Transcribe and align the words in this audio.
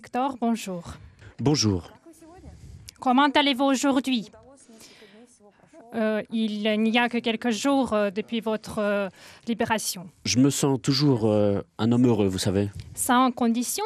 Victor, 0.00 0.36
bonjour. 0.40 0.84
Bonjour. 1.40 1.90
Comment 3.00 3.26
allez-vous 3.34 3.64
aujourd'hui? 3.64 4.30
Euh, 5.92 6.22
Il 6.30 6.62
n'y 6.84 6.98
a 7.00 7.08
que 7.08 7.18
quelques 7.18 7.50
jours 7.50 7.92
euh, 7.94 8.10
depuis 8.12 8.38
votre 8.40 8.78
euh, 8.78 9.08
libération. 9.48 10.08
Je 10.24 10.38
me 10.38 10.50
sens 10.50 10.78
toujours 10.80 11.22
euh, 11.26 11.62
un 11.78 11.90
homme 11.90 12.06
heureux, 12.06 12.28
vous 12.28 12.38
savez. 12.38 12.70
Sans 12.94 13.32
condition? 13.32 13.82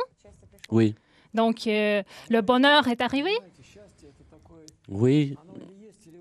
Oui. 0.71 0.95
Donc, 1.33 1.63
le 1.65 2.41
bonheur 2.43 2.89
est 2.89 3.01
arrivé? 3.01 3.31
Oui. 4.91 5.35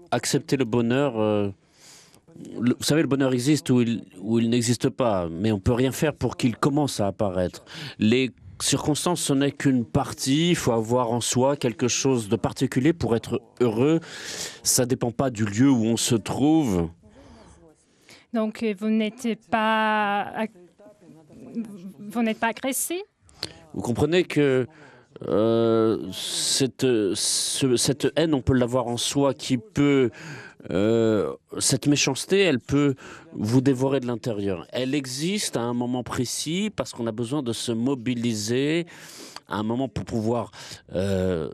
Accepter 0.10 0.55
le 0.55 0.64
bonheur. 0.64 1.18
le- 1.18 2.76
vous 2.80 2.84
savez, 2.92 3.02
le 3.02 3.10
bonheur 3.10 3.34
existe 3.34 3.70
ou 3.72 3.82
il, 3.82 4.05
ou 4.22 4.40
il 4.40 4.50
n'existe 4.50 4.88
pas, 4.88 5.28
mais 5.28 5.52
on 5.52 5.60
peut 5.60 5.73
rien 5.73 5.92
faire 5.92 6.14
pour 6.14 6.38
qu'il 6.38 6.55
commence 6.55 7.02
à 7.02 7.08
apparaître. 7.08 7.66
Les 8.00 8.32
circonstances, 8.64 9.22
ce 9.22 9.34
n'est 9.34 9.52
qu'une 9.52 9.86
partie. 9.86 10.50
Il 10.52 10.56
faut 10.56 10.72
avoir 10.72 11.12
en 11.12 11.22
soi 11.22 11.56
quelque 11.56 11.88
chose 11.88 12.30
de 12.30 12.36
particulier 12.36 12.94
pour 12.94 13.16
être 13.16 13.42
heureux. 13.60 14.00
Ça 14.64 14.86
dépend 14.86 15.12
pas 15.12 15.30
du 15.30 15.46
lieu 15.46 15.70
où 15.70 15.86
on 15.86 15.98
se 15.98 16.16
trouve. 16.16 16.90
Donc, 18.34 18.64
euh, 18.64 18.74
vous 18.80 18.90
n'êtes 18.90 19.28
pas, 19.50 20.32
vous 22.00 22.22
n'êtes 22.22 22.40
pas 22.40 22.48
agressé? 22.48 23.04
Vous 23.74 23.82
comprenez 23.82 24.24
que 24.24 24.68
euh, 25.28 26.10
cette, 26.14 26.86
ce- 27.14 27.76
cette 27.76 28.08
haine, 28.16 28.34
on 28.34 28.41
peut 28.41 28.54
l'avoir 28.54 28.88
en 28.88 28.98
soi, 28.98 29.34
qui 29.34 29.58
peut... 29.58 30.10
euh, 30.70 31.34
cette 31.60 31.88
méchanceté, 31.88 32.40
elle 32.40 32.60
peut 32.60 32.96
vous 33.34 33.62
dévorer 33.62 33.99
de 33.99 34.08
l'intérieur. 34.08 34.68
Elle 34.72 34.94
existe 34.94 35.58
à 35.58 35.62
un 35.62 35.74
moment 35.74 36.04
précis 36.04 36.72
parce 36.76 36.91
qu'on 36.91 37.08
a 37.08 37.12
besoin 37.12 37.41
de 37.41 37.54
se 37.54 37.72
mobiliser 37.72 38.85
à 39.48 39.58
un 39.58 39.63
moment 39.63 39.88
pour 39.88 40.05
pouvoir 40.05 40.52
euh, 40.94 41.50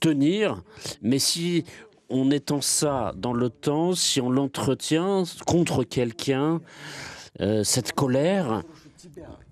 tenir. 0.00 0.62
Mais 1.02 1.18
si 1.18 1.64
on 2.08 2.30
étend 2.30 2.60
ça 2.60 3.12
dans 3.16 3.32
le 3.32 3.50
temps, 3.50 3.94
si 3.94 4.20
on 4.20 4.30
l'entretient 4.30 5.24
contre 5.46 5.84
quelqu'un, 5.84 6.60
euh, 7.40 7.64
cette 7.64 7.92
colère, 7.92 8.62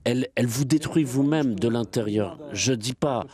elle, 0.04 0.28
vous 0.46 0.64
détruit 0.64 1.04
vous-même 1.04 1.58
de 1.58 1.68
l'intérieur. 1.68 2.38
Je 2.52 2.72
ne 2.72 2.76
dis 2.76 2.94
pas 2.94 3.26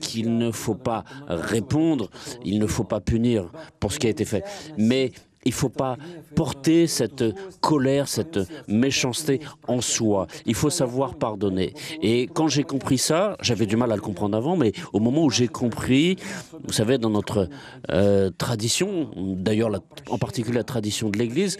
qu'il 0.00 0.36
ne 0.36 0.50
faut 0.50 0.74
pas 0.74 1.04
répondre, 1.28 2.10
il 2.44 2.58
ne 2.58 2.66
faut 2.66 2.84
pas 2.84 3.00
punir 3.00 3.50
pour 3.80 3.92
ce 3.92 3.98
qui 3.98 4.06
a 4.06 4.10
été 4.10 4.24
fait, 4.24 4.44
mais 4.76 5.12
il 5.44 5.50
ne 5.50 5.54
faut 5.54 5.68
pas 5.68 5.96
porter 6.36 6.86
cette 6.86 7.24
colère, 7.60 8.08
cette 8.08 8.38
méchanceté 8.68 9.40
en 9.66 9.80
soi. 9.80 10.26
Il 10.46 10.54
faut 10.54 10.70
savoir 10.70 11.16
pardonner. 11.16 11.74
Et 12.00 12.28
quand 12.32 12.48
j'ai 12.48 12.62
compris 12.62 12.98
ça, 12.98 13.36
j'avais 13.40 13.66
du 13.66 13.76
mal 13.76 13.90
à 13.90 13.96
le 13.96 14.00
comprendre 14.00 14.36
avant, 14.36 14.56
mais 14.56 14.72
au 14.92 15.00
moment 15.00 15.24
où 15.24 15.30
j'ai 15.30 15.48
compris, 15.48 16.16
vous 16.64 16.72
savez, 16.72 16.98
dans 16.98 17.10
notre 17.10 17.48
euh, 17.90 18.30
tradition, 18.38 19.10
d'ailleurs 19.16 19.70
en 20.08 20.18
particulier 20.18 20.58
la 20.58 20.64
tradition 20.64 21.10
de 21.10 21.18
l'Église, 21.18 21.58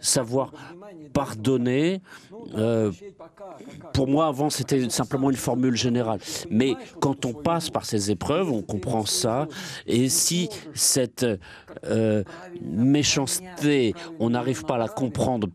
savoir 0.00 0.52
pardonner, 1.14 2.02
euh, 2.56 2.92
pour 3.94 4.08
moi, 4.08 4.26
avant, 4.26 4.50
c'était 4.50 4.90
simplement 4.90 5.30
une 5.30 5.36
formule 5.36 5.76
générale. 5.76 6.18
Mais 6.50 6.74
quand 7.00 7.24
on 7.24 7.32
passe 7.32 7.70
par 7.70 7.86
ces 7.86 8.10
épreuves, 8.10 8.50
on 8.50 8.60
comprend 8.60 9.06
ça. 9.06 9.48
Et 9.86 10.08
si 10.08 10.50
cette 10.74 11.24
euh, 11.86 12.24
méchanceté, 12.60 13.94
on 14.18 14.30
n'arrive 14.30 14.64
pas 14.64 14.74
à 14.74 14.78
la 14.78 14.88
comprendre 14.88 15.48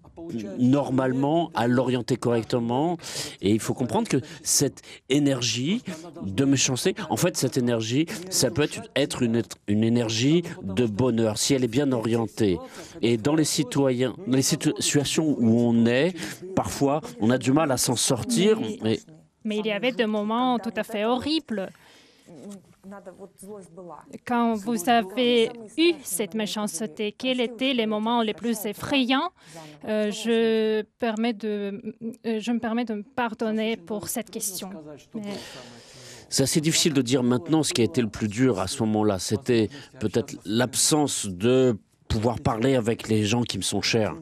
normalement, 0.57 1.51
à 1.53 1.67
l'orienter 1.67 2.17
correctement, 2.17 2.97
et 3.41 3.51
il 3.51 3.59
faut 3.59 3.73
comprendre 3.73 4.07
que 4.07 4.17
cette 4.43 4.81
énergie 5.09 5.83
de 6.23 6.45
méchanceté, 6.45 6.95
en 7.09 7.17
fait, 7.17 7.37
cette 7.37 7.57
énergie, 7.57 8.05
ça 8.29 8.51
peut 8.51 8.63
être, 8.63 8.81
être 8.95 9.23
une, 9.23 9.41
une 9.67 9.83
énergie 9.83 10.43
de 10.63 10.85
bonheur, 10.85 11.37
si 11.37 11.53
elle 11.53 11.63
est 11.63 11.67
bien 11.67 11.91
orientée. 11.91 12.57
Et 13.01 13.17
dans 13.17 13.35
les 13.35 13.45
citoyens, 13.45 14.15
dans 14.27 14.35
les 14.35 14.41
situations 14.41 15.35
où 15.39 15.59
on 15.61 15.85
est, 15.85 16.13
parfois, 16.55 17.01
on 17.19 17.29
a 17.29 17.37
du 17.37 17.51
mal 17.51 17.71
à 17.71 17.77
s'en 17.77 17.95
sortir, 17.95 18.59
mais 18.83 18.99
Mais 19.43 19.57
il 19.57 19.65
y 19.65 19.71
avait 19.71 19.93
des 19.93 20.05
moments 20.05 20.59
tout 20.59 20.73
à 20.75 20.83
fait 20.83 21.05
horribles. 21.05 21.69
Quand 24.25 24.53
vous 24.55 24.89
avez 24.89 25.51
eu 25.77 25.93
cette 26.03 26.33
méchanceté, 26.33 27.11
quels 27.11 27.41
étaient 27.41 27.73
les 27.73 27.85
moments 27.85 28.21
les 28.21 28.33
plus 28.33 28.65
effrayants? 28.65 29.31
Euh, 29.85 30.11
je, 30.11 30.83
permets 30.99 31.33
de, 31.33 31.81
euh, 32.25 32.39
je 32.39 32.51
me 32.51 32.59
permets 32.59 32.85
de 32.85 32.95
me 32.95 33.03
pardonner 33.03 33.77
pour 33.77 34.07
cette 34.07 34.29
question. 34.29 34.69
Mais 35.13 35.21
C'est 36.29 36.43
assez 36.43 36.61
difficile 36.61 36.93
de 36.93 37.01
dire 37.01 37.23
maintenant 37.23 37.63
ce 37.63 37.73
qui 37.73 37.81
a 37.81 37.83
été 37.83 38.01
le 38.01 38.09
plus 38.09 38.27
dur 38.27 38.59
à 38.59 38.67
ce 38.67 38.81
moment-là. 38.83 39.19
C'était 39.19 39.69
peut-être 39.99 40.35
l'absence 40.45 41.27
de 41.27 41.77
pouvoir 42.07 42.39
parler 42.39 42.75
avec 42.75 43.07
les 43.07 43.23
gens 43.23 43.43
qui 43.43 43.57
me 43.57 43.63
sont 43.63 43.81
chers. 43.81 44.15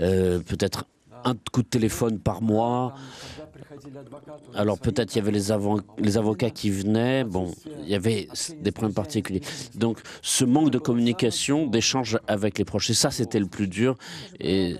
Euh, 0.00 0.40
peut-être 0.40 0.84
un 1.26 1.34
coup 1.52 1.62
de 1.62 1.68
téléphone 1.68 2.18
par 2.20 2.40
mois. 2.40 2.94
Alors 4.54 4.78
peut-être 4.78 5.14
il 5.14 5.18
y 5.18 5.20
avait 5.20 5.32
les, 5.32 5.50
avo- 5.50 5.82
les 5.98 6.16
avocats 6.16 6.50
qui 6.50 6.70
venaient, 6.70 7.24
bon, 7.24 7.50
il 7.82 7.88
y 7.88 7.94
avait 7.94 8.28
des 8.60 8.70
problèmes 8.72 8.94
particuliers. 8.94 9.40
Donc 9.74 10.00
ce 10.22 10.44
manque 10.44 10.70
de 10.70 10.78
communication, 10.78 11.66
d'échange 11.66 12.18
avec 12.28 12.58
les 12.58 12.64
proches, 12.64 12.90
et 12.90 12.94
ça 12.94 13.10
c'était 13.10 13.40
le 13.40 13.46
plus 13.46 13.66
dur. 13.66 13.96
Et 14.40 14.76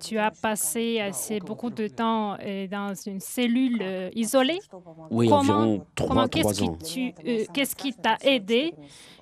tu 0.00 0.18
as 0.18 0.30
passé 0.30 1.00
assez 1.00 1.40
beaucoup 1.40 1.70
de 1.70 1.88
temps 1.88 2.36
euh, 2.40 2.66
dans 2.68 2.94
une 3.06 3.20
cellule 3.20 3.78
euh, 3.82 4.10
isolée. 4.14 4.58
oui, 5.10 5.28
Comment- 5.28 5.38
environ 5.40 5.86
Comment 5.96 6.28
3 6.28 6.28
qu'est-ce 6.28 6.62
ans. 6.62 6.74
qui, 6.74 7.12
tu- 7.14 7.14
euh, 7.26 7.44
qu'est-ce 7.54 7.74
qui 7.76 7.92
t'a 7.94 8.18
aidé 8.22 8.74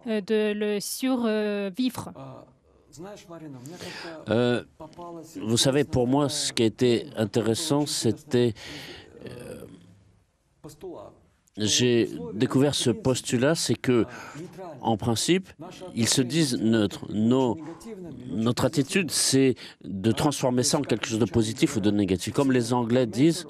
de 0.06 0.52
le 0.52 0.80
survivre? 0.80 2.12
Euh, 4.28 4.62
vous 5.42 5.56
savez, 5.56 5.84
pour 5.84 6.06
moi, 6.06 6.28
ce 6.28 6.52
qui 6.52 6.62
a 6.62 6.66
été 6.66 7.06
intéressant, 7.16 7.86
c'était... 7.86 8.54
euh, 9.26 9.64
J'ai 11.56 12.08
découvert 12.34 12.74
ce 12.74 12.90
postulat, 12.90 13.54
c'est 13.54 13.74
que, 13.74 14.06
en 14.80 14.96
principe, 14.96 15.48
ils 15.94 16.08
se 16.08 16.22
disent 16.22 16.56
neutres. 16.58 17.06
Nos- 17.12 17.58
notre 18.30 18.64
attitude, 18.64 19.10
c'est 19.10 19.56
de 19.84 20.12
transformer 20.12 20.62
ça 20.62 20.78
en 20.78 20.82
quelque 20.82 21.06
chose 21.06 21.18
de 21.18 21.24
positif 21.24 21.76
ou 21.76 21.80
de 21.80 21.90
négatif. 21.90 22.32
Comme 22.34 22.52
les 22.52 22.72
Anglais 22.72 23.06
disent, 23.06 23.46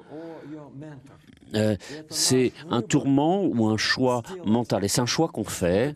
euh, 1.54 1.76
c'est 2.08 2.52
un 2.70 2.82
tourment 2.82 3.44
ou 3.44 3.66
un 3.68 3.76
choix 3.76 4.22
mental. 4.44 4.84
Et 4.84 4.88
c'est 4.88 5.00
un 5.00 5.06
choix 5.06 5.28
qu'on 5.28 5.44
fait 5.44 5.94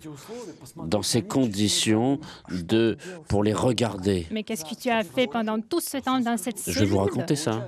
dans 0.76 1.03
ces 1.03 1.22
conditions 1.22 2.19
de, 2.50 2.97
pour 3.28 3.42
les 3.44 3.53
regarder. 3.53 4.26
Mais 4.31 4.43
qu'est-ce 4.43 4.64
que 4.64 4.75
tu 4.75 4.91
as 4.91 5.03
fait 5.04 5.26
pendant 5.26 5.60
tout 5.60 5.81
ce 5.81 5.98
temps 5.98 6.20
dans 6.20 6.37
cette 6.37 6.59
cellule 6.59 6.78
Je 6.78 6.84
vais 6.84 6.91
vous 6.91 6.98
raconter 6.98 7.37
ça. 7.37 7.66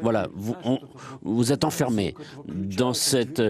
Voilà, 0.00 0.28
vous, 0.32 0.54
on- 0.64 0.78
vous 1.22 1.52
êtes 1.52 1.64
enfermé 1.64 2.14
dans 2.46 2.92
cette 2.94 3.42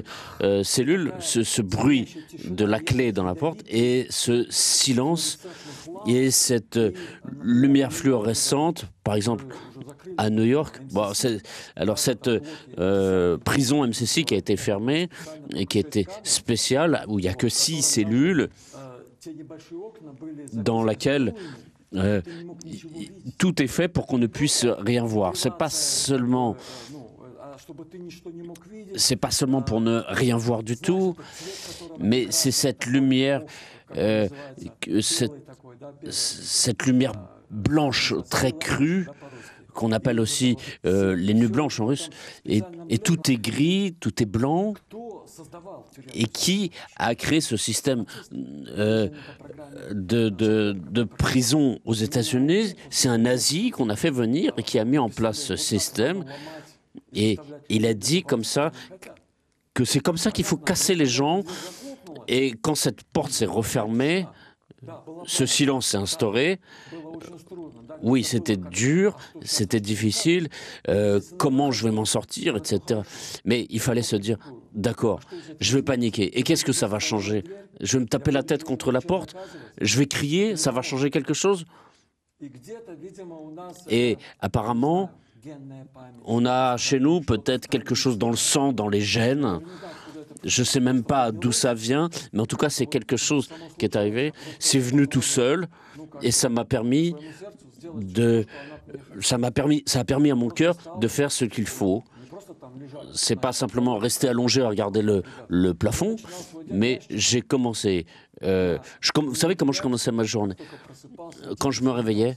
euh, 0.43 0.63
cellule, 0.65 1.13
ce, 1.19 1.43
ce 1.43 1.61
bruit 1.61 2.17
de 2.49 2.65
la 2.65 2.81
clé 2.81 3.13
dans 3.13 3.25
la 3.25 3.35
porte 3.35 3.61
et 3.69 4.07
ce 4.09 4.47
silence 4.49 5.41
et 6.07 6.31
cette 6.31 6.79
euh, 6.79 6.93
lumière 7.43 7.93
fluorescente, 7.93 8.87
par 9.03 9.15
exemple 9.15 9.45
à 10.19 10.31
New 10.31 10.45
York. 10.45 10.81
Alors 11.77 11.99
cette 11.99 12.31
euh, 12.79 13.39
prison 13.39 13.87
MCC 13.87 14.25
qui 14.25 14.35
a 14.35 14.37
été 14.37 14.57
fermée 14.57 15.09
et 15.55 15.67
qui 15.67 15.79
était 15.79 16.07
spéciale, 16.23 17.05
où 17.09 17.19
il 17.19 17.23
n'y 17.23 17.29
a 17.29 17.35
que 17.35 17.49
six 17.49 17.83
cellules, 17.83 18.49
dans 20.53 20.83
laquelle 20.85 21.35
euh, 21.95 22.21
tout 23.39 23.63
est 23.63 23.67
fait 23.67 23.89
pour 23.89 24.07
qu'on 24.07 24.19
ne 24.19 24.27
puisse 24.27 24.67
rien 24.67 25.05
voir. 25.05 25.37
C'est 25.37 25.55
pas 25.55 25.71
seulement 25.71 26.57
c'est 28.97 29.17
pas 29.17 29.31
seulement 29.31 29.63
pour 29.63 29.81
ne 29.81 30.03
rien 30.09 30.37
voir 30.37 30.63
du 30.63 30.77
tout, 30.77 31.17
mais 31.99 32.27
c'est 32.31 32.51
cette 32.51 32.87
lumière, 32.87 33.43
euh, 33.97 34.29
cette 36.11 36.87
lumière 36.87 37.13
blanche 37.51 38.15
très 38.29 38.53
crue 38.53 39.07
qu'on 39.75 39.93
appelle 39.93 40.21
aussi 40.21 40.57
euh, 40.87 41.15
les 41.15 41.35
nuits 41.35 41.49
blanches 41.49 41.81
en 41.81 41.87
russe, 41.87 42.11
et, 42.47 42.63
tout 42.99 43.31
est 43.31 43.37
gris, 43.37 43.95
tout 44.01 44.23
est 44.23 44.27
blanc, 44.27 44.75
et 46.15 46.25
qui 46.25 46.71
a 46.97 47.15
créé 47.15 47.41
ce 47.41 47.57
système 47.57 48.05
euh, 48.33 49.09
de, 49.91 50.29
de 50.29 51.05
prison 51.05 51.79
aux 51.85 51.95
États-Unis? 51.95 52.75
C'est 52.91 53.09
un 53.09 53.19
nazi 53.19 53.71
qu'on 53.71 53.91
a 53.91 53.97
fait 53.97 54.11
venir 54.11 54.53
et 54.57 54.63
qui 54.63 54.79
a 54.79 54.85
mis 54.85 54.99
en 54.99 55.09
place 55.09 55.39
ce 55.39 55.57
système. 55.57 56.25
Et 57.13 57.39
il 57.69 57.87
a 57.87 57.95
dit 57.95 58.23
comme 58.23 58.45
ça 58.45 58.71
que 59.73 59.85
c'est 59.85 60.01
comme 60.01 60.17
ça 60.17 60.31
qu'il 60.31 60.45
faut 60.45 60.57
casser 60.57 60.95
les 60.95 61.07
gens. 61.07 61.43
Et 62.29 62.53
quand 62.53 62.75
cette 62.75 63.03
porte 63.03 63.33
s'est 63.33 63.45
refermée, 63.45 64.27
ce 65.27 65.47
silence 65.47 65.89
s'est 65.89 65.97
instauré. 65.97 66.61
Oui, 68.03 68.25
c'était 68.25 68.57
dur, 68.57 69.17
c'était 69.43 69.81
difficile. 69.81 70.49
Euh, 70.89 71.21
comment 71.39 71.71
je 71.71 71.85
vais 71.85 71.91
m'en 71.91 72.05
sortir, 72.05 72.57
etc. 72.57 73.01
Mais 73.45 73.67
il 73.71 73.81
fallait 73.81 74.03
se 74.03 74.17
dire, 74.17 74.39
d'accord, 74.73 75.21
je 75.61 75.77
vais 75.77 75.83
paniquer. 75.83 76.39
Et 76.39 76.43
qu'est-ce 76.43 76.65
que 76.65 76.73
ça 76.73 76.87
va 76.87 76.99
changer? 76.99 77.45
Je 77.81 77.97
vais 77.97 78.05
me 78.05 78.09
taper 78.09 78.31
la 78.31 78.43
tête 78.43 78.65
contre 78.65 78.93
la 78.93 79.01
porte 79.01 79.35
Je 79.81 79.99
vais 79.99 80.07
crier 80.07 80.57
Ça 80.57 80.71
va 80.71 80.83
changer 80.83 81.11
quelque 81.11 81.35
chose? 81.35 81.65
Et 83.89 84.19
apparemment, 84.41 85.11
on 86.25 86.47
a 86.47 86.77
chez 86.77 87.01
nous 87.01 87.21
peut-être 87.21 87.69
quelque 87.69 87.95
chose 87.95 88.19
dans 88.19 88.31
le 88.31 88.37
sang, 88.37 88.73
dans 88.73 88.89
les 88.89 89.01
gènes. 89.01 89.61
Je 90.45 90.63
ne 90.63 90.65
sais 90.65 90.81
même 90.81 91.03
pas 91.05 91.33
d'où 91.33 91.53
ça 91.53 91.75
vient, 91.75 92.09
mais 92.33 92.41
en 92.41 92.47
tout 92.47 92.57
cas, 92.57 92.69
c'est 92.69 92.87
quelque 92.87 93.17
chose 93.17 93.49
qui 93.79 93.85
est 93.85 93.97
arrivé. 93.97 94.33
C'est 94.59 94.79
venu 94.79 95.09
tout 95.09 95.23
seul 95.23 95.69
et 96.23 96.31
ça 96.31 96.49
m'a 96.49 96.65
permis 96.65 97.15
de. 97.95 98.45
Ça 99.21 99.39
permis, 99.51 99.83
ça 99.87 100.01
a 100.01 100.05
permis 100.05 100.31
à 100.31 100.35
mon 100.35 100.49
cœur 100.49 100.77
de 101.01 101.09
faire 101.09 101.33
ce 101.33 101.45
qu'il 101.45 101.67
faut. 101.67 102.03
C'est 103.15 103.41
pas 103.41 103.53
simplement 103.53 103.99
rester 103.99 104.29
allongé 104.29 104.63
à 104.63 104.69
regarder 104.69 105.03
le, 105.03 105.23
le 105.49 105.75
plafond, 105.75 106.17
mais 106.71 107.01
j'ai 107.11 107.41
commencé. 107.41 108.07
Euh, 108.43 108.79
je, 109.01 109.11
vous 109.15 109.35
savez 109.35 109.55
comment 109.57 109.73
je 109.73 109.83
commençais 109.83 110.13
ma 110.13 110.25
journée? 110.25 110.57
Quand 111.61 111.71
je 111.71 111.83
me 111.83 111.91
réveillais, 111.91 112.37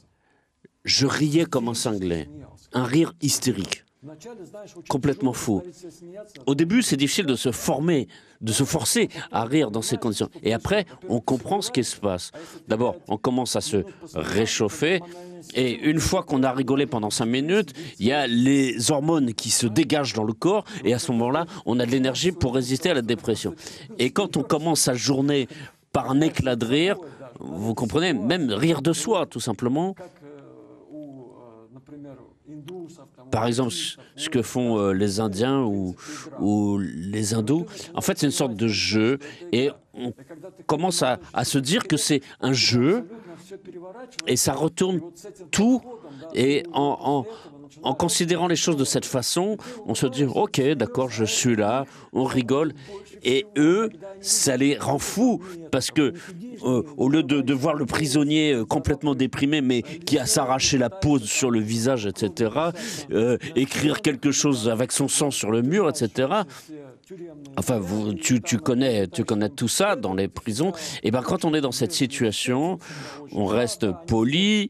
je 0.86 1.06
riais 1.06 1.46
comme 1.46 1.68
un 1.68 1.74
cinglé, 1.74 2.30
un 2.74 2.84
rire 2.84 3.14
hystérique 3.22 3.84
complètement 4.90 5.34
fou. 5.34 5.62
Au 6.46 6.56
début, 6.56 6.82
c'est 6.82 6.98
difficile 6.98 7.26
de 7.26 7.36
se 7.36 7.52
former, 7.52 8.08
de 8.42 8.52
se 8.52 8.64
forcer 8.64 9.10
à 9.32 9.46
rire 9.46 9.72
dans 9.72 9.82
ces 9.82 9.98
conditions. 9.98 10.30
Et 10.44 10.54
après, 10.54 10.86
on 11.10 11.20
comprend 11.20 11.62
ce 11.62 11.72
qui 11.72 11.84
se 11.84 11.98
passe. 11.98 12.32
D'abord, 12.68 12.98
on 13.08 13.18
commence 13.18 13.56
à 13.56 13.62
se 13.62 13.84
réchauffer. 14.14 15.02
Et 15.56 15.74
une 15.90 16.00
fois 16.00 16.24
qu'on 16.24 16.44
a 16.44 16.52
rigolé 16.52 16.86
pendant 16.86 17.10
cinq 17.10 17.28
minutes, 17.28 17.74
il 18.00 18.08
y 18.08 18.12
a 18.12 18.28
les 18.28 18.92
hormones 18.92 19.34
qui 19.34 19.50
se 19.50 19.68
dégagent 19.68 20.14
dans 20.14 20.24
le 20.24 20.34
corps. 20.34 20.66
Et 20.84 20.94
à 20.94 21.00
ce 21.00 21.12
moment-là, 21.12 21.46
on 21.66 21.80
a 21.80 21.86
de 21.86 21.92
l'énergie 21.92 22.32
pour 22.32 22.56
résister 22.56 22.90
à 22.90 22.94
la 22.94 23.02
dépression. 23.02 23.54
Et 24.00 24.12
quand 24.12 24.38
on 24.38 24.44
commence 24.44 24.82
sa 24.82 24.94
journée 24.94 25.48
par 25.92 26.12
un 26.12 26.22
éclat 26.22 26.56
de 26.56 26.66
rire, 26.66 26.98
vous 27.40 27.76
comprenez, 27.76 28.14
même 28.14 28.52
rire 28.52 28.82
de 28.82 28.94
soi, 28.94 29.26
tout 29.26 29.40
simplement, 29.40 29.96
par 33.32 33.48
exemple, 33.48 33.74
ce 34.16 34.30
que 34.30 34.42
font 34.42 34.78
euh, 34.78 34.92
les 34.94 35.20
Indiens 35.20 35.64
ou, 35.64 35.96
les 36.80 37.34
hindous, 37.34 37.66
en 37.94 38.02
fait, 38.02 38.18
c'est 38.18 38.26
une 38.26 38.32
sorte 38.32 38.56
de 38.56 38.68
jeu 38.68 39.20
et 39.52 39.70
on 39.94 40.14
commence 40.66 41.04
à, 41.04 41.20
se 41.44 41.58
dire 41.58 41.88
que 41.88 41.98
c'est 41.98 42.22
un 42.40 42.54
jeu 42.54 43.08
et 44.28 44.36
ça 44.36 44.54
retourne 44.54 45.02
tout 45.52 45.82
et 46.36 46.64
en 46.74 47.26
considérant 47.94 48.48
les 48.48 48.56
choses 48.56 48.78
de 48.78 48.86
cette 48.86 49.06
façon, 49.06 49.58
on 49.86 49.96
se 49.96 50.08
dit, 50.08 50.26
ok, 50.26 50.62
d'accord, 50.74 51.10
je 51.10 51.26
suis 51.26 51.56
là, 51.56 51.86
on 52.14 52.24
rigole. 52.24 52.74
Et 53.24 53.46
eux, 53.58 53.90
ça 54.22 54.58
les 54.58 54.78
rend 54.78 55.00
fous 55.00 55.42
parce 55.72 55.92
que 55.92 56.14
euh, 56.64 56.84
au 56.98 57.10
lieu 57.10 57.24
de, 57.24 57.54
voir 57.54 57.74
le 57.74 57.86
prisonnier 57.86 58.54
euh, 58.54 58.66
complètement 58.66 59.16
déprimé, 59.16 59.62
mais 59.62 59.82
qui 59.82 60.18
a 60.18 60.26
s'arraché 60.26 60.78
la 60.78 60.90
peau 60.90 61.20
sur 61.20 61.52
le 61.52 61.60
visage, 61.60 62.06
etc., 62.06 62.52
euh, 63.12 63.38
écrire 63.56 64.02
quelque 64.02 64.32
chose 64.32 64.70
avec 64.70 64.92
son 64.92 65.08
sang 65.08 65.32
sur 65.32 65.52
le 65.52 65.62
mur, 65.62 65.90
etc. 65.90 66.30
Enfin, 67.56 67.82
tu, 68.22 68.58
connais, 68.58 69.08
tu 69.08 69.24
connais 69.24 69.50
tout 69.50 69.68
ça 69.68 69.96
dans 69.96 70.14
les 70.14 70.28
prisons. 70.28 70.74
Et 71.04 71.12
ben, 71.12 71.22
quand 71.22 71.46
on 71.46 71.54
est 71.54 71.62
dans 71.62 71.72
cette 71.72 71.94
situation, 71.94 72.80
on 73.32 73.46
reste 73.46 73.88
poli. 74.08 74.70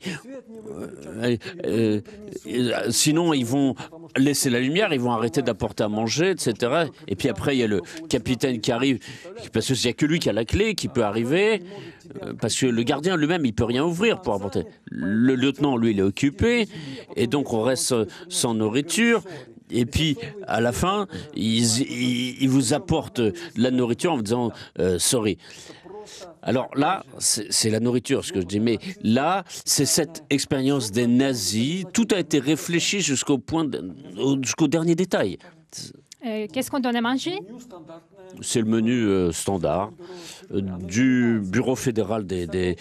Euh, 0.69 1.37
euh, 1.65 2.01
euh, 2.47 2.71
sinon, 2.89 3.33
ils 3.33 3.45
vont 3.45 3.75
laisser 4.15 4.49
la 4.49 4.59
lumière, 4.59 4.93
ils 4.93 4.99
vont 4.99 5.11
arrêter 5.11 5.41
d'apporter 5.41 5.83
à 5.83 5.89
manger, 5.89 6.31
etc. 6.31 6.85
Et 7.07 7.15
puis 7.15 7.29
après, 7.29 7.55
il 7.55 7.59
y 7.59 7.63
a 7.63 7.67
le 7.67 7.81
capitaine 8.09 8.59
qui 8.59 8.71
arrive, 8.71 8.99
parce 9.51 9.67
qu'il 9.67 9.75
n'y 9.75 9.87
a 9.87 9.93
que 9.93 10.05
lui 10.05 10.19
qui 10.19 10.29
a 10.29 10.33
la 10.33 10.45
clé, 10.45 10.75
qui 10.75 10.87
peut 10.87 11.03
arriver, 11.03 11.63
parce 12.39 12.55
que 12.55 12.67
le 12.67 12.83
gardien 12.83 13.17
lui-même, 13.17 13.45
il 13.45 13.53
peut 13.53 13.63
rien 13.63 13.83
ouvrir 13.83 14.21
pour 14.21 14.33
apporter. 14.35 14.63
Le 14.85 15.35
lieutenant, 15.35 15.77
lui, 15.77 15.91
il 15.91 15.99
est 15.99 16.03
occupé, 16.03 16.67
et 17.15 17.27
donc 17.27 17.53
on 17.53 17.61
reste 17.61 17.95
sans 18.29 18.53
nourriture. 18.53 19.23
Et 19.69 19.85
puis, 19.85 20.17
à 20.47 20.61
la 20.61 20.71
fin, 20.71 21.07
ils, 21.35 21.81
ils, 21.81 22.41
ils 22.41 22.49
vous 22.49 22.73
apportent 22.73 23.21
la 23.55 23.71
nourriture 23.71 24.13
en 24.13 24.17
vous 24.17 24.23
disant 24.23 24.51
euh, 24.79 24.99
sorry. 24.99 25.37
Alors 26.41 26.69
là, 26.75 27.03
c'est 27.19 27.69
la 27.69 27.79
nourriture, 27.79 28.23
ce 28.23 28.31
que 28.31 28.39
je 28.39 28.45
dis. 28.45 28.59
Mais 28.61 28.79
là, 29.01 29.43
c'est 29.65 29.85
cette 29.85 30.23
expérience 30.29 30.91
des 30.91 31.07
nazis. 31.07 31.83
Tout 31.93 32.07
a 32.15 32.19
été 32.19 32.39
réfléchi 32.39 33.01
jusqu'au 33.01 33.37
point, 33.37 33.65
jusqu'au 34.41 34.67
dernier 34.67 34.95
détail. 34.95 35.37
Euh, 36.25 36.47
Qu'est-ce 36.51 36.71
qu'on 36.71 36.79
donne 36.79 36.95
à 36.95 37.01
manger? 37.01 37.39
C'est 38.41 38.59
le 38.59 38.67
menu 38.67 39.05
euh, 39.05 39.31
standard 39.31 39.91
euh, 40.51 40.61
du 40.61 41.41
Bureau 41.43 41.75
fédéral 41.75 42.25
des, 42.25 42.47
des, 42.47 42.75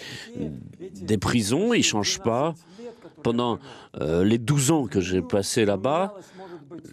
des 1.01 1.17
prisons. 1.17 1.73
Il 1.73 1.79
ne 1.79 1.83
change 1.83 2.19
pas. 2.19 2.53
Pendant 3.23 3.59
les 3.99 4.37
12 4.37 4.71
ans 4.71 4.85
que 4.85 5.01
j'ai 5.01 5.21
passé 5.21 5.65
là-bas, 5.65 6.13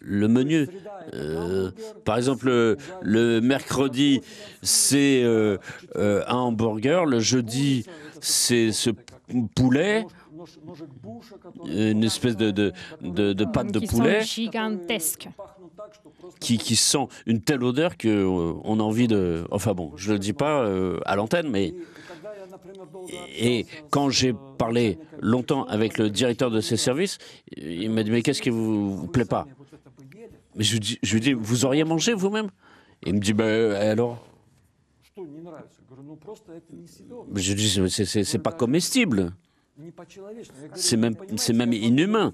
le 0.00 0.28
menu. 0.28 0.68
Euh, 1.14 1.70
par 2.04 2.16
exemple, 2.16 2.46
le, 2.46 2.76
le 3.02 3.40
mercredi, 3.40 4.20
c'est 4.62 5.22
euh, 5.22 5.58
euh, 5.96 6.22
un 6.26 6.36
hamburger. 6.36 7.06
Le 7.06 7.20
jeudi, 7.20 7.84
c'est 8.20 8.72
ce 8.72 8.90
poulet. 9.54 10.06
Une 11.66 12.04
espèce 12.04 12.36
de, 12.36 12.50
de, 12.50 12.72
de, 13.00 13.32
de 13.32 13.44
pâte 13.44 13.72
de 13.72 13.78
qui 13.78 13.86
poulet. 13.86 14.20
Sont 14.20 14.26
gigantesques. 14.26 15.28
Qui, 16.40 16.58
qui 16.58 16.76
sent 16.76 17.06
une 17.26 17.40
telle 17.40 17.62
odeur 17.62 17.96
qu'on 17.96 18.60
on 18.64 18.80
a 18.80 18.82
envie 18.82 19.08
de. 19.08 19.44
Enfin 19.50 19.72
bon, 19.72 19.92
je 19.96 20.08
ne 20.08 20.14
le 20.14 20.18
dis 20.18 20.32
pas 20.32 20.66
à 21.04 21.16
l'antenne, 21.16 21.48
mais. 21.50 21.74
Et 23.38 23.66
quand 23.90 24.10
j'ai 24.10 24.34
parlé 24.58 24.98
longtemps 25.20 25.64
avec 25.64 25.98
le 25.98 26.10
directeur 26.10 26.50
de 26.50 26.60
ces 26.60 26.76
services, 26.76 27.18
il 27.56 27.90
m'a 27.90 28.02
dit 28.02 28.10
Mais 28.10 28.22
qu'est-ce 28.22 28.42
qui 28.42 28.50
vous, 28.50 28.96
vous 28.96 29.06
plaît 29.06 29.24
pas? 29.24 29.46
Mais 30.56 30.64
je 30.64 30.72
lui 30.74 30.80
dis, 30.80 30.98
je 31.02 31.14
lui 31.14 31.20
dis 31.20 31.32
Vous 31.32 31.64
auriez 31.64 31.84
mangé 31.84 32.12
vous-même? 32.14 32.48
Il 33.04 33.14
me 33.14 33.20
dit 33.20 33.32
Ben 33.32 33.72
alors? 33.72 34.26
Je 37.34 37.48
lui 37.52 37.54
dis 37.54 37.68
C'est- 38.24 38.38
pas 38.38 38.52
comestible. 38.52 39.32
C'est 40.74 40.96
même, 40.96 41.16
c'est 41.36 41.52
même 41.52 41.72
inhumain. 41.72 42.32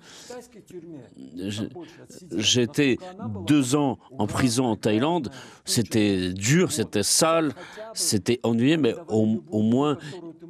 J'étais 2.36 2.98
deux 3.46 3.74
ans 3.76 3.98
en 4.18 4.26
prison 4.26 4.66
en 4.66 4.76
Thaïlande. 4.76 5.30
C'était 5.64 6.32
dur, 6.34 6.70
c'était 6.70 7.02
sale, 7.02 7.52
c'était 7.94 8.40
ennuyeux, 8.42 8.76
mais 8.76 8.94
au, 9.08 9.42
au 9.50 9.62
moins, 9.62 9.96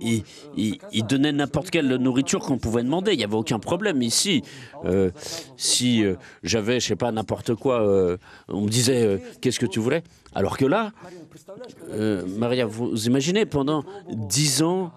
ils 0.01 0.25
il, 0.57 0.79
il 0.93 1.05
donnaient 1.05 1.33
n'importe 1.33 1.71
quelle 1.71 1.95
nourriture 1.97 2.41
qu'on 2.41 2.59
pouvait 2.59 2.83
demander. 2.83 3.13
Il 3.13 3.19
n'y 3.19 3.25
avait 3.25 3.35
aucun 3.35 3.59
problème 3.59 4.03
ici. 4.03 4.43
Euh, 4.85 5.11
si 5.57 6.05
euh, 6.05 6.17
j'avais, 6.43 6.81
je 6.81 6.89
sais 6.89 6.97
pas, 6.97 7.13
n'importe 7.13 7.55
quoi, 7.55 7.83
euh, 7.83 8.17
on 8.49 8.63
me 8.63 8.69
disait 8.69 9.21
qu'est-ce 9.41 9.61
que 9.61 9.67
tu 9.67 9.81
voulais? 9.81 10.03
Alors 10.35 10.57
que 10.57 10.65
là, 10.65 10.93
Maria, 12.39 12.67
vous 12.67 13.07
imaginez, 13.07 13.47
pendant 13.47 13.85
dix 14.09 14.63
ans, 14.63 14.93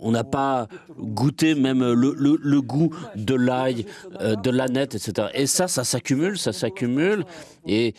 on 0.00 0.10
n'a 0.10 0.24
pas 0.24 0.68
goûté 0.98 1.54
même 1.54 1.82
le 1.82 2.60
goût 2.60 2.94
de 3.14 3.34
l'ail, 3.34 3.86
euh, 4.20 4.36
de 4.36 4.50
l'aneth, 4.50 4.94
etc. 4.94 5.28
Et 5.34 5.46
ça, 5.46 5.68
ça 5.68 5.84
s'accumule, 5.84 6.38
ça 6.38 6.52
s'accumule. 6.52 7.24
Et 7.66 7.94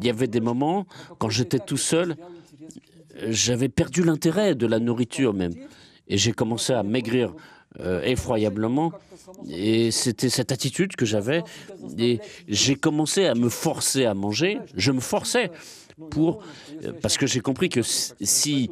il 0.00 0.06
y 0.06 0.10
avait 0.10 0.28
des 0.28 0.40
moments, 0.40 0.86
quand 1.18 1.30
j'étais 1.30 1.58
tout 1.58 1.76
seul, 1.76 2.16
j'avais 3.28 3.68
perdu 3.68 4.02
l'intérêt 4.02 4.54
de 4.54 4.66
la 4.66 4.78
nourriture 4.78 5.34
même. 5.34 5.52
Et 6.12 6.18
j'ai 6.18 6.32
commencé 6.32 6.70
à 6.74 6.82
maigrir 6.82 7.34
euh, 7.80 8.02
effroyablement. 8.14 8.92
Et 9.48 9.90
c'était 9.90 10.28
cette 10.28 10.52
attitude 10.52 10.94
que 10.94 11.06
j'avais. 11.06 11.42
Et 11.98 12.20
j'ai 12.48 12.76
commencé 12.86 13.24
à 13.26 13.34
me 13.34 13.48
forcer 13.48 14.04
à 14.04 14.14
manger. 14.14 14.58
Je 14.76 14.92
me 14.92 15.00
forçais 15.00 15.50
pour 16.10 16.30
euh, 16.84 16.92
parce 17.02 17.16
que 17.16 17.26
j'ai 17.26 17.40
compris 17.40 17.68
que 17.70 17.80
si 17.82 18.68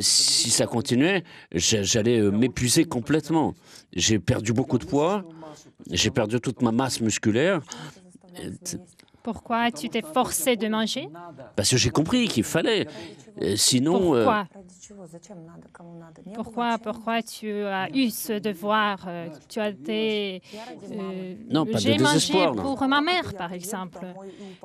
si 0.00 0.50
ça 0.50 0.66
continuait, 0.66 1.24
j'a- 1.52 1.82
j'allais 1.82 2.18
euh, 2.20 2.30
m'épuiser 2.30 2.84
complètement. 2.84 3.54
J'ai 3.94 4.18
perdu 4.20 4.52
beaucoup 4.52 4.78
de 4.78 4.84
poids, 4.84 5.24
j'ai 5.90 6.10
perdu 6.10 6.38
toute 6.40 6.60
ma 6.62 6.70
masse 6.70 7.00
musculaire, 7.00 7.60
pourquoi 9.22 9.70
tu 9.70 9.88
t'es 9.88 10.02
forcé 10.02 10.56
de 10.56 10.68
manger? 10.68 11.08
Parce 11.56 11.70
que 11.70 11.76
j'ai 11.76 11.90
compris 11.90 12.28
qu'il 12.28 12.44
fallait. 12.44 12.86
Euh, 13.42 13.54
sinon. 13.56 14.14
Euh, 14.14 14.24
Pourquoi? 16.34 16.78
Pourquoi, 16.78 17.22
tu 17.22 17.50
as 17.64 17.88
eu 17.94 18.10
ce 18.10 18.38
devoir 18.38 19.04
euh, 19.06 19.28
Tu 19.48 19.60
as 19.60 19.68
été. 19.68 20.42
Non, 21.50 21.64
pas 21.64 21.78
J'ai 21.78 21.98
mangé 21.98 22.46
pour 22.56 22.86
ma 22.86 23.00
mère, 23.00 23.34
par 23.34 23.52
exemple. 23.52 24.06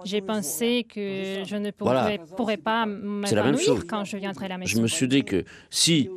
J'ai 0.03 0.21
pensé 0.21 0.85
que 0.87 1.43
je 1.45 1.55
ne 1.55 1.71
pourrais, 1.71 2.57
pas 2.57 2.85
m'épanouir 2.85 3.85
quand 3.87 4.03
je 4.03 4.17
viendrai 4.17 4.45
à 4.45 4.49
la 4.49 4.57
maison. 4.57 4.77
Je 4.77 4.81
me 4.81 4.87
suis 4.87 5.07
dit 5.07 5.23
que 5.23 5.43
si 5.69 6.09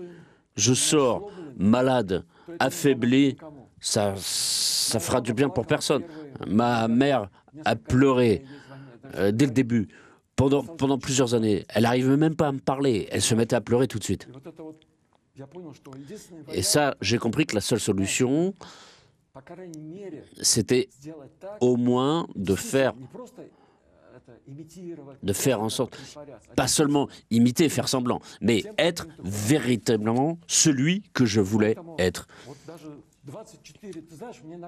je 0.56 0.74
sors 0.74 1.30
malade, 1.56 2.24
affaibli, 2.58 3.36
ça, 3.80 4.14
ça 4.16 4.98
fera 4.98 5.20
du 5.20 5.32
bien 5.32 5.48
pour 5.48 5.66
personne. 5.66 6.02
Ma 6.46 6.88
mère 6.88 7.28
a 7.64 7.76
pleuré 7.76 8.44
euh, 9.16 9.32
dès 9.32 9.46
le 9.46 9.52
début, 9.52 9.88
pendant, 10.36 10.62
pendant 10.62 10.98
plusieurs 10.98 11.34
années. 11.34 11.64
Elle 11.68 11.82
n'arrivait 11.84 12.16
même 12.16 12.36
pas 12.36 12.48
à 12.48 12.52
me 12.52 12.60
parler. 12.60 13.08
Elle 13.10 13.22
se 13.22 13.34
mettait 13.34 13.56
à 13.56 13.60
pleurer 13.60 13.88
tout 13.88 13.98
de 13.98 14.04
suite. 14.04 14.28
Et 16.52 16.62
ça, 16.62 16.96
j'ai 17.00 17.18
compris 17.18 17.46
que 17.46 17.54
la 17.54 17.60
seule 17.60 17.80
solution, 17.80 18.54
c'était 20.40 20.88
au 21.60 21.76
moins 21.76 22.26
de 22.34 22.54
faire 22.54 22.94
de 25.22 25.32
faire 25.32 25.60
en 25.60 25.68
sorte, 25.68 25.98
pas 26.56 26.66
seulement 26.66 27.08
imiter, 27.30 27.68
faire 27.68 27.88
semblant, 27.88 28.20
mais 28.40 28.62
être 28.78 29.06
véritablement 29.22 30.38
celui 30.46 31.02
que 31.12 31.24
je 31.24 31.40
voulais 31.40 31.76
être. 31.98 32.26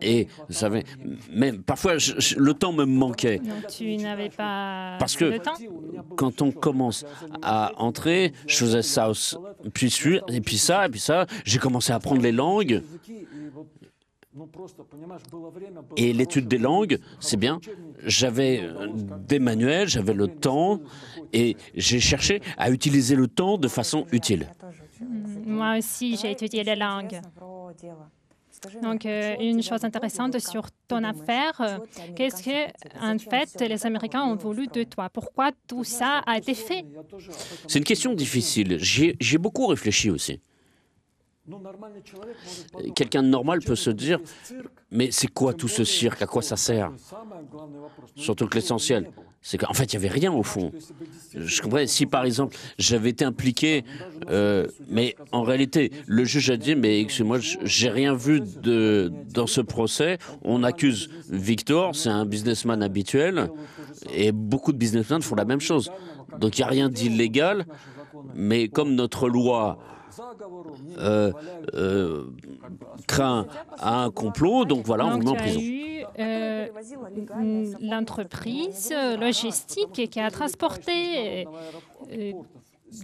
Et 0.00 0.26
vous 0.48 0.54
savez, 0.54 0.84
même 1.32 1.62
parfois 1.62 1.94
le 1.94 2.54
temps 2.54 2.72
me 2.72 2.84
manquait. 2.84 3.38
Donc 3.38 3.66
tu 3.68 3.96
n'avais 3.96 4.30
pas 4.30 4.96
Parce 4.98 5.16
que 5.16 5.24
le 5.24 5.38
temps 5.38 5.54
quand 6.16 6.42
on 6.42 6.52
commence 6.52 7.04
à 7.42 7.72
entrer, 7.76 8.32
je 8.46 8.56
faisais 8.56 8.82
ça, 8.82 9.10
puis, 9.72 9.94
et 10.28 10.40
puis 10.40 10.58
ça, 10.58 10.86
et 10.86 10.88
puis 10.88 11.00
ça. 11.00 11.26
J'ai 11.44 11.58
commencé 11.58 11.92
à 11.92 11.96
apprendre 11.96 12.22
les 12.22 12.32
langues. 12.32 12.82
Et 15.96 16.12
l'étude 16.12 16.46
des 16.46 16.58
langues, 16.58 16.98
c'est 17.18 17.36
bien. 17.36 17.60
J'avais 18.04 18.62
des 19.26 19.40
manuels, 19.40 19.88
j'avais 19.88 20.14
le 20.14 20.28
temps, 20.28 20.80
et 21.32 21.56
j'ai 21.74 22.00
cherché 22.00 22.40
à 22.56 22.70
utiliser 22.70 23.16
le 23.16 23.26
temps 23.26 23.58
de 23.58 23.68
façen 23.68 24.06
utile. 24.12 24.48
Moi 25.44 25.78
aussi, 25.78 26.16
j'ai 26.16 26.30
étudié 26.30 26.62
les 26.62 26.76
langues. 26.76 27.20
Donc, 28.82 29.06
euh, 29.06 29.36
une 29.40 29.62
chose 29.62 29.84
intéressante 29.84 30.38
sur 30.38 30.66
ton 30.86 31.02
affaire, 31.04 31.60
euh, 31.60 31.78
qu'est-ce 32.14 32.42
que, 32.42 32.66
en 33.00 33.18
fait, 33.18 33.60
les 33.60 33.86
Américains 33.86 34.22
ont 34.22 34.36
voulu 34.36 34.66
de 34.66 34.82
toi? 34.84 35.08
Pourquoi 35.08 35.50
tout 35.66 35.84
ça 35.84 36.18
a 36.26 36.38
été 36.38 36.54
fait? 36.54 36.84
C'est 37.66 37.78
une 37.78 37.84
question 37.84 38.14
difficile. 38.14 38.78
J'ai 38.80 39.38
beaucoup 39.38 39.66
réfléchi 39.66 40.10
aussi. 40.10 40.40
Quelqu'un 42.94 43.22
de 43.22 43.28
normal 43.28 43.60
peut 43.60 43.76
se 43.76 43.90
dire, 43.90 44.20
mais 44.90 45.10
c'est 45.10 45.28
quoi 45.28 45.54
tout 45.54 45.68
ce 45.68 45.84
cirque? 45.84 46.22
À 46.22 46.26
quoi 46.26 46.42
ça 46.42 46.56
sert? 46.56 46.92
Surtout 48.14 48.46
que 48.46 48.56
l'essentiel, 48.56 49.10
c'est 49.42 49.56
qu'en 49.56 49.72
fait, 49.72 49.92
il 49.92 49.98
n'y 49.98 50.04
avait 50.04 50.14
rien 50.14 50.32
au 50.32 50.42
fond. 50.42 50.70
Je 51.34 51.62
comprends, 51.62 51.86
si 51.86 52.04
par 52.04 52.24
exemple, 52.24 52.56
j'avais 52.78 53.10
été 53.10 53.24
impliqué, 53.24 53.84
euh, 54.28 54.66
mais 54.88 55.16
en 55.32 55.42
réalité, 55.42 55.92
le 56.06 56.24
juge 56.24 56.50
a 56.50 56.56
dit, 56.56 56.74
mais 56.74 57.00
excusez-moi, 57.00 57.38
j'ai 57.40 57.88
rien 57.88 58.14
vu 58.14 58.40
de, 58.40 59.10
dans 59.32 59.46
ce 59.46 59.62
procès. 59.62 60.18
On 60.42 60.62
accuse 60.62 61.08
Victor, 61.30 61.96
c'est 61.96 62.10
un 62.10 62.26
businessman 62.26 62.82
habituel, 62.82 63.48
et 64.14 64.32
beaucoup 64.32 64.72
de 64.72 64.78
businessmen 64.78 65.22
font 65.22 65.36
la 65.36 65.46
même 65.46 65.60
chose. 65.60 65.90
Donc 66.38 66.58
il 66.58 66.60
n'y 66.60 66.66
a 66.66 66.70
rien 66.70 66.88
d'illégal, 66.90 67.64
mais 68.34 68.68
comme 68.68 68.94
notre 68.94 69.28
loi 69.28 69.78
euh, 70.98 71.32
euh, 71.74 72.24
craint 73.06 73.46
un 73.80 74.10
complot, 74.10 74.64
donc 74.64 74.84
voilà, 74.86 75.06
on 75.06 75.18
Donc, 75.18 75.18
le 75.18 75.24
met 75.24 75.30
en 75.30 75.34
prison. 75.34 75.60
eu 75.60 76.04
euh, 76.18 76.66
l'entreprise 77.80 78.92
logistique 79.18 80.08
qui 80.10 80.20
a 80.20 80.30
transporté 80.30 81.46
euh, 82.12 82.32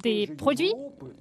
des 0.02 0.26
produits 0.26 0.74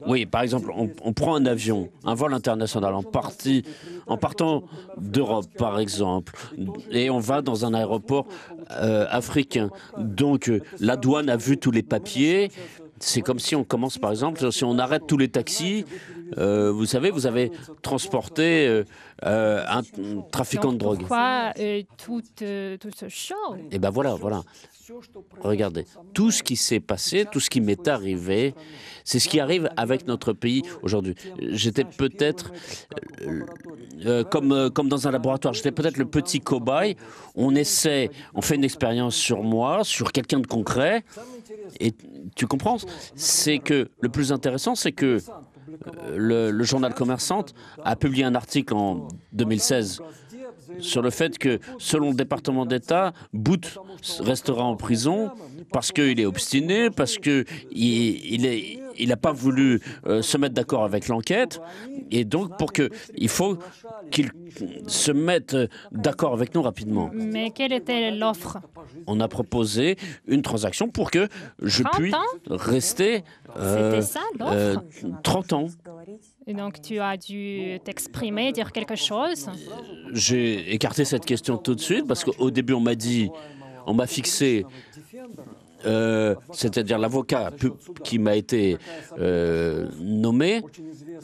Oui, 0.07 0.25
par 0.25 0.41
exemple, 0.41 0.71
on, 0.75 0.89
on 1.03 1.13
prend 1.13 1.35
un 1.35 1.45
avion, 1.45 1.89
un 2.03 2.15
vol 2.15 2.33
international, 2.33 2.95
en, 2.95 3.03
partie, 3.03 3.63
en 4.07 4.17
partant 4.17 4.63
d'Europe, 4.97 5.45
par 5.57 5.79
exemple, 5.79 6.33
et 6.89 7.09
on 7.11 7.19
va 7.19 7.41
dans 7.43 7.65
un 7.65 7.73
aéroport 7.75 8.25
euh, 8.71 9.05
africain. 9.09 9.69
Donc, 9.99 10.51
la 10.79 10.95
douane 10.97 11.29
a 11.29 11.37
vu 11.37 11.57
tous 11.57 11.71
les 11.71 11.83
papiers. 11.83 12.49
C'est 12.99 13.21
comme 13.21 13.39
si 13.39 13.55
on 13.55 13.63
commence, 13.63 13.97
par 13.97 14.11
exemple, 14.11 14.51
si 14.51 14.63
on 14.63 14.77
arrête 14.77 15.03
tous 15.07 15.17
les 15.17 15.27
taxis, 15.27 15.85
euh, 16.37 16.71
vous 16.71 16.85
savez, 16.85 17.11
vous 17.11 17.27
avez 17.27 17.51
transporté 17.81 18.67
euh, 18.67 18.83
euh, 19.25 19.63
un 19.67 19.81
trafiquant 20.31 20.71
de 20.71 20.77
drogue. 20.77 20.99
Pourquoi 20.99 21.53
tout, 21.97 22.21
tout 22.21 22.91
ce 22.95 23.09
show? 23.09 23.35
Et 23.71 23.79
ben 23.79 23.89
voilà, 23.89 24.15
voilà. 24.15 24.43
Regardez, 25.41 25.85
tout 26.13 26.31
ce 26.31 26.43
qui 26.43 26.55
s'est 26.55 26.79
passé, 26.79 27.25
tout 27.31 27.39
ce 27.39 27.49
qui 27.49 27.59
m'est 27.59 27.87
arrivé, 27.87 28.53
c'est 29.03 29.19
ce 29.19 29.27
qui 29.27 29.39
arrive 29.39 29.69
avec 29.77 30.07
notre 30.07 30.33
pays 30.33 30.61
aujourd'hui. 30.83 31.15
J'étais 31.39 31.85
peut-être 31.85 32.51
euh, 33.21 33.41
euh, 34.05 34.23
comme, 34.23 34.51
euh, 34.51 34.69
comme 34.69 34.87
dans 34.87 35.07
un 35.07 35.11
laboratoire, 35.11 35.53
j'étais 35.53 35.71
peut-être 35.71 35.97
le 35.97 36.05
petit 36.05 36.39
cobaye. 36.39 36.97
On 37.35 37.55
essaie, 37.55 38.11
on 38.35 38.41
fait 38.41 38.55
une 38.55 38.63
expérience 38.63 39.15
sur 39.15 39.41
moi, 39.41 39.83
sur 39.83 40.11
quelqu'un 40.11 40.39
de 40.39 40.47
concret. 40.47 41.03
Et 41.79 41.93
tu 42.35 42.47
comprends 42.47 42.77
C'est 43.15 43.59
que 43.59 43.89
le 44.01 44.09
plus 44.09 44.31
intéressant, 44.31 44.75
c'est 44.75 44.91
que 44.91 45.19
euh, 45.97 46.51
le, 46.51 46.63
journal 46.63 46.93
Commerçante 46.93 47.53
a 47.83 47.95
publié 47.95 48.23
un 48.23 48.35
article 48.35 48.73
en 48.73 49.07
2016 49.33 50.01
sur 50.79 51.01
le 51.01 51.09
fait 51.09 51.37
que, 51.37 51.59
selon 51.77 52.09
le 52.09 52.15
département 52.15 52.65
d'État, 52.65 53.13
Boot 53.33 53.77
restera 54.19 54.63
en 54.63 54.75
prison 54.75 55.31
parce 55.71 55.91
qu'il 55.91 56.19
est 56.19 56.25
obstiné, 56.25 56.89
parce 56.89 57.17
qu'il 57.17 57.45
il 57.71 58.45
est- 58.45 58.79
il 58.97 59.09
n'a 59.09 59.17
pas 59.17 59.31
voulu 59.31 59.81
euh, 60.07 60.21
se 60.21 60.37
mettre 60.37 60.53
d'accord 60.55 60.83
avec 60.83 61.07
l'enquête, 61.07 61.61
et 62.11 62.25
donc 62.25 62.57
pour 62.57 62.73
que, 62.73 62.89
il 63.15 63.29
faut 63.29 63.57
qu'il 64.11 64.31
se 64.87 65.11
mette 65.11 65.55
d'accord 65.91 66.33
avec 66.33 66.53
nous 66.55 66.61
rapidement. 66.61 67.09
Mais 67.13 67.51
quelle 67.51 67.73
était 67.73 68.11
l'offre? 68.11 68.57
On 69.07 69.19
a 69.19 69.27
proposé 69.27 69.97
une 70.27 70.41
transaction 70.41 70.87
pour 70.89 71.11
que 71.11 71.27
je 71.61 71.83
30 71.83 71.95
puisse 71.95 72.15
rester 72.49 73.23
euh, 73.57 74.01
C'était 74.01 74.01
ça 74.13 74.21
l'offre? 74.39 74.53
euh, 74.53 75.09
30 75.23 75.53
ans. 75.53 75.67
Et 76.47 76.53
donc 76.53 76.81
tu 76.81 76.99
as 76.99 77.17
dû 77.17 77.79
t'exprimer, 77.83 78.51
dire 78.51 78.71
quelque 78.71 78.95
chose? 78.95 79.47
J'ai 80.13 80.73
écarté 80.73 81.03
cette 81.05 81.25
question 81.25 81.57
tout 81.57 81.75
de 81.75 81.81
suite 81.81 82.07
parce 82.07 82.23
qu'au 82.23 82.51
début, 82.51 82.73
on 82.73 82.79
m'a 82.79 82.95
dit, 82.95 83.29
on 83.87 83.93
m'a 83.93 84.07
fixé, 84.07 84.65
euh, 85.85 86.35
c'est-à-dire 86.51 86.97
l'avocat 86.97 87.51
qui 88.03 88.19
m'a 88.19 88.35
été 88.35 88.77
euh, 89.19 89.87
nommé, 89.99 90.61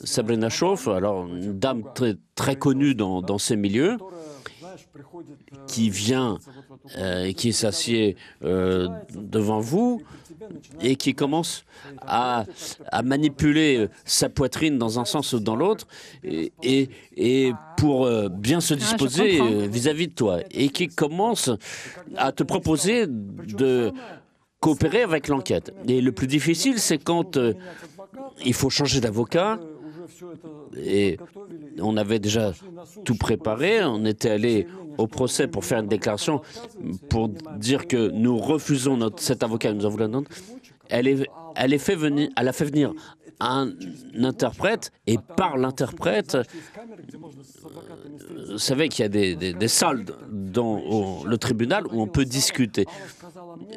Sabrina 0.03 0.49
Schauf, 0.49 0.87
alors 0.87 1.27
une 1.27 1.57
dame 1.57 1.83
très, 1.95 2.15
très 2.35 2.55
connue 2.55 2.95
dans, 2.95 3.21
dans 3.21 3.37
ces 3.37 3.55
milieux, 3.55 3.97
qui 5.67 5.89
vient, 5.89 6.37
euh, 6.97 7.31
qui 7.33 7.53
s'assied 7.53 8.15
euh, 8.43 8.87
devant 9.13 9.59
vous 9.59 10.01
et 10.81 10.95
qui 10.95 11.13
commence 11.13 11.65
à, 12.01 12.45
à 12.87 13.03
manipuler 13.03 13.87
sa 14.05 14.29
poitrine 14.29 14.77
dans 14.77 14.99
un 14.99 15.05
sens 15.05 15.33
ou 15.33 15.39
dans 15.39 15.55
l'autre, 15.55 15.87
et, 16.23 16.51
et, 16.63 16.89
et 17.15 17.51
pour 17.77 18.05
euh, 18.05 18.29
bien 18.29 18.61
se 18.61 18.73
disposer 18.73 19.37
comprends. 19.37 19.53
euh, 19.53 19.67
vis-à-vis 19.67 20.07
de 20.07 20.13
toi, 20.13 20.39
et 20.51 20.69
qui 20.69 20.87
commence 20.87 21.49
à 22.15 22.31
te 22.31 22.43
proposer 22.43 23.05
de 23.07 23.91
coopérer 24.61 25.01
avec 25.01 25.27
l'enquête. 25.27 25.73
Et 25.87 25.99
le 25.99 26.11
plus 26.13 26.27
difficile, 26.27 26.79
c'est 26.79 26.99
quand 26.99 27.35
euh, 27.35 27.53
il 28.45 28.53
faut 28.53 28.69
changer 28.69 29.01
d'avocat, 29.01 29.59
et 30.77 31.17
on 31.79 31.97
avait 31.97 32.19
déjà 32.19 32.53
tout 33.03 33.15
préparé, 33.15 33.83
on 33.83 34.05
était 34.05 34.29
allé 34.29 34.67
au 34.97 35.07
procès 35.07 35.47
pour 35.47 35.65
faire 35.65 35.79
une 35.79 35.87
déclaration 35.87 36.41
pour 37.09 37.29
dire 37.57 37.87
que 37.87 38.09
nous 38.11 38.37
refusons 38.37 38.97
notre, 38.97 39.21
cet 39.21 39.43
avocat, 39.43 39.73
nous 39.73 39.89
voulons 39.89 40.05
un 40.05 40.13
autre. 40.13 40.31
Elle, 40.89 41.25
elle, 41.55 41.73
est 41.73 41.77
fait 41.77 41.95
venir, 41.95 42.29
elle 42.37 42.47
a 42.47 42.53
fait 42.53 42.65
venir 42.65 42.93
un 43.41 43.71
interprète 44.21 44.91
et 45.07 45.17
par 45.35 45.57
l'interprète, 45.57 46.35
euh, 46.35 46.43
vous 48.49 48.57
savez 48.57 48.89
qu'il 48.89 49.03
y 49.03 49.05
a 49.05 49.53
des, 49.53 49.67
salles 49.67 50.05
dans 50.29 51.23
le 51.25 51.37
tribunal 51.37 51.87
où 51.87 52.01
on 52.01 52.07
peut 52.07 52.25
discuter. 52.25 52.85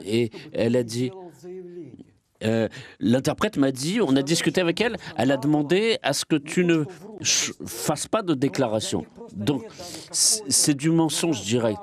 Et 0.05 0.31
elle 0.53 0.77
a 0.77 0.83
dit, 0.83 1.11
euh, 2.45 2.69
l'interprète 3.01 3.57
m'a 3.57 3.73
dit, 3.73 4.01
on 4.01 4.17
a 4.17 4.23
discuté 4.23 4.61
avec 4.61 4.81
elle, 4.81 4.97
elle 5.17 5.31
a 5.31 5.37
demandé 5.37 5.99
à 6.03 6.13
ce 6.13 6.25
que 6.25 6.37
tu 6.37 6.65
ne 6.65 6.85
fasses 7.67 8.07
pas 8.07 8.23
de 8.23 8.35
déclaration. 8.35 9.07
Donc, 9.35 9.65
c'est 10.11 10.75
du 10.75 10.91
mensonge 10.91 11.43
direct. 11.43 11.83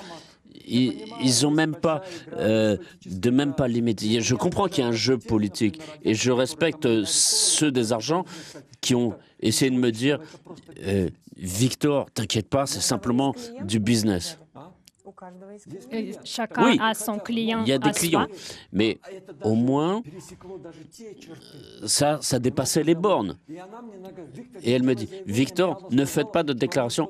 Ils, 0.72 1.46
ont 1.46 1.52
même 1.52 1.76
pas 1.76 2.02
euh, 2.38 2.78
de 3.06 3.30
même 3.30 3.54
pas 3.54 3.68
limite. 3.68 4.02
Je 4.02 4.36
comprends 4.36 4.68
qu'il 4.68 4.84
y 4.84 4.88
a 4.88 4.90
un 4.90 4.94
jeu 4.94 5.18
politique 5.18 5.82
et 6.04 6.14
je 6.14 6.32
respecte 6.32 7.04
ceux 7.04 7.72
des 7.72 7.92
argents 7.92 8.26
qui 8.80 8.96
ont 8.96 9.14
essayé 9.42 9.70
de 9.70 9.76
me 9.76 9.92
dire 9.92 10.20
euh, 10.86 11.10
Victor, 11.38 12.10
t'inquiète 12.12 12.50
pas, 12.50 12.66
c'est 12.66 12.82
simplement 12.82 13.34
du 13.64 13.80
business. 13.80 14.38
Euh, 15.94 16.12
chacun 16.24 16.66
Oui. 16.72 16.80
a 16.82 16.94
son 16.94 17.20
client. 17.20 17.62
Il 17.64 17.70
y 17.70 17.74
a 17.74 17.78
des 17.78 17.92
clients. 17.92 18.26
soi. 18.28 18.56
Mais 18.72 19.00
au 19.44 19.54
moins, 19.54 20.02
ça, 21.86 22.20
ça 22.22 22.40
dépassait 22.40 22.84
les 22.84 22.96
bornes. 22.96 23.38
Et 24.64 24.72
elle 24.72 24.84
me 24.84 24.96
dit, 24.96 25.08
Victor, 25.26 25.88
ne 25.92 26.06
faites 26.06 26.32
pas 26.32 26.44
de 26.44 26.54
déclaration. 26.54 27.10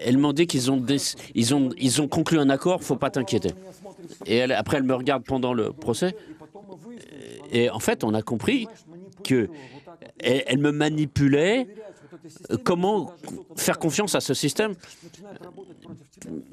Elles 0.00 0.18
m'ont 0.18 0.32
dit 0.32 0.46
qu'ils 0.46 0.70
ont, 0.70 0.78
des- 0.78 0.96
ils 1.34 1.54
ont, 1.54 1.70
ils 1.76 2.00
ont 2.00 2.08
conclu 2.08 2.38
un 2.38 2.48
accord, 2.50 2.82
faut 2.82 2.96
pas 2.96 3.10
t'inquiéter. 3.10 3.50
Et 4.26 4.36
elle- 4.36 4.52
après, 4.52 4.78
elle 4.78 4.82
me 4.84 4.94
regarde 4.94 5.24
pendant 5.24 5.52
le 5.52 5.72
procès. 5.72 6.16
Et 7.50 7.68
en 7.70 7.80
fait, 7.80 8.02
on 8.04 8.14
a 8.14 8.22
compris 8.22 8.66
que 9.24 9.48
elle, 10.18 10.42
elle 10.46 10.58
me 10.58 10.72
manipulait. 10.72 11.66
Euh, 12.50 12.56
Comment 12.64 13.10
faire 13.56 13.78
confiance 13.78 14.14
à 14.14 14.20
ce 14.20 14.32
système 14.32 14.74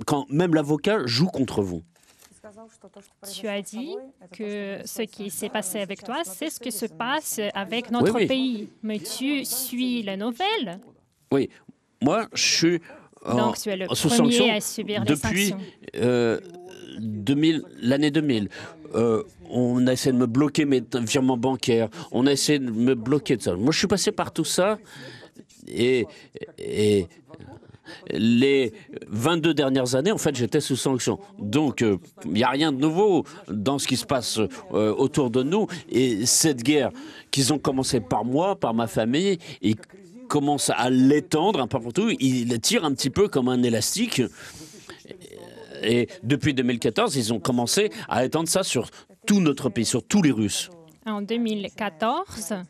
quand 0.05 0.25
même 0.29 0.53
l'avocat 0.53 1.05
joue 1.05 1.27
contre 1.27 1.61
vous 1.61 1.83
Tu 3.31 3.47
as 3.47 3.61
dit 3.61 3.95
que 4.31 4.79
ce 4.85 5.01
qui 5.03 5.29
s'est 5.29 5.49
passé 5.49 5.79
avec 5.79 6.03
toi, 6.03 6.17
c'est 6.23 6.49
ce 6.49 6.59
qui 6.59 6.71
se 6.71 6.85
passe 6.85 7.39
avec 7.53 7.91
notre 7.91 8.13
oui. 8.15 8.27
pays. 8.27 8.69
Mais 8.83 8.99
tu 8.99 9.45
suis 9.45 10.01
les 10.03 10.17
nouvelles, 10.17 10.79
Oui, 11.31 11.49
moi, 12.01 12.27
je 12.33 12.43
suis 12.43 12.79
en- 13.25 13.35
donc 13.37 13.57
tu 13.57 13.69
es 13.69 13.75
le 13.75 13.87
sous 13.93 14.07
premier 14.07 14.31
sanction 14.31 14.53
à 14.53 14.61
subir 14.61 15.03
depuis 15.05 15.47
sanctions. 15.49 15.59
euh, 15.97 16.39
2000, 16.99 17.63
l'année 17.81 18.11
2000. 18.11 18.49
Euh, 18.95 19.23
on 19.51 19.85
a 19.87 19.93
essayé 19.93 20.11
de 20.13 20.17
me 20.17 20.25
bloquer 20.25 20.65
mes 20.65 20.81
virements 21.01 21.37
bancaires. 21.37 21.89
On 22.11 22.25
a 22.25 22.31
essayé 22.31 22.57
de 22.59 22.71
me 22.71 22.95
bloquer 22.95 23.35
de 23.37 23.41
ça. 23.41 23.53
Moi, 23.55 23.71
je 23.71 23.77
suis 23.79 23.87
passé 23.87 24.11
par 24.11 24.31
tout 24.31 24.45
ça. 24.45 24.79
Et, 25.67 26.07
et 26.57 27.05
les 28.11 28.73
22 29.07 29.53
dernières 29.53 29.95
années, 29.95 30.11
en 30.11 30.17
fait, 30.17 30.35
j'étais 30.35 30.61
sous 30.61 30.75
sanction. 30.75 31.19
Donc, 31.37 31.81
euh, 31.81 31.97
il 32.25 32.33
n'y 32.33 32.43
a 32.43 32.49
rien 32.49 32.71
de 32.71 32.77
nouveau 32.77 33.25
dans 33.47 33.79
ce 33.79 33.87
qui 33.87 33.97
se 33.97 34.05
passe 34.05 34.39
euh, 34.39 34.93
autour 34.93 35.29
de 35.29 35.43
nous. 35.43 35.67
Et 35.89 36.25
cette 36.25 36.63
guerre 36.63 36.91
qu'ils 37.31 37.53
ont 37.53 37.59
commencé 37.59 37.99
par 37.99 38.25
moi, 38.25 38.55
par 38.55 38.73
ma 38.73 38.87
famille, 38.87 39.37
et 39.61 39.75
commencent 40.27 40.71
à 40.75 40.89
l'étendre 40.89 41.59
un 41.59 41.67
peu 41.67 41.79
partout, 41.79 42.11
ils 42.19 42.59
tirent 42.61 42.85
un 42.85 42.93
petit 42.93 43.09
peu 43.09 43.27
comme 43.27 43.49
un 43.49 43.63
élastique. 43.63 44.21
Et 45.81 46.07
depuis 46.23 46.53
2014, 46.53 47.15
ils 47.15 47.33
ont 47.33 47.39
commencé 47.39 47.89
à 48.07 48.25
étendre 48.25 48.47
ça 48.47 48.63
sur 48.63 48.89
tout 49.25 49.39
notre 49.41 49.69
pays, 49.69 49.85
sur 49.85 50.03
tous 50.03 50.21
les 50.21 50.31
Russes. 50.31 50.69
En 51.05 51.21
2014, 51.21 52.51
euh, 52.51 52.61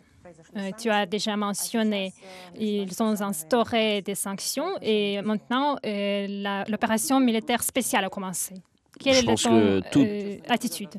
tu 0.77 0.89
as 0.89 1.06
déjà 1.06 1.36
mentionné, 1.38 2.13
ils 2.60 2.91
ont 3.01 3.20
instauré 3.22 4.01
des 4.01 4.15
sanctions 4.15 4.70
et 4.82 5.22
maintenant 5.22 5.77
euh, 5.86 6.63
l'opération 6.68 7.20
militaire 7.20 7.63
spéciale 7.63 8.06
a 8.06 8.10
commencé. 8.10 8.56
Quelle 9.00 9.15
Je 9.15 9.20
est 9.22 9.25
pense 9.25 9.44
ton 9.44 9.50
que 9.51 9.79
tout- 9.91 10.03
euh, 10.06 10.38
attitude? 10.50 10.89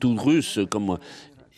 Tout 0.00 0.16
russe 0.16 0.58
comme 0.70 0.84
moi. 0.86 0.98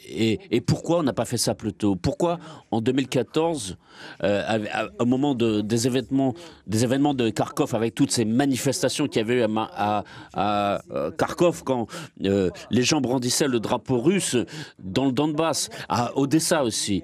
Et, 0.08 0.38
et 0.52 0.60
pourquoi 0.60 0.98
on 0.98 1.02
n'a 1.02 1.12
pas 1.12 1.24
fait 1.24 1.36
ça 1.36 1.56
plus 1.56 1.72
tôt? 1.72 1.96
Pourquoi 1.96 2.38
en 2.70 2.80
2014, 2.80 3.76
euh, 4.22 4.42
à- 4.46 4.82
à- 4.84 4.88
au 5.00 5.04
moment 5.04 5.34
de- 5.34 5.62
des, 5.62 5.88
événements, 5.88 6.32
des 6.68 6.84
événements 6.84 7.12
de 7.14 7.28
Kharkov, 7.30 7.74
avec 7.74 7.92
toutes 7.96 8.12
ces 8.12 8.24
manifestations 8.24 9.08
qu'il 9.08 9.20
y 9.22 9.24
avait 9.24 9.38
eu 9.38 9.42
à, 9.42 9.48
Ma- 9.48 9.68
à- 9.74 10.04
à, 10.34 10.80
euh, 10.92 11.10
Kharkov, 11.10 11.64
quand 11.64 11.88
euh, 12.24 12.50
les 12.70 12.82
gens 12.84 13.00
brandissaient 13.00 13.48
le 13.48 13.58
drapeau 13.58 14.00
russe 14.00 14.36
dans 14.78 15.06
le 15.06 15.12
Donbass, 15.12 15.70
à 15.88 16.16
Odessa 16.16 16.62
aussi 16.62 17.02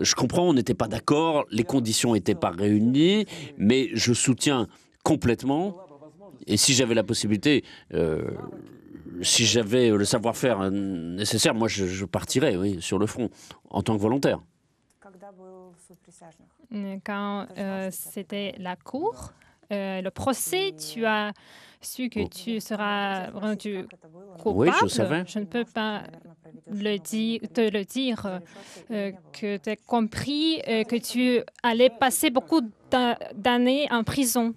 je 0.00 0.14
comprends, 0.14 0.48
on 0.48 0.54
n'était 0.54 0.74
pas 0.74 0.88
d'accord, 0.88 1.46
les 1.50 1.64
conditions 1.64 2.14
n'étaient 2.14 2.34
pas 2.34 2.50
réunies, 2.50 3.26
mais 3.56 3.88
je 3.94 4.12
soutiens 4.12 4.68
complètement. 5.02 5.76
Et 6.46 6.56
si 6.56 6.74
j'avais 6.74 6.94
la 6.94 7.04
possibilité, 7.04 7.64
euh, 7.94 8.30
si 9.22 9.44
j'avais 9.44 9.90
le 9.90 10.04
savoir-faire 10.04 10.70
nécessaire, 10.70 11.54
moi 11.54 11.68
je, 11.68 12.04
partirais, 12.04 12.56
oui, 12.56 12.80
sur 12.80 12.98
le 12.98 13.06
front, 13.06 13.30
en 13.70 13.82
tant 13.82 13.96
que 13.96 14.02
volontaire. 14.02 14.40
Quand 17.04 17.46
euh, 17.56 17.88
c'était 17.90 18.54
la 18.58 18.76
cour, 18.76 19.32
euh, 19.72 20.00
le 20.00 20.10
procès, 20.10 20.74
tu 20.76 21.04
as 21.06 21.32
su 21.80 22.08
que 22.08 22.26
tu 22.28 22.60
seras 22.60 23.30
rendu 23.30 23.78
Oui, 24.44 24.68
coupable. 24.68 24.76
je 24.82 24.86
savais. 24.88 25.22
Je 25.26 25.38
ne 25.38 25.44
peux 25.44 25.64
pas 25.64 26.02
le 26.70 26.98
dire, 26.98 27.40
te 27.52 27.60
le 27.70 27.84
dire, 27.84 28.40
euh, 28.90 29.12
que 29.32 29.56
tu 29.56 29.70
as 29.70 29.76
compris 29.76 30.60
euh, 30.68 30.84
que 30.84 30.96
tu 30.96 31.40
allais 31.62 31.90
passer 31.90 32.30
beaucoup 32.30 32.60
d'a- 32.90 33.18
d'années 33.34 33.86
en 33.90 34.02
prison, 34.04 34.54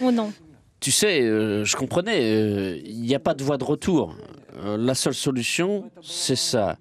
ou 0.00 0.10
non? 0.10 0.32
Tu 0.80 0.90
sais, 0.90 1.20
euh, 1.22 1.64
je 1.64 1.76
comprenais, 1.76 2.78
il 2.84 3.00
n'y 3.02 3.14
a 3.14 3.18
pas 3.18 3.34
de 3.34 3.42
voie 3.44 3.58
de 3.58 3.64
retour. 3.64 4.16
La 4.62 4.94
seule 4.94 5.14
solution, 5.14 5.90
c'est 6.02 6.36
ça. 6.36 6.76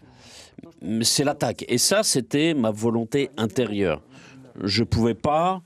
C'est 1.01 1.23
l'attaque. 1.23 1.65
Et 1.67 1.77
ça, 1.77 2.03
c'était 2.03 2.53
ma 2.53 2.71
volonté 2.71 3.29
intérieure. 3.37 4.01
Je 4.63 4.83
pouvais 4.83 5.13
pas, 5.15 5.61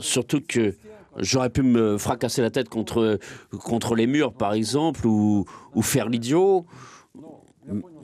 surtout 0.00 0.40
que 0.46 0.74
j'aurais 1.18 1.50
pu 1.50 1.62
me 1.62 1.98
fracasser 1.98 2.42
la 2.42 2.50
tête 2.50 2.68
contre, 2.68 3.18
contre 3.64 3.94
les 3.94 4.06
murs, 4.06 4.32
par 4.32 4.52
exemple, 4.52 5.06
ou, 5.06 5.44
faire 5.82 6.08
l'idiot, 6.08 6.66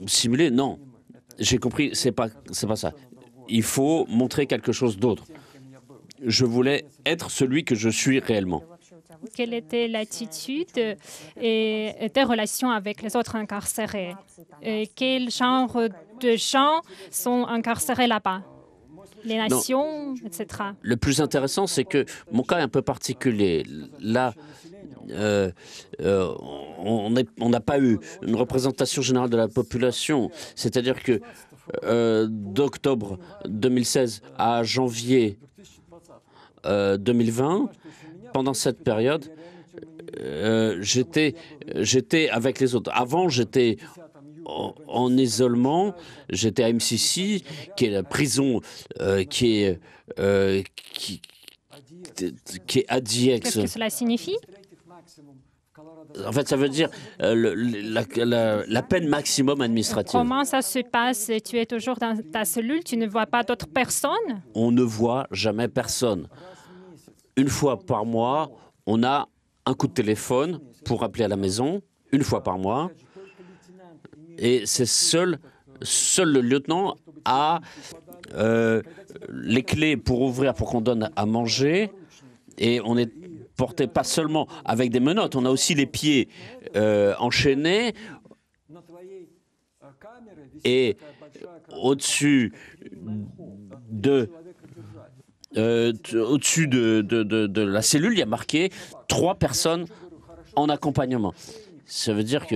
simuler. 0.05 0.51
Non, 0.51 0.79
j'ai 1.39 1.57
compris, 1.57 1.91
c'est 1.93 2.11
pas, 2.11 2.27
c'est 2.51 2.67
pas 2.67 2.75
ça. 2.75 2.93
Il 3.49 3.63
faut 3.63 4.05
montrer 4.07 4.47
quelque 4.47 4.71
chose 4.71 4.97
d'autre. 4.97 5.25
Je 6.25 6.45
voulais 6.45 6.85
être 7.05 7.29
celui 7.29 7.65
que 7.65 7.75
je 7.75 7.89
suis 7.89 8.19
réellement. 8.19 8.63
Quelle 9.35 9.53
était 9.53 9.87
l'attitude 9.87 10.97
et 11.41 12.11
tes 12.13 12.23
relations 12.23 12.71
avec 12.71 13.01
les 13.01 13.15
autres 13.15 13.35
incarcérés? 13.35 14.15
Et 14.61 14.87
quel 14.87 15.29
genre 15.29 15.77
de 16.19 16.35
gens 16.35 16.81
sont 17.09 17.45
incarcérés 17.47 18.07
là-bas? 18.07 18.43
Les 19.25 19.37
nations, 19.37 20.15
etc. 20.25 20.47
Le 20.81 20.97
plus 20.97 21.21
intéressant, 21.21 21.67
c'est 21.67 21.85
que 21.85 22.05
mon 22.31 22.43
cas 22.43 22.59
est 22.59 22.63
un 22.63 22.67
peu 22.67 22.81
particulier. 22.81 23.63
Là, 23.99 24.33
euh, 25.11 25.51
euh, 26.01 26.33
on 26.79 27.49
n'a 27.49 27.59
pas 27.59 27.79
eu 27.79 27.99
une 28.21 28.35
représentation 28.35 29.01
générale 29.01 29.29
de 29.29 29.37
la 29.37 29.47
population. 29.47 30.29
C'est-à-dire 30.55 31.01
que 31.01 31.21
euh, 31.83 32.27
d'octobre 32.29 33.19
2016 33.45 34.21
à 34.37 34.63
janvier 34.63 35.39
euh, 36.65 36.97
2020, 36.97 37.69
pendant 38.33 38.53
cette 38.53 38.83
période, 38.83 39.31
j'étais 40.79 41.35
avec 42.29 42.59
les 42.59 42.75
autres. 42.75 42.91
Avant, 42.93 43.29
j'étais 43.29 43.77
en, 44.45 44.73
en 44.87 45.17
isolement. 45.17 45.93
J'étais 46.29 46.63
à 46.63 46.71
MCC, 46.73 47.43
qui 47.75 47.85
est 47.85 47.89
la 47.91 48.03
prison 48.03 48.59
euh, 48.99 49.23
qui 49.23 49.61
est 49.63 49.79
euh, 50.19 50.61
qui, 50.75 51.21
qui 52.67 52.79
est 52.79 52.85
à. 52.89 52.99
Qu'est-ce 53.01 53.61
que 53.61 53.67
cela 53.67 53.89
signifie? 53.89 54.37
En 56.27 56.31
fait, 56.31 56.47
ça 56.47 56.55
veut 56.55 56.69
dire 56.69 56.89
euh, 57.21 57.33
le- 57.33 57.53
la, 57.55 58.03
la- 58.23 58.63
la 58.67 58.81
peine 58.83 59.07
maximum 59.07 59.61
administrative. 59.61 60.11
Comment 60.11 60.43
ça 60.43 60.61
se 60.61 60.79
passe? 60.79 61.31
Tu 61.43 61.57
es 61.57 61.65
toujours 61.65 61.95
dans 61.97 62.15
ta 62.31 62.45
cellule, 62.45 62.83
tu 62.83 62.97
ne 62.97 63.07
vois 63.07 63.25
pas 63.25 63.43
d'autres 63.43 63.67
personnes? 63.67 64.43
On 64.53 64.71
ne 64.71 64.83
voit 64.83 65.25
jamais 65.31 65.67
personne. 65.67 66.27
Une 67.35 67.47
fois 67.47 67.79
par 67.79 68.05
mois, 68.05 68.51
on 68.85 69.03
a 69.03 69.27
un 69.65 69.73
coup 69.73 69.87
de 69.87 69.93
téléphone 69.93 70.59
pour 70.85 71.03
appeler 71.03 71.23
à 71.23 71.27
la 71.27 71.37
maison, 71.37 71.81
une 72.11 72.21
fois 72.23 72.43
par 72.43 72.59
mois. 72.59 72.91
Et 74.37 74.65
c'est 74.65 74.85
seul, 74.85 75.39
seul 75.81 76.31
le 76.31 76.41
lieutenant 76.41 76.95
a 77.25 77.61
euh, 78.33 78.81
les 79.29 79.63
clés 79.63 79.97
pour 79.97 80.21
ouvrir, 80.21 80.53
pour 80.53 80.69
qu'on 80.69 80.81
donne 80.81 81.09
à 81.15 81.25
manger. 81.25 81.91
Et 82.57 82.79
on 82.83 82.97
est 82.97 83.11
porté 83.55 83.87
pas 83.87 84.03
seulement 84.03 84.47
avec 84.65 84.89
des 84.91 84.99
menottes, 84.99 85.35
on 85.35 85.45
a 85.45 85.49
aussi 85.49 85.75
les 85.75 85.85
pieds 85.85 86.27
euh, 86.75 87.13
enchaînés. 87.19 87.93
Et 90.65 90.97
au-dessus 91.81 92.53
de 93.91 94.29
euh, 95.55 95.93
au-dessus 96.15 96.67
de, 96.67 97.01
de- 97.01 97.21
de- 97.23 97.45
de 97.45 97.61
la 97.61 97.81
cellule, 97.83 98.13
il 98.13 98.19
y 98.19 98.23
a 98.23 98.25
marqué 98.27 98.71
trois 99.07 99.35
personnes 99.35 99.85
en 100.55 100.67
accompagnement. 100.69 101.33
Ça 101.85 102.13
veut 102.13 102.23
dire 102.23 102.47
que, 102.47 102.55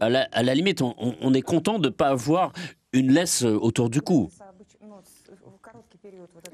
à 0.00 0.42
la, 0.42 0.54
limite, 0.54 0.82
on, 0.82 1.34
est 1.34 1.42
content 1.42 1.78
de 1.78 1.88
ne 1.88 1.92
pas 1.92 2.08
avoir 2.08 2.52
une 2.92 3.12
laisse 3.12 3.42
euh, 3.42 3.58
autour 3.58 3.90
du 3.90 4.00
cou. 4.00 4.28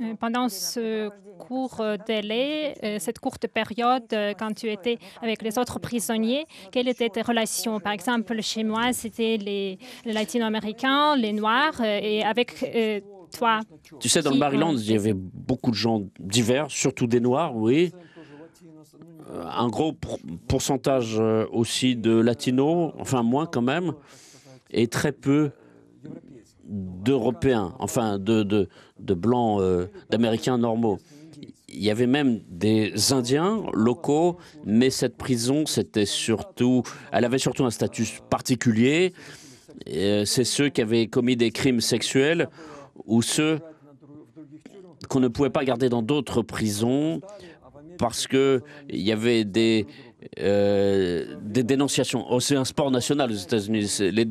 Euh, 0.00 0.14
pendant 0.18 0.48
ce 0.48 1.10
court 1.38 1.80
euh, 1.80 1.96
délai, 2.06 2.74
cette 2.98 3.18
courte 3.18 3.46
période, 3.46 4.04
quand 4.38 4.54
tu 4.54 4.70
étais 4.70 4.98
avec 5.20 5.42
les 5.42 5.58
autres 5.58 5.78
prisonniers, 5.78 6.46
quelles 6.72 6.88
étaient 6.88 7.08
tes 7.08 7.22
relations? 7.22 7.80
Par 7.80 7.92
exemple, 7.92 8.40
chez 8.40 8.64
moi, 8.64 8.92
c'était 8.92 9.36
les, 9.36 9.78
latino-américains, 10.04 11.16
les 11.16 11.32
noirs, 11.32 11.80
et 11.82 12.22
avec 12.22 12.64
toi. 13.36 13.60
Tu 14.00 14.08
sais, 14.08 14.22
dans 14.22 14.30
le 14.30 14.38
Maryland, 14.38 14.74
il 14.76 14.90
y 14.90 14.96
avait 14.96 15.14
beaucoup 15.14 15.70
de 15.70 15.76
gens 15.76 16.02
divers, 16.18 16.70
surtout 16.70 17.06
des 17.06 17.20
noirs, 17.20 17.54
oui 17.54 17.92
un 19.32 19.68
gros 19.68 19.94
pourcentage 20.48 21.16
euh, 21.18 21.46
aussi 21.52 21.96
de 21.96 22.12
latinos, 22.12 22.92
enfin 22.98 23.22
moins 23.22 23.46
quand 23.46 23.62
même, 23.62 23.92
et 24.70 24.86
très 24.86 25.12
peu 25.12 25.50
d'Européens, 26.64 27.74
enfin 27.78 28.18
de, 28.18 28.42
de, 28.42 29.14
blancs, 29.14 29.60
euh, 29.60 29.86
d'Américains 30.10 30.58
normaux. 30.58 30.98
Il 31.68 31.82
y 31.82 31.90
avait 31.90 32.06
même 32.06 32.40
des 32.48 33.12
Indiens 33.12 33.62
locaux, 33.72 34.38
mais 34.64 34.90
cette 34.90 35.16
prison, 35.16 35.66
c'était 35.66 36.06
surtout, 36.06 36.82
elle 37.12 37.24
avait 37.24 37.38
surtout 37.38 37.64
un 37.64 37.70
statut 37.70 38.06
particulier. 38.28 39.12
Euh, 39.88 40.24
c'est 40.24 40.44
ceux 40.44 40.68
qui 40.68 40.82
avaient 40.82 41.06
commis 41.06 41.36
des 41.36 41.50
crimes 41.50 41.80
sexuels 41.80 42.48
ou 43.06 43.22
ceux 43.22 43.60
qu'on 45.08 45.20
ne 45.20 45.28
pouvait 45.28 45.50
pas 45.50 45.64
garder 45.64 45.88
dans 45.88 46.02
d'autres 46.02 46.42
prisons 46.42 47.20
parce 48.00 48.26
qu'il 48.26 48.62
y 48.88 49.12
avait 49.12 49.44
des, 49.44 49.86
euh, 50.40 51.36
des 51.42 51.62
dénonciations. 51.62 52.24
Oh, 52.30 52.40
c'est 52.40 52.56
un 52.56 52.64
sport 52.64 52.90
national 52.90 53.30
aux 53.30 53.34
États-Unis. 53.34 53.98
Les, 54.00 54.24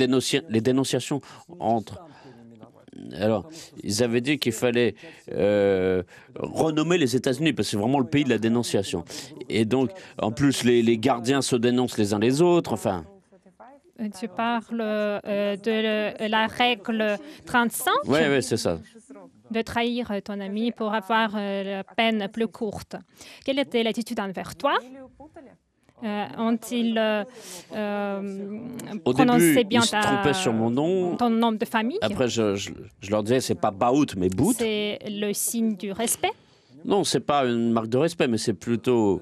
les 0.50 0.62
dénonciations 0.62 1.22
entre. 1.60 2.02
Alors, 3.14 3.48
ils 3.84 4.04
avaient 4.04 4.22
dit 4.22 4.40
qu'il 4.40 4.52
fallait 4.54 4.96
euh, 5.32 6.02
renommer 6.36 6.98
les 6.98 7.16
États-Unis 7.16 7.54
parce 7.54 7.68
que 7.68 7.72
c'est 7.72 7.78
vraiment 7.78 8.00
le 8.00 8.08
pays 8.08 8.24
de 8.24 8.30
la 8.30 8.40
dénonciation. 8.40 9.06
Et 9.50 9.66
donc, 9.66 9.92
en 10.20 10.32
plus, 10.32 10.64
les, 10.64 10.82
les 10.82 10.98
gardiens 10.98 11.44
se 11.44 11.56
dénoncent 11.56 12.00
les 12.00 12.14
uns 12.14 12.20
les 12.20 12.42
autres. 12.42 12.74
Enfin. 12.74 13.06
Tu 14.20 14.28
parles 14.30 14.82
euh, 14.82 15.56
de 15.58 16.28
la 16.28 16.48
règle 16.48 17.18
35 17.46 17.92
Oui, 18.08 18.20
oui, 18.30 18.42
c'est 18.42 18.58
ça 18.58 18.80
de 19.52 19.62
trahir 19.62 20.12
ton 20.24 20.40
ami 20.40 20.72
pour 20.72 20.94
avoir 20.94 21.32
euh, 21.36 21.64
la 21.78 21.84
peine 21.84 22.28
plus 22.32 22.48
courte. 22.48 22.96
Quelle 23.46 23.60
était 23.60 23.84
l'attitude 23.84 24.20
envers 24.20 24.56
toi? 24.56 24.78
Euh, 26.02 26.26
Ont-ils 26.38 26.98
euh, 26.98 27.24
Au 29.04 29.14
début, 29.14 29.64
bien 29.66 29.82
ils 29.82 29.86
se 29.86 29.96
trompaient 30.02 30.34
sur 30.34 30.54
mon 30.54 30.70
nom. 30.70 31.18
ton 31.18 31.30
nom 31.30 31.52
de 31.52 31.66
famille 31.66 32.00
Après, 32.02 32.30
je, 32.30 32.56
je, 32.56 32.72
je 33.02 33.12
leur 33.12 33.22
disais, 33.24 33.42
c'est 33.42 33.56
pas 33.56 33.72
Baout, 33.72 34.16
mais 34.16 34.30
Bout. 34.30 34.54
C'est 34.58 35.00
le 35.10 35.34
signe 35.34 35.76
du 35.76 35.92
respect? 35.92 36.32
Non, 36.86 37.04
c'est 37.04 37.20
pas 37.20 37.44
une 37.46 37.72
marque 37.72 37.90
de 37.90 37.98
respect, 37.98 38.28
mais 38.30 38.38
c'est 38.38 38.54
plutôt 38.54 39.22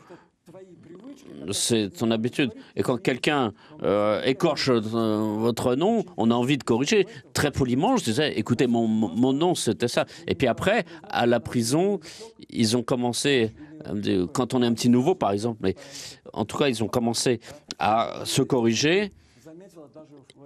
c'est 1.51 1.89
ton 1.89 2.11
habitude. 2.11 2.51
Et 2.75 2.83
quand 2.83 2.97
quelqu'un 2.97 3.53
euh, 3.83 4.21
écorche 4.23 4.69
euh, 4.69 4.79
votre 4.79 5.75
nom, 5.75 6.03
on 6.17 6.31
a 6.31 6.33
envie 6.33 6.57
de 6.57 6.63
corriger. 6.63 7.07
Très 7.33 7.51
poliment, 7.51 7.97
je 7.97 8.03
disais, 8.03 8.37
écoutez, 8.37 8.67
mon, 8.67 8.87
mon 8.87 9.33
nom, 9.33 9.55
c'était 9.55 9.87
ça. 9.87 10.05
Et 10.27 10.35
puis 10.35 10.47
après, 10.47 10.85
à 11.03 11.25
la 11.25 11.39
prison, 11.39 11.99
ils 12.49 12.77
ont 12.77 12.83
commencé, 12.83 13.53
quand 14.33 14.53
on 14.53 14.61
est 14.61 14.65
un 14.65 14.73
petit 14.73 14.89
nouveau, 14.89 15.15
par 15.15 15.31
exemple, 15.31 15.59
mais 15.61 15.75
en 16.33 16.45
tout 16.45 16.57
cas, 16.57 16.67
ils 16.67 16.83
ont 16.83 16.87
commencé 16.87 17.39
à 17.79 18.21
se 18.25 18.41
corriger. 18.41 19.11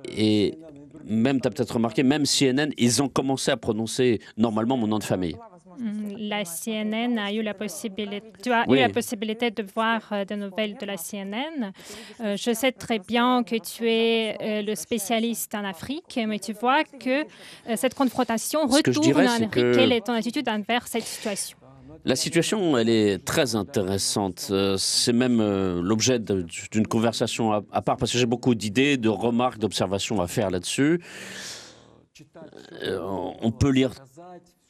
Et 0.06 0.58
même, 1.06 1.42
tu 1.42 1.48
as 1.48 1.52
peut-être 1.52 1.76
remarqué, 1.76 2.04
même 2.04 2.26
CNN, 2.26 2.72
ils 2.78 3.02
ont 3.02 3.10
commencé 3.10 3.52
à 3.52 3.58
prononcer 3.58 4.20
normalement 4.38 4.78
mon 4.78 4.88
nom 4.88 5.00
de 5.00 5.04
famille. 5.04 5.36
La 6.18 6.44
CNN 6.44 7.18
a 7.18 7.32
eu 7.32 7.42
la 7.42 7.54
possibilité, 7.54 8.24
tu 8.44 8.52
as 8.52 8.66
eu 8.70 8.76
la 8.76 8.90
possibilité 8.90 9.52
de 9.52 9.64
voir 9.76 10.02
euh, 10.12 10.26
des 10.26 10.36
nouvelles 10.36 10.76
de 10.78 10.86
la 10.86 10.98
CNN. 10.98 11.72
Euh, 12.20 12.36
je 12.38 12.54
sais 12.54 12.72
très 12.72 13.00
bien 13.00 13.44
que 13.44 13.56
tu 13.56 13.90
es 13.90 14.38
euh, 14.42 14.62
le 14.62 14.76
spécialiste 14.76 15.54
en 15.56 15.64
Afrique, 15.64 16.20
mais 16.28 16.40
tu 16.40 16.54
vois 16.54 16.84
que 16.84 17.26
cette 17.76 17.94
confrontation 17.94 18.68
retourne 18.68 19.14
en 19.16 19.26
Afrique. 19.26 19.52
Quelle 19.52 19.92
est 19.92 20.06
ton 20.06 20.14
attitude 20.14 20.48
envers 20.50 20.88
cette 20.88 21.04
situation? 21.04 21.58
La 22.04 22.16
situation, 22.16 22.78
elle 22.78 22.90
est 22.90 23.24
très 23.24 23.56
intéressante. 23.56 24.52
C'est 24.78 25.14
même 25.14 25.40
l'objet 25.82 26.20
d'une 26.20 26.88
conversation 26.88 27.52
à 27.52 27.82
part, 27.82 27.98
parce 27.98 28.12
que 28.12 28.18
j'ai 28.18 28.26
beaucoup 28.26 28.56
d'idées, 28.56 28.98
de 28.98 29.10
remarques, 29.10 29.60
d'observations 29.60 30.20
à 30.20 30.28
faire 30.28 30.50
là-dessus. 30.50 31.02
On 33.42 33.52
peut 33.52 33.70
lire 33.70 33.92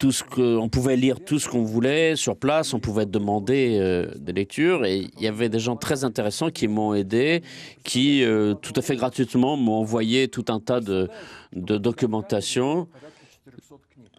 tout 0.02 0.10
ce 0.10 0.24
on 0.58 0.68
pouvait 0.68 0.96
lire 0.96 1.20
tout 1.24 1.38
ce 1.38 1.48
qu'on 1.48 1.62
voulait 1.62 2.16
sur 2.16 2.36
place, 2.36 2.74
on 2.74 2.80
pouvait 2.80 3.06
demander 3.06 3.78
euh, 3.80 4.10
des 4.16 4.32
lectures 4.32 4.84
et 4.84 5.08
il 5.16 5.22
y 5.22 5.28
avait 5.28 5.48
des 5.48 5.60
gens 5.60 5.76
très 5.76 6.02
intéressants 6.02 6.50
qui 6.50 6.66
m'ont 6.66 6.92
aidé, 6.92 7.44
qui 7.84 8.24
euh, 8.24 8.54
tout 8.54 8.72
à 8.74 8.82
fait 8.82 8.96
gratuitement 8.96 9.56
m'ont 9.56 9.74
envoyé 9.74 10.26
tout 10.26 10.46
un 10.48 10.58
tas 10.58 10.80
de, 10.80 11.08
de 11.54 11.78
documentation. 11.78 12.88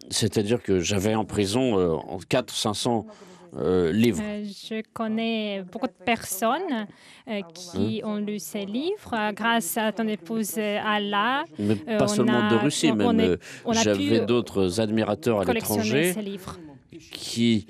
C'est-à-dire 0.08 0.62
que 0.62 0.80
j'avais 0.80 1.14
en 1.14 1.26
prison 1.26 1.78
euh, 1.78 1.96
400-500 2.30 3.04
euh. 3.56 3.92
Euh, 3.92 4.44
je 4.44 4.82
connais 4.92 5.62
beaucoup 5.70 5.86
de 5.86 6.04
personnes 6.04 6.86
euh, 7.28 7.40
qui 7.54 8.00
hein? 8.02 8.08
ont 8.08 8.16
lu 8.16 8.38
ces 8.38 8.64
livres 8.64 9.32
grâce 9.32 9.76
à 9.76 9.92
ton 9.92 10.08
épouse 10.08 10.58
Alla. 10.58 11.44
Mais 11.58 11.76
pas 11.76 12.08
seulement 12.08 12.50
de 12.50 12.56
Russie, 12.56 12.92
même. 12.92 13.36
J'avais 13.70 14.20
d'autres 14.20 14.80
admirateurs 14.80 15.40
à 15.40 15.52
l'étranger 15.52 16.14
qui 17.12 17.66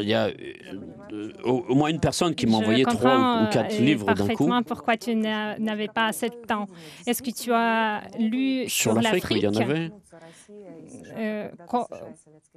il 0.00 0.08
y 0.08 0.14
a 0.14 0.30
au, 1.44 1.74
moins 1.74 1.90
une 1.90 2.00
personne 2.00 2.34
qui 2.34 2.46
m'a 2.46 2.58
envoyé 2.58 2.84
trois 2.84 3.42
ou 3.42 3.52
quatre 3.52 3.78
livres 3.78 4.14
d'un 4.14 4.28
coup. 4.28 4.50
pourquoi 4.66 4.96
tu 4.96 5.14
n'avais 5.14 5.88
pas 5.88 6.06
assez 6.06 6.28
de 6.28 6.34
temps. 6.34 6.66
Est-ce 7.06 7.22
que 7.22 7.30
tu 7.30 7.52
as 7.52 8.02
lu 8.18 8.68
sur, 8.68 8.92
sur 8.92 8.94
l'Afrique 8.94 9.26
Il 9.30 9.42
y 9.42 9.48
en 9.48 9.56
avait. 9.56 9.90
Euh, 11.16 11.48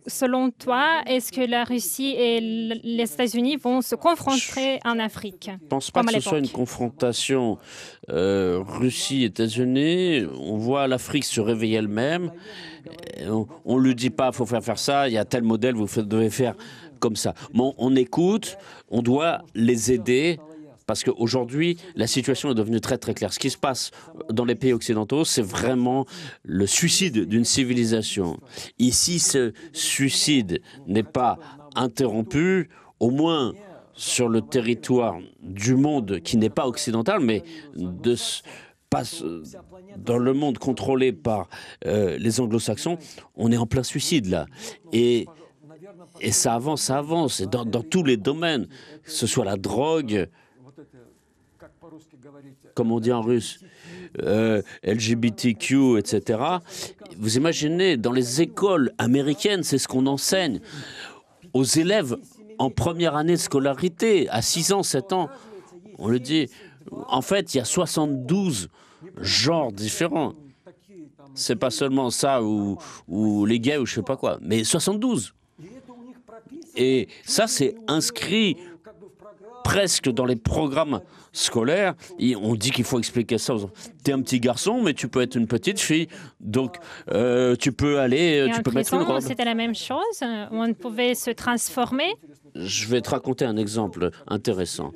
selon 0.08 0.52
toi, 0.52 1.02
est-ce 1.06 1.32
que 1.32 1.42
la 1.42 1.64
Russie 1.64 2.16
et 2.18 2.40
les 2.40 3.14
États-Unis 3.14 3.58
vont 3.58 3.82
se 3.82 3.96
confronter 3.96 4.80
en 4.86 5.00
Afrique 5.00 5.50
Je 5.60 5.64
ne 5.64 5.70
pense 5.70 5.92
pas 5.92 6.04
que 6.04 6.14
ce 6.14 6.20
soit 6.20 6.40
une 6.40 6.50
confrontation 6.50 7.58
euh, 8.10 8.62
Russie-États-Unis. 8.66 10.26
On 10.40 10.58
voit 10.58 10.88
l'Afrique 10.88 11.26
se 11.26 11.42
réveiller 11.42 11.78
elle-même. 11.78 12.32
On 13.66 13.78
ne 13.78 13.84
lui 13.84 13.96
dit 13.96 14.10
pas, 14.10 14.30
il 14.32 14.36
faut 14.36 14.46
faire, 14.46 14.64
faire 14.64 14.80
ça, 14.80 15.08
il 15.08 15.14
y 15.14 15.18
a 15.18 15.26
tel 15.26 15.44
modèle, 15.44 15.76
vous 15.76 16.02
devez 16.02 16.30
faire 16.30 16.56
comme 17.00 17.16
ça. 17.16 17.34
Bon, 17.54 17.74
on 17.78 17.96
écoute, 17.96 18.58
on 18.90 19.02
doit 19.02 19.42
les 19.56 19.92
aider 19.92 20.40
parce 20.86 21.04
qu'aujourd'hui, 21.04 21.78
la 21.96 22.08
situation 22.08 22.52
est 22.52 22.56
devenue 22.56 22.82
très 22.82 22.98
très 22.98 23.14
claire. 23.14 23.34
Ce 23.34 23.40
qui 23.40 23.50
se 23.50 23.58
passe 23.58 23.92
dans 24.30 24.46
les 24.46 24.56
pays 24.56 24.74
occidentaux, 24.74 25.26
c'est 25.26 25.42
vraiment 25.42 26.06
le 26.44 26.68
suicide 26.68 27.28
d'une 27.28 27.46
civilisation. 27.46 28.40
Ici, 28.80 29.20
ce 29.20 29.54
suicide 29.72 30.62
n'est 30.88 31.04
pas 31.04 31.38
interrompu, 31.76 32.70
au 33.00 33.10
moins 33.10 33.54
sur 33.96 34.28
le 34.28 34.42
territoire 34.42 35.18
du 35.42 35.76
monde 35.76 36.20
qui 36.22 36.38
n'est 36.38 36.50
pas 36.50 36.68
occidental, 36.68 37.20
mais 37.20 37.44
dans 39.98 40.18
le 40.18 40.34
monde 40.34 40.58
contrôlé 40.58 41.12
par 41.12 41.48
euh, 41.86 42.18
les 42.18 42.40
anglo-saxons, 42.40 42.98
on 43.36 43.52
est 43.52 43.58
en 43.58 43.66
plein 43.66 43.84
suicide 43.84 44.28
là. 44.28 44.46
Et, 44.92 45.28
ça 46.32 46.54
avance, 46.54 46.84
ça 46.84 47.00
avance, 47.00 47.42
dans 47.42 47.82
tous 47.82 48.04
les 48.04 48.18
domaines, 48.18 48.68
que 49.04 49.12
ce 49.12 49.26
soit 49.26 49.46
la 49.46 49.58
drogue, 49.58 50.30
comme 52.76 52.92
on 52.92 53.00
dit 53.00 53.12
en 53.12 53.22
russe, 53.22 53.60
euh, 54.22 54.62
LGBTQ, 54.84 55.98
etc. 55.98 56.40
Vous 57.18 57.38
imaginez, 57.38 57.98
dans 57.98 58.12
les 58.12 58.42
écoles 58.42 58.92
américaines, 58.98 59.64
c'est 59.64 59.78
ce 59.78 59.88
qu'on 59.88 60.08
enseigne 60.08 60.60
aux 61.54 61.64
élèves 61.64 62.18
en 62.58 62.70
première 62.70 63.16
année 63.16 63.34
de 63.34 63.38
scolarité, 63.38 64.30
à 64.30 64.42
6 64.42 64.74
ans, 64.74 64.84
7 64.84 65.14
ans. 65.14 65.30
On 65.98 66.08
le 66.08 66.20
dit. 66.20 66.50
En 67.08 67.22
fait, 67.22 67.54
il 67.54 67.58
y 67.58 67.62
a 67.62 67.66
72 67.66 68.70
genres 69.22 69.72
différents. 69.72 70.34
C'est 71.34 71.56
pas 71.56 71.72
seulement 71.72 72.10
ça 72.10 72.44
ou, 72.44 72.78
ou 73.08 73.46
les 73.46 73.60
gays 73.60 73.78
ou 73.78 73.86
je 73.86 73.96
sais 73.96 74.04
pas 74.04 74.18
quoi, 74.18 74.38
mais 74.42 74.64
72. 74.64 75.34
Et 76.76 77.08
ça, 77.26 77.48
c'est 77.48 77.76
inscrit 77.88 78.58
presque 79.64 80.10
dans 80.10 80.26
les 80.26 80.36
programmes 80.36 81.02
scolaires. 81.34 81.96
Et 82.20 82.36
on 82.38 82.56
dit 82.56 82.72
qu'il 82.72 82.86
faut 82.86 83.00
expliquer 83.00 83.38
ça 83.38 83.56
aux 83.56 83.64
enfants. 83.66 83.74
Tu 84.06 84.12
es 84.12 84.14
un 84.14 84.22
petit 84.22 84.40
garçon, 84.40 84.82
mais 84.82 84.94
tu 84.94 85.10
peux 85.10 85.22
être 85.22 85.36
une 85.36 85.48
petite 85.48 85.80
fille. 85.80 86.08
Donc, 86.40 86.78
euh, 87.12 87.56
tu 87.58 87.74
peux 87.74 88.00
aller, 88.00 88.40
euh, 88.40 88.54
tu 88.54 88.62
peux 88.62 88.72
mettre 88.72 88.94
une 88.94 89.02
robe. 89.02 89.20
C'était 89.20 89.44
la 89.44 89.56
même 89.56 89.76
chose. 89.76 90.22
On 90.52 90.74
pouvait 90.74 91.16
se 91.16 91.32
transformer. 91.32 92.14
Je 92.56 92.88
vais 92.88 93.02
te 93.02 93.10
raconter 93.10 93.46
un 93.46 93.58
exemple 93.58 94.12
intéressant. 94.28 94.92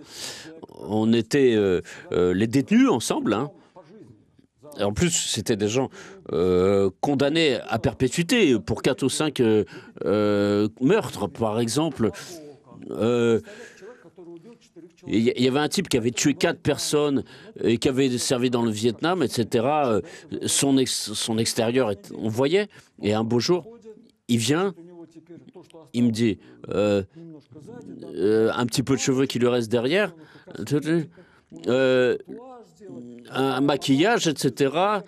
On 0.80 1.12
était 1.12 1.56
euh, 1.56 1.82
les 2.12 2.48
détenus 2.48 2.90
ensemble. 2.90 3.34
Hein. 3.34 3.50
En 4.80 4.94
plus, 4.94 5.10
c'était 5.10 5.56
des 5.56 5.68
gens 5.68 5.90
condamnés 7.02 7.58
à 7.68 7.80
perpétuité 7.80 8.60
pour 8.60 8.84
quatre 8.84 9.02
ou 9.04 9.10
cinq 9.10 9.42
meurtres, 10.04 11.28
par 11.28 11.60
exemple. 11.60 12.12
Il 15.08 15.22
y 15.22 15.48
avait 15.48 15.60
un 15.60 15.70
type 15.70 15.90
qui 15.90 15.98
avait 15.98 16.12
tué 16.12 16.34
quatre 16.34 16.60
personnes 16.60 17.24
et 17.64 17.78
qui 17.78 17.88
avait 17.88 18.18
servi 18.18 18.50
dans 18.50 18.62
le 18.62 18.72
Vietnam, 18.72 19.24
etc. 19.24 19.66
Euh, 19.66 20.02
son, 20.46 20.76
son 20.86 21.38
extérieur, 21.38 21.94
on 22.16 22.30
voyait. 22.30 22.68
Et 23.02 23.14
un 23.14 23.24
beau 23.24 23.40
jour, 23.40 23.66
il 24.28 24.38
vient 24.38 24.74
Il 25.94 26.06
me 26.06 26.12
dit 26.12 26.40
euh, 26.70 27.04
euh, 28.16 28.52
un 28.54 28.66
petit 28.66 28.84
peu 28.84 28.96
de 28.96 29.00
cheveux 29.00 29.26
qui 29.26 29.40
lui 29.40 29.48
reste 29.48 29.72
derrière, 29.72 30.14
un, 33.30 33.62
maquillage, 33.62 34.28
etc. 34.28 35.02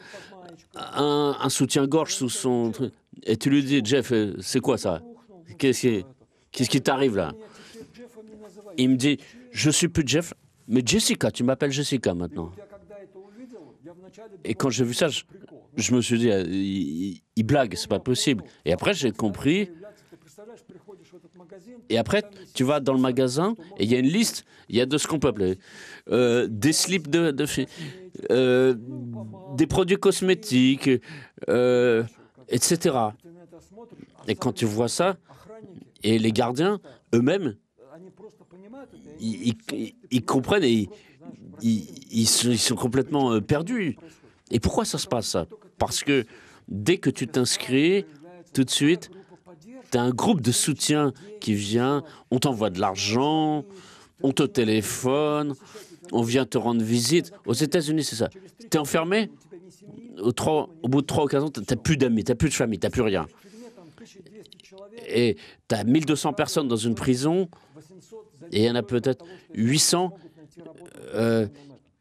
Un, 0.76 1.50
soutien-gorge 1.50 2.14
sous 2.14 2.30
son. 2.30 2.72
Et 3.24 3.36
tu 3.38 3.50
lui 3.50 3.64
dis, 3.64 3.82
Jeff, 3.84 4.14
c'est 4.40 4.62
quoi 4.62 4.78
ça? 4.78 5.02
Qu'est-ce 5.58 5.82
qui, 6.52 6.68
qui 6.68 6.82
t'arrive 6.82 7.18
là? 7.18 7.34
Il 8.78 8.92
me 8.92 8.96
dit, 8.96 9.20
je 9.52 9.70
suis 9.70 9.88
plus 9.88 10.04
Jeff, 10.06 10.34
mais 10.68 10.82
Jessica, 10.86 11.32
tu 11.32 11.44
m'appelles 11.44 11.72
Jessica 11.72 12.14
maintenant. 12.14 12.52
Et 14.44 14.54
quand 14.54 14.70
j'ai 14.70 14.84
vu 14.84 14.94
ça, 14.94 15.08
je, 15.76 15.94
me 15.94 16.02
suis 16.02 16.20
dit, 16.20 16.32
euh, 16.32 16.44
il, 16.48 17.22
il 17.36 17.44
blague, 17.44 17.76
c'est 17.76 17.90
pas 17.90 18.00
possible. 18.00 18.44
Et 18.66 18.74
après, 18.74 18.94
j'ai 18.94 19.12
compris. 19.12 19.70
Et 21.90 21.98
après, 21.98 22.24
tu 22.54 22.64
vas 22.64 22.80
dans 22.80 22.94
le 22.94 23.00
magasin 23.00 23.56
et 23.78 23.84
il 23.84 23.92
y 23.92 23.96
a 23.96 24.00
une 24.00 24.08
liste, 24.08 24.46
il 24.70 24.78
y 24.78 24.82
a 24.82 24.86
de 24.86 24.98
ce 24.98 25.08
qu'on 25.08 25.20
peut 25.20 25.30
appeler 25.30 25.58
euh, 26.10 26.48
des 26.50 26.74
slips 26.74 27.10
de, 27.10 27.46
filles, 27.46 27.68
euh, 28.30 28.76
des 29.56 29.68
produits 29.68 29.98
cosmétiques, 29.98 30.90
etc. 32.48 32.98
Et 34.28 34.36
quand 34.36 34.54
tu 34.54 34.66
vois 34.66 34.88
ça, 34.88 35.18
et 36.04 36.20
les 36.20 36.32
gardiens 36.32 36.80
eux-mêmes, 37.14 37.56
ils, 39.20 39.54
ils- 39.74 39.96
ils 40.12 40.24
comprennent 40.26 40.64
et 40.64 40.90
ils, 41.62 42.26
sont, 42.28 42.50
ils 42.52 42.58
sont 42.60 42.76
complètement 42.76 43.34
euh, 43.34 43.42
perdus. 43.42 43.98
Et 44.52 44.60
pourquoi 44.60 44.86
ça 44.86 44.98
se 44.98 45.08
passe 45.08 45.28
ça 45.28 45.46
Parce 45.78 46.04
que 46.04 46.26
dès 46.68 46.98
que 46.98 47.10
tu 47.10 47.28
t'inscris, 47.28 48.06
tout 48.54 48.64
de 48.64 48.70
suite, 48.70 49.12
tu 49.92 49.98
as 49.98 50.02
un 50.02 50.10
groupe 50.12 50.42
de 50.42 50.52
soutien 50.52 51.14
qui 51.40 51.54
vient, 51.54 52.04
on 52.32 52.40
t'envoie 52.40 52.70
de 52.70 52.80
l'argent, 52.80 53.66
on 54.22 54.32
te 54.32 54.44
téléphone, 54.44 55.54
on 56.12 56.22
vient 56.24 56.46
te 56.46 56.58
rendre 56.58 56.82
visite. 56.84 57.32
Aux 57.46 57.54
États-Unis, 57.54 58.04
c'est 58.04 58.16
ça. 58.16 58.30
Tu 58.60 58.68
es 58.74 58.78
enfermé, 58.78 59.30
au, 60.22 60.88
bout 60.88 61.02
de 61.02 61.06
3 61.06 61.24
ou 61.24 61.28
15 61.28 61.44
ans, 61.44 61.50
tu 61.50 61.62
n'as 61.62 61.76
plus 61.76 61.98
d'amis, 61.98 62.24
tu 62.24 62.32
n'as 62.32 62.36
plus 62.36 62.50
de 62.50 62.54
famille, 62.54 62.80
tu 62.80 62.86
n'as 62.86 62.92
plus 62.92 63.02
rien. 63.02 63.26
Et 65.08 65.38
tu 65.68 65.76
as 65.76 65.84
1200 65.84 66.34
personnes 66.34 66.68
dans 66.68 66.76
une 66.76 66.96
prison, 66.96 67.48
et 68.52 68.62
il 68.62 68.66
y 68.66 68.70
en 68.70 68.76
a 68.76 68.84
peut-être 68.84 69.26
800 69.54 70.14
euh, 71.14 71.48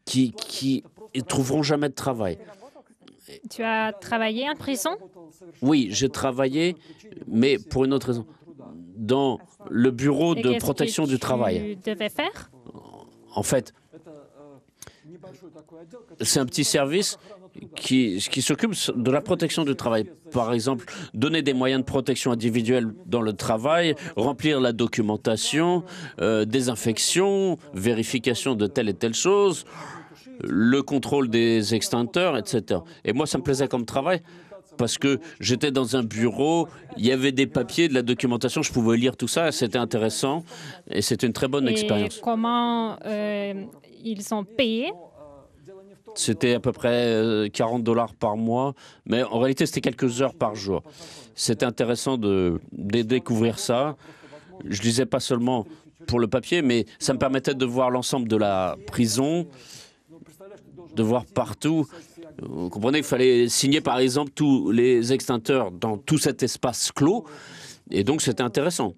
qui, 0.05 0.31
qui 0.31 0.83
ne 1.15 1.21
trouveront 1.21 1.63
jamais 1.63 1.89
de 1.89 1.93
travail. 1.93 2.37
Tu 3.49 3.63
as 3.63 3.93
travaillé 3.93 4.49
en 4.49 4.55
prison 4.55 4.91
Oui, 5.61 5.89
j'ai 5.91 6.09
travaillé, 6.09 6.75
mais 7.27 7.57
pour 7.59 7.85
une 7.85 7.93
autre 7.93 8.07
raison. 8.07 8.25
Dans 8.95 9.39
le 9.69 9.91
bureau 9.91 10.35
Et 10.35 10.41
de 10.41 10.57
protection 10.57 11.05
que 11.05 11.09
du 11.09 11.19
travail. 11.19 11.77
Tu 11.83 11.91
devais 11.91 12.09
faire? 12.09 12.51
En 13.33 13.43
fait, 13.43 13.73
c'est 16.21 16.39
un 16.39 16.45
petit 16.45 16.63
service 16.63 17.17
qui, 17.75 18.17
qui 18.31 18.41
s'occupe 18.41 18.73
de 18.95 19.11
la 19.11 19.21
protection 19.21 19.65
du 19.65 19.75
travail. 19.75 20.09
Par 20.31 20.53
exemple, 20.53 20.85
donner 21.13 21.41
des 21.41 21.53
moyens 21.53 21.81
de 21.81 21.85
protection 21.85 22.31
individuelle 22.31 22.93
dans 23.05 23.21
le 23.21 23.33
travail, 23.33 23.95
remplir 24.15 24.59
la 24.59 24.71
documentation, 24.71 25.83
euh, 26.21 26.45
désinfection, 26.45 27.57
vérification 27.73 28.55
de 28.55 28.67
telle 28.67 28.89
et 28.89 28.93
telle 28.93 29.13
chose, 29.15 29.65
le 30.43 30.81
contrôle 30.81 31.29
des 31.29 31.75
extincteurs, 31.75 32.37
etc. 32.37 32.81
Et 33.03 33.13
moi, 33.13 33.25
ça 33.25 33.37
me 33.37 33.43
plaisait 33.43 33.67
comme 33.67 33.85
travail 33.85 34.21
parce 34.79 34.97
que 34.97 35.19
j'étais 35.41 35.71
dans 35.71 35.97
un 35.97 36.03
bureau, 36.03 36.69
il 36.97 37.05
y 37.05 37.11
avait 37.11 37.33
des 37.33 37.47
papiers, 37.47 37.89
de 37.89 37.93
la 37.93 38.01
documentation, 38.01 38.61
je 38.63 38.71
pouvais 38.71 38.97
lire 38.97 39.17
tout 39.17 39.27
ça, 39.27 39.51
c'était 39.51 39.77
intéressant 39.77 40.45
et 40.89 41.01
c'était 41.01 41.27
une 41.27 41.33
très 41.33 41.49
bonne 41.49 41.67
Et 41.67 41.71
expérience. 41.71 42.19
comment 42.23 42.97
euh, 43.05 43.65
ils 44.03 44.33
ont 44.33 44.43
payé 44.43 44.91
C'était 46.15 46.55
à 46.55 46.59
peu 46.59 46.71
près 46.71 47.05
euh, 47.05 47.49
40 47.49 47.83
dollars 47.83 48.13
par 48.13 48.37
mois, 48.37 48.73
mais 49.05 49.23
en 49.23 49.39
réalité, 49.39 49.65
c'était 49.65 49.81
quelques 49.81 50.21
heures 50.21 50.35
par 50.35 50.55
jour. 50.55 50.83
C'était 51.35 51.65
intéressant 51.65 52.17
de, 52.17 52.59
de 52.71 53.01
découvrir 53.01 53.59
ça. 53.59 53.95
Je 54.65 54.81
lisais 54.81 55.05
pas 55.05 55.19
seulement 55.19 55.65
pour 56.07 56.19
le 56.19 56.27
papier, 56.27 56.61
mais 56.61 56.85
ça 56.97 57.13
me 57.13 57.19
permettait 57.19 57.53
de 57.53 57.65
voir 57.65 57.91
l'ensemble 57.91 58.27
de 58.27 58.35
la 58.35 58.75
prison, 58.87 59.47
de 60.95 61.03
voir 61.03 61.25
partout. 61.25 61.87
Vous 62.41 62.69
comprenez 62.69 62.99
qu'il 62.99 63.07
fallait 63.07 63.47
signer, 63.47 63.81
par 63.81 63.99
exemple, 63.99 64.31
tous 64.33 64.71
les 64.71 65.13
extincteurs 65.13 65.71
dans 65.71 65.97
tout 65.97 66.17
cet 66.17 66.43
espace 66.43 66.91
clos. 66.91 67.25
Et 67.91 68.03
donc, 68.03 68.21
c'était 68.21 68.43
intéressant. 68.43 68.93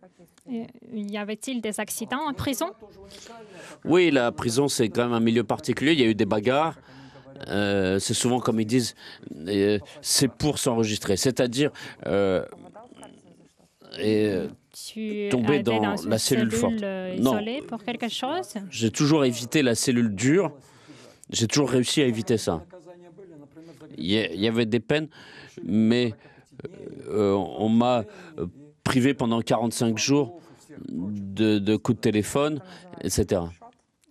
Euh, 0.52 0.64
Y 0.94 1.18
avait-il 1.18 1.62
des 1.62 1.80
accidents 1.80 2.28
en 2.28 2.34
prison? 2.34 2.72
Oui, 3.86 4.12
la 4.12 4.32
prison, 4.32 4.68
c'est 4.68 4.90
quand 4.90 5.04
même 5.04 5.14
un 5.14 5.20
milieu 5.20 5.44
particulier. 5.44 5.94
Il 5.94 6.00
y 6.00 6.04
a 6.04 6.08
eu 6.08 6.16
des 6.16 6.26
bagarres. 6.26 6.76
Euh, 7.48 8.00
c'est 8.00 8.14
souvent, 8.14 8.40
comme 8.40 8.60
ils 8.60 8.66
disent, 8.66 8.96
euh, 9.48 9.80
c'est 10.02 10.28
pour 10.28 10.60
s'enregistrer. 10.60 11.18
C'est-à-dire, 11.18 11.72
euh, 12.08 12.46
Tomber 15.30 15.64
dans 15.64 15.96
la 16.08 16.18
cellule 16.18 16.52
forte. 16.52 16.82
Non. 16.82 17.34
isolée 17.34 17.62
pour 17.62 17.84
quelque 17.84 18.08
chose? 18.08 18.54
J'ai 18.70 18.90
toujours 18.90 19.26
évité 19.26 19.62
la 19.62 19.76
cellule 19.76 20.16
dure. 20.16 20.54
J'ai 21.30 21.48
toujours 21.48 21.70
réussi 21.70 22.02
à 22.02 22.06
éviter 22.06 22.38
ça. 22.38 22.64
Il 23.98 24.10
y, 24.10 24.48
avait 24.48 24.66
des 24.66 24.80
peines, 24.80 25.10
mais 25.64 26.14
on 27.10 27.70
m'a 27.70 28.06
privé 28.84 29.14
pendant 29.14 29.42
45 29.42 29.98
jours 29.98 30.40
de, 30.90 31.60
de 31.60 31.76
coups 31.76 31.98
de 31.98 32.02
téléphone, 32.02 32.60
etc. 33.02 33.42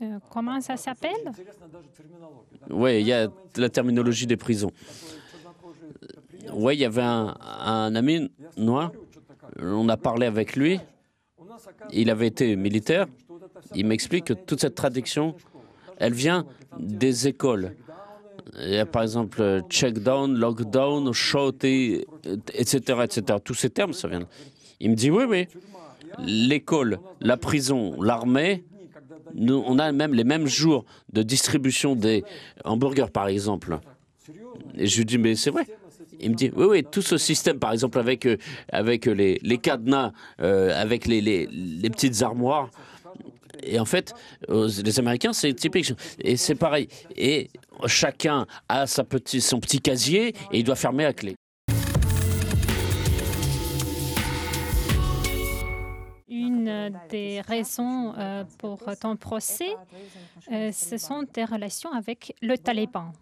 Euh, 0.02 0.18
Comment 0.30 0.60
ça 0.60 0.76
s'appelle? 0.76 1.32
Oui, 2.70 3.00
il 3.00 3.06
y 3.06 3.12
a 3.12 3.28
la 3.56 3.68
terminologie 3.68 4.26
des 4.26 4.36
prisons. 4.36 4.70
Oui, 6.52 6.74
il 6.74 6.80
y 6.80 6.84
avait 6.84 7.02
un, 7.02 7.36
un 7.40 7.94
ami 7.94 8.30
noir. 8.56 8.92
On 9.60 9.88
a 9.88 9.96
parlé 9.96 10.26
avec 10.26 10.56
lui. 10.56 10.80
Il 11.92 12.10
avait 12.10 12.28
été 12.28 12.56
militaire. 12.56 13.06
Il 13.74 13.86
m'explique 13.86 14.26
que 14.26 14.32
toute 14.32 14.60
cette 14.60 14.74
traduction, 14.74 15.34
elle 15.98 16.14
vient 16.14 16.46
des 16.78 17.28
écoles. 17.28 17.76
Il 18.58 18.70
y 18.70 18.78
a 18.78 18.86
par 18.86 19.02
exemple 19.02 19.40
euh, 19.42 19.60
check 19.68 19.98
down, 19.98 20.36
lockdown, 20.36 21.12
shorty, 21.12 22.04
etc., 22.54 23.00
etc. 23.04 23.38
Tous 23.44 23.54
ces 23.54 23.70
termes, 23.70 23.92
ça 23.92 24.08
vient. 24.08 24.26
Il 24.80 24.90
me 24.90 24.96
dit 24.96 25.10
oui, 25.10 25.24
oui. 25.28 25.46
L'école, 26.18 26.98
la 27.20 27.36
prison, 27.36 28.00
l'armée, 28.02 28.64
nous, 29.34 29.62
on 29.66 29.78
a 29.78 29.92
même 29.92 30.14
les 30.14 30.24
mêmes 30.24 30.46
jours 30.46 30.84
de 31.12 31.22
distribution 31.22 31.94
des 31.94 32.24
hamburgers, 32.64 33.10
par 33.12 33.28
exemple. 33.28 33.78
Et 34.76 34.86
je 34.86 34.98
lui 34.98 35.04
dis, 35.04 35.18
mais 35.18 35.34
c'est 35.34 35.50
vrai. 35.50 35.66
Il 36.18 36.30
me 36.30 36.34
dit, 36.34 36.50
oui, 36.54 36.66
oui, 36.68 36.84
tout 36.90 37.02
ce 37.02 37.16
système, 37.16 37.58
par 37.58 37.72
exemple, 37.72 37.98
avec, 37.98 38.26
euh, 38.26 38.36
avec 38.70 39.06
les, 39.06 39.38
les 39.42 39.58
cadenas, 39.58 40.12
euh, 40.40 40.78
avec 40.80 41.06
les, 41.06 41.20
les, 41.20 41.46
les 41.46 41.90
petites 41.90 42.22
armoires. 42.22 42.70
Et 43.62 43.78
en 43.78 43.84
fait, 43.84 44.14
euh, 44.48 44.68
les 44.84 44.98
Américains, 44.98 45.32
c'est 45.32 45.52
typique. 45.54 45.92
Et 46.20 46.36
c'est 46.36 46.54
pareil. 46.54 46.88
Et 47.16 47.48
chacun 47.86 48.46
a 48.68 48.86
sa 48.86 49.04
petit, 49.04 49.40
son 49.40 49.60
petit 49.60 49.80
casier 49.80 50.28
et 50.52 50.58
il 50.58 50.64
doit 50.64 50.76
fermer 50.76 51.04
à 51.04 51.12
clé. 51.12 51.36
Des 57.10 57.40
raisons 57.42 58.14
euh, 58.16 58.44
pour 58.58 58.78
ton 59.00 59.16
procès, 59.16 59.74
euh, 60.52 60.72
ce 60.72 60.96
sont 60.96 61.24
tes 61.30 61.44
relations 61.44 61.92
avec 61.92 62.34
le 62.40 62.56
Taliban. 62.56 63.12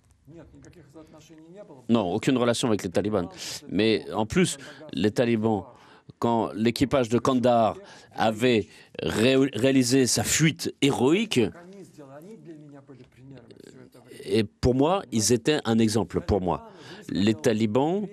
Non, 1.88 2.12
aucune 2.14 2.36
relation 2.36 2.68
avec 2.68 2.82
les 2.82 2.90
talibans. 2.90 3.28
Mais 3.68 4.04
en 4.12 4.26
plus, 4.26 4.58
les 4.92 5.10
talibans, 5.10 5.64
quand 6.18 6.50
l'équipage 6.54 7.08
de 7.08 7.18
Kandahar 7.18 7.76
avait 8.14 8.68
ré- 9.02 9.50
réalisé 9.54 10.06
sa 10.06 10.22
fuite 10.24 10.74
héroïque, 10.82 11.40
et 14.24 14.44
pour 14.44 14.74
moi, 14.74 15.02
ils 15.12 15.32
étaient 15.32 15.60
un 15.64 15.78
exemple 15.78 16.20
pour 16.20 16.40
moi. 16.40 16.70
Les 17.08 17.34
talibans 17.34 18.06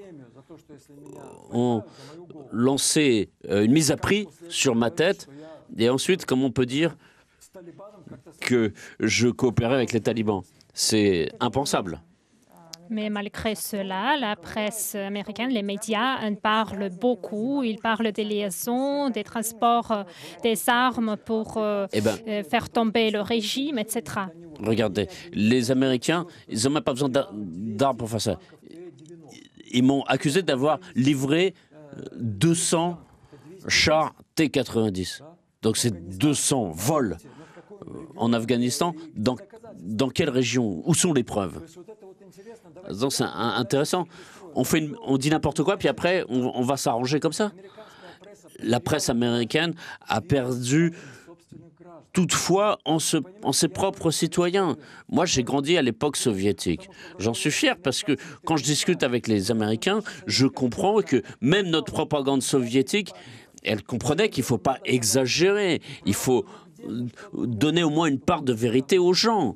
ont 1.52 1.84
lancé 2.52 3.30
euh, 3.50 3.64
une 3.66 3.72
mise 3.74 3.92
à 3.92 3.98
prix 3.98 4.28
sur 4.50 4.76
ma 4.76 4.90
tête, 4.92 5.28
et 5.78 5.90
ensuite, 5.90 6.26
comme 6.26 6.44
on 6.44 6.52
peut 6.52 6.66
dire 6.66 6.96
que 8.42 8.74
je 9.00 9.28
coopérais 9.30 9.76
avec 9.76 9.94
les 9.94 10.02
talibans 10.02 10.42
C'est 10.74 11.30
impensable. 11.40 12.02
Mais 12.90 13.10
malgré 13.10 13.56
cela, 13.56 14.16
la 14.20 14.36
presse 14.36 14.94
américaine, 14.94 15.50
les 15.50 15.64
médias 15.64 16.20
en 16.22 16.36
parlent 16.36 16.90
beaucoup. 16.92 17.64
Ils 17.64 17.80
parlent 17.80 18.12
des 18.12 18.24
liaisons, 18.24 19.10
des 19.10 19.24
transports 19.24 19.92
euh, 19.92 20.04
des 20.44 20.70
armes 20.70 21.18
pour 21.18 21.58
euh, 21.58 21.88
Eh 21.94 22.02
ben, 22.02 22.16
euh, 22.28 22.44
faire 22.44 22.70
tomber 22.70 23.10
le 23.10 23.22
régime, 23.22 23.80
etc. 23.80 24.04
Regardez, 24.60 25.08
les 25.34 25.72
Américains, 25.72 26.28
ils 26.48 26.64
n'ont 26.64 26.70
même 26.72 26.84
pas 26.84 26.94
besoin 26.94 27.10
d'ar- 27.10 27.32
d'armes 27.34 27.98
pour 27.98 28.08
faire 28.10 28.22
ça. 28.22 28.40
Ils 29.72 29.82
m'ont 29.84 30.04
accusé 30.04 30.44
d'avoir 30.44 30.80
livré 30.94 31.56
euh, 31.74 32.04
200 32.18 33.00
chars 33.68 34.14
T-90. 34.36 35.22
Donc 35.66 35.78
c'est 35.78 36.16
200 36.20 36.74
vols 36.76 37.18
euh, 37.72 37.86
en 38.18 38.34
Afghanistan. 38.34 38.94
Dans, 39.16 39.36
dans 39.80 40.10
quelle 40.10 40.30
région? 40.30 40.84
Où 40.86 40.94
sont 40.94 41.12
les 41.12 41.24
preuves? 41.24 41.60
C'est 43.10 43.24
intéressant. 43.24 44.06
On, 44.54 44.64
fait 44.64 44.88
on 45.04 45.18
dit 45.18 45.32
n'importe 45.32 45.64
quoi, 45.64 45.78
puis 45.78 45.88
après, 45.88 46.24
on, 46.30 46.62
va 46.62 46.78
s'arranger 46.78 47.20
comme 47.20 47.34
ça. 47.34 47.52
La 48.60 48.80
presse 48.80 49.10
américaine 49.10 49.74
a 50.08 50.22
perdu 50.22 50.94
toutefois 52.14 52.78
en, 52.86 52.98
en 53.42 53.52
ses 53.52 53.68
propres 53.68 54.12
citoyens. 54.12 54.78
Moi, 55.10 55.26
j'ai 55.26 55.42
grandi 55.42 55.78
à 55.78 55.82
l'époque 55.82 56.16
soviétique. 56.16 56.92
J'en 57.18 57.34
suis 57.34 57.50
fier 57.50 57.76
parce 57.76 58.04
que 58.04 58.16
quand 58.46 58.56
je 58.56 58.64
discute 58.64 59.02
avec 59.02 59.28
les 59.28 59.50
Américains, 59.50 60.02
je 60.28 60.46
comprends 60.46 61.02
que 61.02 61.24
même 61.42 61.72
notre 61.72 61.92
propagande 61.92 62.44
soviétique, 62.44 63.14
elle 63.66 63.84
comprenait 63.84 64.30
qu'il 64.30 64.44
ne 64.44 64.48
faut 64.48 64.58
pas 64.58 64.78
exagérer. 64.86 65.82
Il 66.06 66.14
faut 66.14 66.46
euh, 66.88 67.08
donner 67.34 67.84
au 67.84 67.90
moins 67.90 68.08
une 68.08 68.20
part 68.20 68.44
de 68.44 68.54
vérité 68.54 68.98
aux 68.98 69.14
gens. 69.14 69.56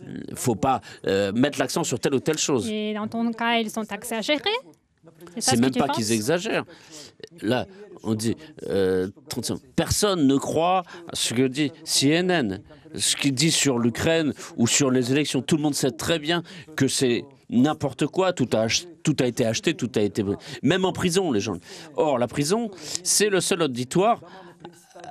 Il 0.00 0.32
ne 0.32 0.36
faut 0.36 0.56
pas 0.56 0.80
euh, 1.06 1.32
mettre 1.32 1.58
l'accent 1.58 1.84
sur 1.84 1.98
telle 1.98 2.14
ou 2.14 2.20
telle 2.20 2.38
chose. 2.38 2.68
Et 2.68 2.92
dans 2.94 3.08
ton 3.08 3.32
cas, 3.32 3.58
ils 3.58 3.70
sont 3.70 3.84
exagérés 3.84 4.40
C'est 5.38 5.58
même 5.58 5.72
pas 5.72 5.88
qu'ils 5.88 6.12
exagèrent. 6.12 6.64
Là, 7.40 7.66
on 8.02 8.14
dit 8.14 8.36
euh, 8.68 9.08
35. 9.28 9.58
personne 9.76 10.26
ne 10.26 10.36
croit 10.36 10.82
à 11.08 11.14
ce 11.14 11.34
que 11.34 11.46
dit 11.46 11.72
CNN, 11.84 12.58
ce 12.94 13.16
qu'il 13.16 13.32
dit 13.32 13.52
sur 13.52 13.78
l'Ukraine 13.78 14.34
ou 14.56 14.66
sur 14.66 14.90
les 14.90 15.12
élections. 15.12 15.40
Tout 15.40 15.56
le 15.56 15.62
monde 15.62 15.74
sait 15.74 15.92
très 15.92 16.18
bien 16.18 16.42
que 16.76 16.88
c'est 16.88 17.24
n'importe 17.52 18.06
quoi. 18.06 18.32
Tout 18.32 18.48
a, 18.54 18.66
été 19.26 19.46
acheté, 19.46 19.74
tout 19.74 19.90
a 19.94 20.00
été 20.00 20.24
même 20.62 20.84
en 20.84 20.92
prison, 20.92 21.30
les 21.30 21.40
gens. 21.40 21.58
Or, 21.96 22.18
la 22.18 22.26
prison, 22.26 22.70
c'est 23.04 23.28
le 23.28 23.40
seul 23.40 23.62
auditoire 23.62 24.20
euh, 24.24 25.08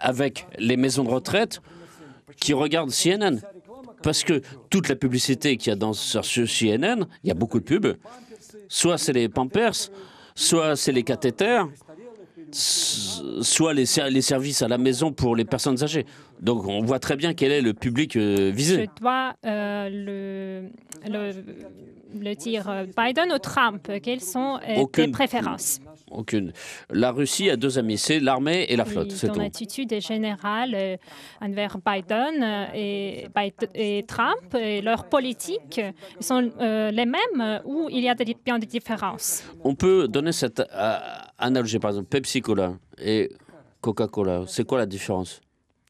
avec 0.00 0.46
les 0.58 0.76
maisons 0.76 1.04
de 1.04 1.10
retraite 1.10 1.60
qui 2.40 2.54
regardent 2.54 2.90
CNN. 2.90 3.38
Parce 4.02 4.24
que 4.24 4.42
toute 4.68 4.88
la 4.88 4.96
publicité 4.96 5.56
qu'il 5.56 5.70
y 5.70 5.72
a 5.72 5.76
dans 5.76 5.92
sur 5.92 6.24
CNN, 6.24 7.06
il 7.22 7.28
y 7.28 7.30
a 7.30 7.34
beaucoup 7.34 7.60
de 7.60 7.64
pubs. 7.64 7.96
Soit 8.68 8.98
c'est 8.98 9.12
les 9.12 9.28
Pampers, 9.28 9.90
soit 10.34 10.74
c'est 10.74 10.90
les 10.90 11.04
cathéters, 11.04 11.68
soit 12.50 13.74
les 13.74 13.86
services 13.86 14.62
à 14.62 14.68
la 14.68 14.78
maison 14.78 15.12
pour 15.12 15.36
les 15.36 15.44
personnes 15.44 15.80
âgées. 15.84 16.04
Donc 16.42 16.66
on 16.66 16.82
voit 16.84 16.98
très 16.98 17.14
bien 17.16 17.34
quel 17.34 17.52
est 17.52 17.62
le 17.62 17.72
public 17.72 18.16
euh, 18.16 18.50
visé. 18.52 18.88
Je 18.96 19.00
dois 19.00 19.34
euh, 19.46 19.88
le, 19.88 20.68
le, 21.08 21.20
le 22.20 22.34
dire 22.34 22.68
euh, 22.68 22.84
Biden 22.98 23.30
ou 23.32 23.38
Trump. 23.38 23.88
Quelles 24.02 24.20
sont 24.20 24.58
tes 24.92 25.06
préférences? 25.08 25.78
Aucune. 26.10 26.52
La 26.90 27.10
Russie 27.12 27.48
a 27.48 27.56
deux 27.56 27.78
amis, 27.78 27.96
c'est 27.96 28.18
l'armée 28.20 28.66
et 28.68 28.76
la 28.76 28.84
flotte, 28.84 29.10
Oui, 29.12 29.16
c'est 29.16 29.28
Ton 29.28 29.34
tout. 29.34 29.40
attitude 29.40 29.92
est 29.92 30.00
générale 30.14 30.98
envers 31.40 31.78
Biden 31.78 32.68
et, 32.74 34.04
Trump 34.06 34.54
et 34.54 34.82
leur 34.82 35.08
politique 35.08 35.80
ils 36.20 36.24
sont 36.24 36.40
les 36.60 37.06
mêmes 37.06 37.60
ou 37.64 37.88
il 37.90 38.00
y 38.00 38.10
a 38.10 38.14
des, 38.14 38.36
bien 38.44 38.58
des 38.58 38.66
différences? 38.66 39.42
On 39.64 39.74
peut 39.74 40.06
donner 40.06 40.32
cette 40.32 40.62
analogie, 41.38 41.78
par 41.78 41.92
exemple, 41.92 42.08
Pepsi-Cola 42.08 42.74
et 42.98 43.30
Coca-Cola. 43.80 44.42
C'est 44.48 44.66
quoi 44.66 44.78
la 44.78 44.86
différence? 44.86 45.40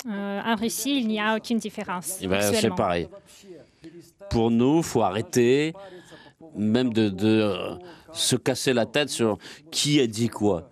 Euh, 0.08 0.40
En 0.44 0.56
Russie, 0.56 0.98
il 1.00 1.08
n'y 1.08 1.20
a 1.20 1.36
aucune 1.36 1.58
différence. 1.58 2.18
Eh 2.20 2.26
ben, 2.26 2.40
C'est 2.40 2.70
pareil. 2.74 3.08
Pour 4.30 4.50
nous, 4.50 4.78
il 4.78 4.82
faut 4.82 5.02
arrêter 5.02 5.72
même 6.56 6.92
de, 6.92 7.08
de, 7.08 7.26
euh, 7.28 7.74
se 8.12 8.36
casser 8.36 8.72
la 8.72 8.86
tête 8.86 9.08
sur 9.08 9.38
qui 9.70 10.00
a 10.00 10.06
dit 10.06 10.28
quoi. 10.28 10.68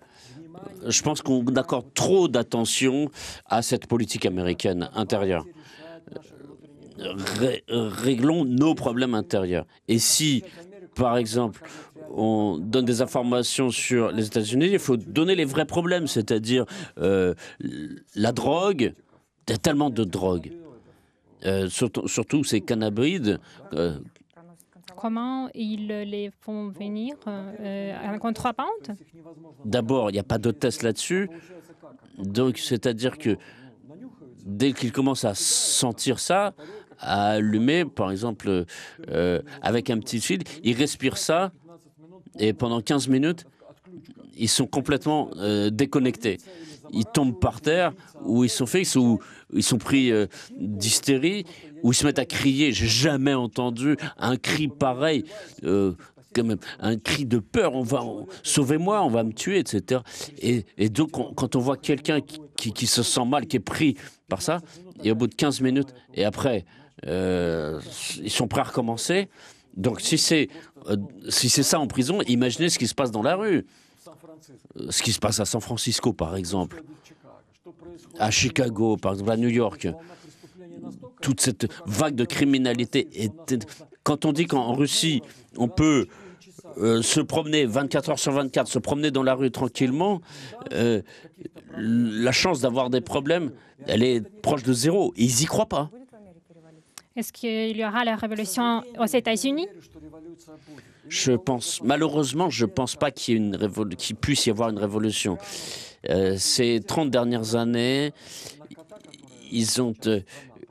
Je 0.87 1.01
pense 1.01 1.21
qu'on 1.21 1.45
accorde 1.55 1.93
trop 1.93 2.27
d'attention 2.27 3.09
à 3.45 3.61
cette 3.61 3.87
politique 3.87 4.25
américaine 4.25 4.89
intérieure. 4.95 5.45
Ré- 7.39 7.63
réglons 7.67 8.45
nos 8.45 8.75
problèmes 8.75 9.15
intérieurs. 9.15 9.65
Et 9.87 9.97
si, 9.97 10.43
par 10.95 11.17
exemple, 11.17 11.63
on 12.13 12.57
donne 12.59 12.85
des 12.85 13.01
informations 13.01 13.71
sur 13.71 14.11
les 14.11 14.27
États-Unis, 14.27 14.69
il 14.71 14.79
faut 14.79 14.97
donner 14.97 15.35
les 15.35 15.45
vrais 15.45 15.65
problèmes, 15.65 16.05
c'est-à-dire 16.07 16.65
euh, 16.99 17.33
la 18.15 18.31
drogue. 18.31 18.93
Il 19.51 19.55
y 19.55 19.55
a 19.55 19.57
tellement 19.57 19.89
de 19.89 20.05
drogue. 20.05 20.53
Euh, 21.45 21.67
surtout, 21.67 22.07
surtout 22.07 22.45
ces 22.45 22.61
cannabrides. 22.61 23.37
euh, 23.73 23.97
Comment 24.95 25.49
ils 25.53 25.87
les 25.87 26.31
font 26.39 26.69
venir 26.69 27.15
euh, 27.27 27.93
en 28.13 28.17
contrebande? 28.17 28.95
D'abord, 29.65 30.09
il 30.09 30.13
n'y 30.13 30.19
a 30.19 30.23
pas 30.23 30.37
de 30.37 30.51
test 30.51 30.83
là-dessus. 30.83 31.29
Donc, 32.17 32.59
c'est-à-dire 32.59 33.17
que 33.17 33.35
dès 34.45 34.71
qu'ils 34.71 34.93
commencent 34.93 35.25
à 35.25 35.33
sentir 35.35 36.17
ça, 36.19 36.53
à 36.97 37.31
allumer, 37.31 37.83
par 37.83 38.09
exemple, 38.09 38.63
euh, 39.09 39.41
avec 39.61 39.89
un 39.89 39.99
petit 39.99 40.21
fil, 40.21 40.43
ils 40.63 40.77
respirent 40.77 41.17
ça 41.17 41.51
et 42.39 42.53
pendant 42.53 42.79
15 42.79 43.09
minutes, 43.09 43.43
ils 44.37 44.47
sont 44.47 44.65
complètement 44.65 45.29
euh, 45.35 45.69
déconnectés. 45.69 46.37
Ils 46.91 47.05
tombent 47.05 47.39
par 47.39 47.61
terre 47.61 47.93
ou 48.25 48.43
ils 48.43 48.49
sont 48.49 48.65
fixes 48.65 48.95
ou 48.95 49.19
ils 49.53 49.63
sont 49.63 49.77
pris 49.77 50.11
euh, 50.11 50.27
d'hystérie 50.59 51.45
ou 51.83 51.91
ils 51.91 51.95
se 51.95 52.05
mettent 52.05 52.19
à 52.19 52.25
crier. 52.25 52.71
J'ai 52.71 52.87
jamais 52.87 53.33
entendu 53.33 53.95
un 54.17 54.37
cri 54.37 54.67
pareil. 54.67 55.25
euh, 55.63 55.93
quand 56.33 56.45
même, 56.45 56.59
un 56.79 56.97
cri 56.97 57.25
de 57.25 57.39
peur, 57.39 57.75
on 57.75 57.83
va, 57.83 58.05
sauvez-moi, 58.41 59.03
on 59.03 59.09
va 59.09 59.21
me 59.25 59.33
tuer, 59.33 59.59
etc. 59.59 59.99
Et, 60.41 60.63
donc, 60.87 61.17
on- 61.17 61.33
quand 61.33 61.57
on 61.57 61.59
voit 61.59 61.75
quelqu'un 61.75 62.19
qui, 62.21 62.87
se 62.87 63.03
sent 63.03 63.25
mal, 63.25 63.47
qui 63.47 63.57
est 63.57 63.59
pris 63.59 63.97
par 64.29 64.41
ça, 64.41 64.59
et 65.03 65.11
au 65.11 65.15
bout 65.15 65.27
de 65.27 65.35
15 65.35 65.59
minutes, 65.59 65.93
et 66.13 66.23
après, 66.23 66.63
euh, 67.05 67.81
ils 68.23 68.29
sont 68.31 68.47
prêts 68.47 68.61
à 68.61 68.65
recommencer. 68.65 69.27
Donc, 69.75 69.99
si 69.99 70.17
c'est 70.17 70.47
si 71.27 71.49
c'est 71.49 71.63
ça 71.63 71.79
en 71.81 71.87
prison, 71.87 72.21
imaginez 72.27 72.69
ce 72.69 72.79
qui 72.79 72.87
se 72.87 72.95
passe 72.95 73.11
dans 73.11 73.23
la 73.23 73.35
rue. 73.35 73.65
Euh, 74.77 74.91
Ce 74.91 75.01
qui 75.01 75.11
se 75.11 75.19
passe 75.19 75.39
à 75.39 75.45
San 75.45 75.61
Francisco, 75.61 76.13
par 76.13 76.35
exemple, 76.35 76.83
à 78.19 78.31
Chicago, 78.31 78.97
par 78.97 79.13
exemple, 79.13 79.31
à 79.31 79.37
New 79.37 79.49
York. 79.49 79.87
Toute 81.21 81.41
cette 81.41 81.67
vague 81.85 82.15
de 82.15 82.25
criminalité. 82.25 83.07
Quand 84.03 84.25
on 84.25 84.33
dit 84.33 84.45
qu'en 84.45 84.73
Russie, 84.73 85.21
on 85.57 85.67
peut 85.67 86.07
euh, 86.77 87.01
se 87.01 87.19
promener 87.19 87.65
24 87.65 88.09
heures 88.09 88.19
sur 88.19 88.31
24, 88.31 88.67
se 88.67 88.79
promener 88.79 89.11
dans 89.11 89.23
la 89.23 89.35
rue 89.35 89.51
tranquillement, 89.51 90.21
euh, 90.71 91.01
la 91.75 92.31
chance 92.31 92.61
d'avoir 92.61 92.89
des 92.89 93.01
problèmes, 93.01 93.51
elle 93.87 94.03
est 94.03 94.21
proche 94.41 94.63
de 94.63 94.73
zéro. 94.73 95.13
Ils 95.17 95.41
y 95.41 95.45
croient 95.45 95.67
pas. 95.67 95.89
Est-ce 97.15 97.33
qu'il 97.33 97.75
y 97.77 97.85
aura 97.85 98.05
la 98.05 98.15
révolution 98.15 98.83
aux 98.97 99.05
États-Unis? 99.05 99.67
Je 101.07 101.33
pense, 101.33 101.81
malheureusement, 101.83 102.49
je 102.49 102.65
pense 102.65 102.95
pas 102.95 103.11
qu'il 103.11 103.57
puisse 104.21 104.45
y 104.45 104.49
avoir 104.49 104.69
une 104.69 104.77
révolution. 104.79 105.37
Euh, 106.09 106.35
ces 106.37 106.79
30 106.79 107.09
dernières 107.11 107.55
années, 107.55 108.11
ils 109.51 109.81
ont 109.81 109.93
euh, 110.07 110.21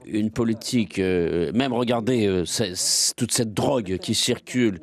une 0.07 0.31
politique, 0.31 0.99
euh, 0.99 1.53
même 1.53 1.73
regardez 1.73 2.45
toute 3.17 3.33
cette 3.33 3.53
drogue 3.53 3.99
qui 3.99 4.15
circule. 4.15 4.81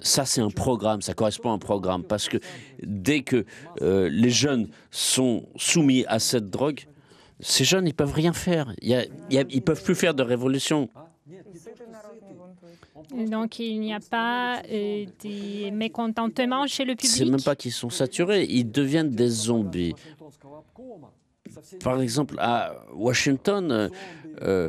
Ça, 0.00 0.24
c'est 0.24 0.40
un 0.40 0.50
programme, 0.50 1.02
ça 1.02 1.14
correspond 1.14 1.50
à 1.50 1.54
un 1.54 1.58
programme. 1.58 2.04
Parce 2.04 2.28
que 2.28 2.36
dès 2.82 3.22
que 3.22 3.44
les 3.80 4.30
jeunes 4.30 4.68
sont 4.90 5.46
soumis 5.56 6.04
à 6.06 6.18
cette 6.18 6.50
drogue, 6.50 6.80
ces 7.40 7.64
jeunes, 7.64 7.86
ils 7.86 7.94
peuvent 7.94 8.12
rien 8.12 8.32
faire. 8.32 8.72
Il 8.80 8.88
y 8.88 8.94
a- 8.94 9.04
il 9.30 9.36
y 9.36 9.38
a- 9.38 9.44
ils 9.50 9.62
peuvent 9.62 9.82
plus 9.82 9.94
faire 9.94 10.14
de 10.14 10.22
révolution. 10.22 10.88
Donc, 13.12 13.58
il 13.58 13.80
n'y 13.80 13.94
a 13.94 14.00
pas 14.00 14.62
euh, 14.70 15.04
des 15.20 15.70
mécontentements 15.70 16.66
chez 16.66 16.84
le 16.84 16.94
C'est 16.98 17.18
public 17.18 17.30
même 17.32 17.42
pas 17.42 17.56
qu'ils 17.56 17.72
sont 17.72 17.90
saturés, 17.90 18.46
ils 18.48 18.70
deviennent 18.70 19.10
des 19.10 19.28
zombies. 19.28 19.94
Par 21.82 22.00
exemple, 22.00 22.36
à 22.38 22.74
Washington, 22.94 23.70
euh, 23.70 23.88
euh, 24.42 24.68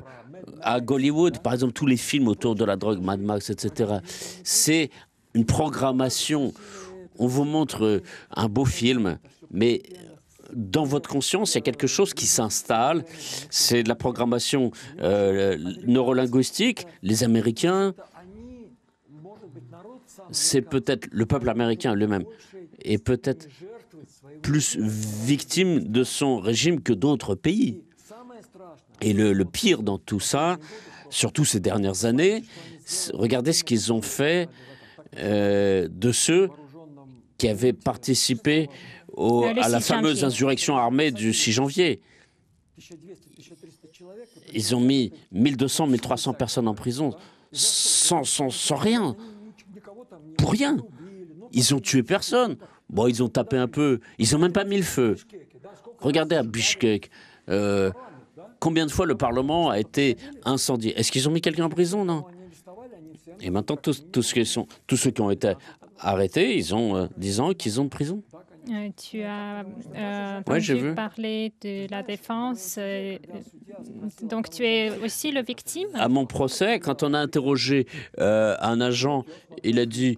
à 0.61 0.79
Gollywood, 0.79 1.39
par 1.39 1.53
exemple, 1.53 1.73
tous 1.73 1.85
les 1.85 1.97
films 1.97 2.27
autour 2.27 2.55
de 2.55 2.63
la 2.63 2.75
drogue, 2.75 3.01
Mad 3.01 3.19
Max, 3.19 3.49
etc., 3.49 3.95
c'est 4.43 4.89
une 5.33 5.45
programmation. 5.45 6.53
On 7.19 7.27
vous 7.27 7.43
montre 7.43 7.83
euh, 7.85 8.03
un 8.35 8.47
beau 8.47 8.65
film, 8.65 9.19
mais 9.51 9.81
dans 10.53 10.83
votre 10.83 11.09
conscience, 11.09 11.53
il 11.53 11.55
y 11.55 11.59
a 11.59 11.61
quelque 11.61 11.87
chose 11.87 12.13
qui 12.13 12.25
s'installe. 12.25 13.03
C'est 13.49 13.83
de 13.83 13.89
la 13.89 13.95
programmation 13.95 14.71
euh, 15.01 15.57
neurolinguistique. 15.85 16.85
Les 17.03 17.23
Américains, 17.23 17.93
c'est 20.31 20.61
peut-être 20.61 21.07
le 21.11 21.25
peuple 21.25 21.49
américain 21.49 21.95
lui-même 21.95 22.23
est 22.83 22.97
peut-être 23.03 23.47
plus 24.41 24.77
victime 24.77 25.79
de 25.87 26.03
son 26.03 26.39
régime 26.39 26.81
que 26.81 26.93
d'autres 26.93 27.35
pays. 27.35 27.81
Et 29.01 29.13
le, 29.13 29.33
le 29.33 29.45
pire 29.45 29.83
dans 29.83 29.97
tout 29.97 30.19
ça, 30.19 30.57
surtout 31.09 31.45
ces 31.45 31.59
dernières 31.59 32.05
années, 32.05 32.43
regardez 33.13 33.53
ce 33.53 33.63
qu'ils 33.63 33.91
ont 33.93 34.01
fait 34.01 34.49
euh, 35.17 35.87
de 35.89 36.11
ceux 36.11 36.49
qui 37.37 37.47
avaient 37.47 37.73
participé 37.73 38.69
au- 39.13 39.43
Euh, 39.45 39.53
à 39.63 39.69
la 39.69 39.79
6 39.79 39.87
fameuse 39.93 40.23
insurrection 40.23 40.77
armée 40.77 41.11
du 41.11 41.33
6 41.33 41.51
janvier. 41.51 42.01
Ils 44.53 44.75
ont 44.75 44.79
mis 44.79 45.11
1200, 45.31 45.87
1300 45.87 46.33
personnes 46.33 46.67
en 46.67 46.75
prison 46.75 47.11
sans, 47.51 48.23
sans, 48.23 48.49
sans 48.49 48.75
rien, 48.75 49.15
pour 50.37 50.51
rien. 50.51 50.77
Ils 51.53 51.73
ont 51.73 51.79
tué 51.79 52.03
personne. 52.03 52.57
Bon, 52.89 53.07
ils 53.07 53.21
ont 53.23 53.29
tapé 53.29 53.57
un 53.57 53.67
peu. 53.67 53.99
Ils 54.17 54.35
ont 54.35 54.39
même 54.39 54.53
pas 54.53 54.63
mis 54.63 54.77
le 54.77 54.83
feu. 54.83 55.15
Regardez 55.99 56.35
à 56.35 56.43
Bishkek. 56.43 57.09
euh, 57.49 57.91
combien 58.59 58.85
de 58.85 58.91
fois 58.91 59.05
le 59.05 59.15
Parlement 59.15 59.69
a 59.69 59.79
été 59.79 60.17
incendié? 60.43 60.97
Est-ce 60.99 61.11
qu'ils 61.11 61.27
ont 61.27 61.31
mis 61.31 61.41
quelqu'un 61.41 61.65
en 61.65 61.69
prison? 61.69 62.05
Non. 62.05 62.25
Et 63.41 63.49
maintenant, 63.49 63.77
tous, 63.77 64.03
ceux 64.21 65.11
qui 65.11 65.21
ont 65.21 65.31
été 65.31 65.53
arrêtés, 65.99 66.57
ils 66.57 66.73
ont 66.73 66.95
euh, 66.95 67.07
10 67.17 67.39
ans 67.39 67.53
qu'ils 67.53 67.79
ont 67.79 67.85
de 67.85 67.89
prison. 67.89 68.23
Euh, 68.69 68.89
tu 68.97 69.21
as 69.21 69.61
euh, 69.61 69.63
Ouais, 70.37 70.39
entendu 70.39 70.73
vu. 70.75 70.95
parler 70.95 71.53
de 71.61 71.89
la 71.89 72.03
défense. 72.03 72.75
euh, 72.77 73.17
donc, 74.23 74.49
tu 74.49 74.65
es 74.65 74.91
aussi 75.03 75.31
le 75.31 75.41
victime? 75.41 75.87
À 75.93 76.07
mon 76.09 76.25
procès, 76.25 76.79
quand 76.79 77.03
on 77.03 77.13
a 77.13 77.19
interrogé 77.19 77.87
euh, 78.19 78.55
un 78.59 78.81
agent, 78.81 79.23
il 79.63 79.79
a 79.79 79.85
dit, 79.85 80.17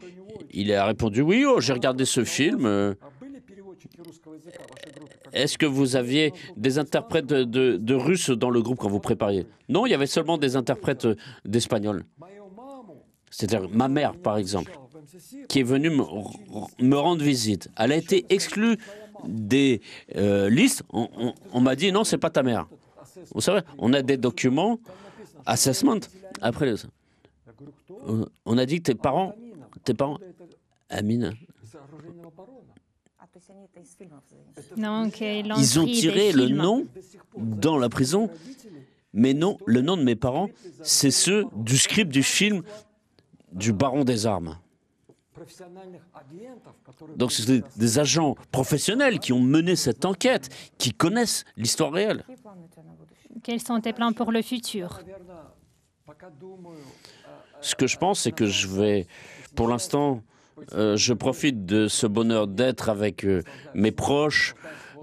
il 0.51 0.73
a 0.73 0.85
répondu 0.85 1.21
oui, 1.21 1.45
oh, 1.47 1.59
j'ai 1.59 1.73
regardé 1.73 2.05
ce 2.05 2.23
film. 2.23 2.65
euh, 2.65 2.93
Est-ce 5.33 5.57
que 5.57 5.65
vous 5.65 5.95
aviez 5.95 6.33
des 6.57 6.79
interprètes 6.79 7.25
de, 7.27 7.43
de- 7.43 7.77
de 7.77 7.95
russe 7.95 8.29
dans 8.31 8.49
le 8.49 8.61
groupe 8.61 8.79
quand 8.79 8.89
vous 8.89 8.99
prépariez? 8.99 9.45
Non, 9.67 9.85
il 9.85 9.91
y 9.91 9.93
avait 9.93 10.07
seulement 10.07 10.37
des 10.37 10.55
interprètes 10.55 11.05
euh, 11.05 11.15
d'espagnol. 11.45 12.03
C'est-à-dire 13.29 13.69
ma 13.71 13.87
mère, 13.87 14.15
par 14.15 14.37
exemple, 14.37 14.71
qui 15.47 15.59
est 15.59 15.63
venue 15.63 15.89
me, 15.89 16.03
me 16.79 16.95
rendre 16.97 17.23
visite. 17.23 17.69
Elle 17.77 17.91
a 17.91 17.95
été 17.95 18.25
exclue 18.29 18.77
des 19.25 19.81
euh, 20.15 20.49
listes. 20.49 20.83
On, 20.91 21.61
m'a 21.61 21.75
dit 21.75 21.91
non, 21.91 22.03
c'est 22.03 22.17
pas 22.17 22.29
ta 22.29 22.43
mère. 22.43 22.67
Vous 23.33 23.41
savez, 23.41 23.61
on 23.77 23.93
a 23.93 24.01
des 24.01 24.17
documents 24.17 24.79
assessment 25.45 25.99
après. 26.41 26.73
Euh, 28.07 28.25
on 28.45 28.57
a 28.57 28.65
dit 28.65 28.77
que 28.77 28.83
tes 28.83 28.95
parents, 28.95 29.35
tes 29.83 29.93
parents, 29.93 30.17
Amine. 30.89 31.33
Ils 35.57 35.79
ont 35.79 35.85
tiré 35.85 36.31
le 36.31 36.47
nom 36.47 36.87
dans 37.37 37.77
la 37.77 37.89
prison, 37.89 38.29
mais 39.13 39.33
non, 39.33 39.57
le 39.65 39.81
nom 39.81 39.97
de 39.97 40.03
mes 40.03 40.15
parents, 40.15 40.49
c'est 40.81 41.11
ceux 41.11 41.45
du 41.55 41.77
script 41.77 42.11
du 42.11 42.23
film 42.23 42.63
du 43.51 43.73
Baron 43.73 44.03
des 44.03 44.25
Armes. 44.25 44.57
Donc 47.15 47.31
c'est 47.31 47.63
des 47.77 47.99
agents 47.99 48.35
professionnels 48.51 49.19
qui 49.19 49.33
ont 49.33 49.41
mené 49.41 49.75
cette 49.75 50.05
enquête, 50.05 50.49
qui 50.77 50.91
connaissent 50.91 51.45
l'histoire 51.57 51.91
réelle. 51.91 52.23
Quels 53.43 53.61
sont 53.61 53.79
tes 53.79 53.93
plans 53.93 54.11
pour 54.13 54.31
le 54.31 54.41
futur? 54.41 54.99
Ce 57.61 57.75
que 57.75 57.87
je 57.87 57.97
pense, 57.97 58.21
c'est 58.21 58.31
que 58.31 58.45
je 58.45 58.67
vais, 58.67 59.07
pour 59.55 59.67
l'instant, 59.67 60.23
euh, 60.73 60.97
je 60.97 61.13
profite 61.13 61.65
de 61.65 61.87
ce 61.87 62.07
bonheur 62.07 62.47
d'être 62.47 62.89
avec 62.89 63.23
euh, 63.25 63.43
mes 63.73 63.91
proches, 63.91 64.55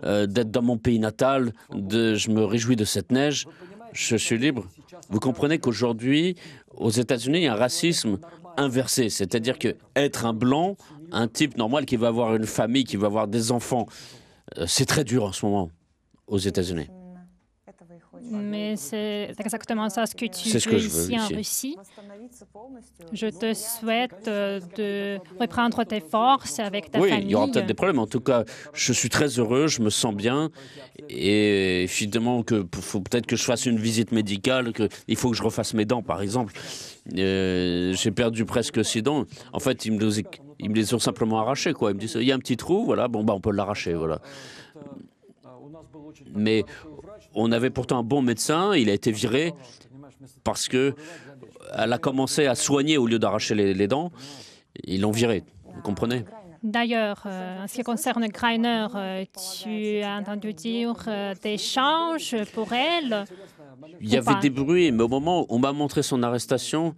euh, 0.05 0.27
d'être 0.27 0.51
dans 0.51 0.63
mon 0.63 0.79
pays 0.79 0.99
natal, 0.99 1.53
je 1.73 2.31
me 2.31 2.45
réjouis 2.45 2.77
de 2.77 2.85
cette 2.85 3.11
neige, 3.11 3.47
je 3.93 4.17
suis 4.17 4.39
libre. 4.39 4.67
Vous 5.09 5.21
comprenez 5.21 5.59
qu'aujourd'hui, 5.59 6.37
aux 6.75 6.91
États-Unis, 6.91 7.39
il 7.39 7.45
y 7.45 7.49
a 7.49 7.55
un 7.55 7.57
racisme 7.57 8.19
inversé, 8.57 9.09
c'est-à-dire 9.09 9.59
que 9.59 9.77
être 9.95 10.27
un 10.27 10.33
blanc, 10.33 10.77
un 11.13 11.29
type 11.29 11.57
normal 11.57 11.87
qui 11.87 11.97
va 11.97 12.09
avoir 12.09 12.35
une 12.35 12.47
famille, 12.47 12.85
qui 12.85 12.97
va 12.97 13.07
avoir 13.07 13.29
des 13.29 13.53
enfants, 13.53 13.87
euh, 14.59 14.65
c'est 14.67 14.87
très 14.87 15.05
dur 15.05 15.25
en 15.25 15.33
ce 15.33 15.45
moment 15.47 15.71
aux 16.27 16.39
États-Unis 16.39 16.89
mais 18.31 18.77
c'est 18.77 19.31
exactement 19.39 19.89
ça 19.89 20.07
ce 20.07 20.15
que 20.15 20.27
tu 20.27 20.49
veux, 20.49 20.59
ce 20.59 20.71
ici, 20.75 21.19
en 21.19 21.27
Russie. 21.29 21.77
Je 23.13 23.27
te 23.27 23.55
souhaite 23.55 24.29
euh, 24.29 24.61
de 24.77 25.19
reprendre 25.41 25.85
tes 25.85 26.01
forces 26.01 26.59
avec 26.59 26.91
ta 26.91 27.01
oui, 27.01 27.11
famille. 27.11 27.25
Oui, 27.25 27.31
il 27.31 27.33
y 27.33 27.35
aura 27.35 27.49
peut-être 27.49 27.67
des 27.67 27.75
problèmes. 27.75 27.99
En 27.99 28.07
tout 28.07 28.21
cas, 28.21 28.45
je 28.73 28.93
suis 28.93 29.09
très 29.09 29.39
heureux, 29.39 29.67
je 29.67 29.83
me 29.83 29.91
sens 29.91 30.15
bien. 30.15 30.51
Et 31.09 31.85
évidemment, 31.85 32.43
que 32.43 32.67
faut 32.81 33.01
peut-être 33.01 33.27
que 33.27 33.37
je 33.37 33.45
fasse 33.45 33.67
une 33.67 33.79
visite 33.79 34.13
médicale, 34.13 34.73
que, 34.73 34.89
il 35.09 35.17
faut 35.17 35.31
que 35.31 35.37
je 35.37 35.43
refasse 35.43 35.75
mes 35.75 35.85
dents, 35.85 36.03
par 36.03 36.23
exemple. 36.23 36.53
Euh, 37.17 37.93
j'ai 37.95 38.11
perdu 38.11 38.45
presque 38.45 38.85
six 38.85 39.03
dents. 39.03 39.25
En 39.53 39.61
fait, 39.61 39.87
ils 39.87 39.93
me, 39.93 40.75
les 40.75 40.95
ont 40.95 40.99
simplement 40.99 41.41
arrachées. 41.41 41.73
Quoi. 41.73 41.93
Ils 41.93 41.95
me 41.95 42.01
disent, 42.01 42.17
il 42.17 42.27
y 42.27 42.33
a 42.33 42.35
un 42.35 42.41
petit 42.41 42.57
trou, 42.57 42.85
voilà, 42.85 43.09
bon, 43.09 43.25
bah, 43.25 43.35
on 43.35 43.41
peut 43.41 43.53
l'arracher. 43.53 43.95
Voilà. 43.95 44.21
Mais 46.35 46.65
on 47.35 47.53
avait 47.53 47.71
pourtant 47.71 47.99
un 47.99 48.03
bon 48.03 48.23
médecin, 48.23 48.75
il 48.75 48.91
a 48.91 48.93
été 48.95 49.13
viré 49.13 49.53
parce 50.45 50.69
que 50.69 50.95
elle 51.75 51.93
a 51.93 51.99
commencé 51.99 52.47
à 52.47 52.55
soigner 52.55 52.99
au 52.99 53.07
lieu 53.07 53.19
d'arracher 53.19 53.55
les, 53.55 53.75
les 53.75 53.89
dents. 53.89 54.13
Ils 54.85 55.01
l'ont 55.01 55.11
viré, 55.11 55.45
vous 55.75 55.83
comprenez? 55.83 56.25
D'ailleurs, 56.63 57.23
euh, 57.27 57.63
en 57.63 57.69
ce 57.69 57.75
qui 57.75 57.83
concerne 57.83 58.27
Greiner, 58.27 58.89
euh, 58.95 59.25
tu 59.63 60.01
as 60.01 60.17
entendu 60.17 60.53
dire 60.53 60.97
euh, 61.07 61.33
des 61.41 61.59
changes 61.59 62.37
pour 62.55 62.73
elle. 62.73 63.25
Il 64.01 64.13
y 64.13 64.17
avait 64.17 64.25
pas? 64.25 64.41
des 64.41 64.51
bruits, 64.51 64.91
mais 64.91 65.05
au 65.05 65.09
moment 65.09 65.43
où 65.43 65.47
on 65.49 65.59
m'a 65.61 65.73
montré 65.73 66.03
son 66.03 66.25
arrestation, 66.25 66.95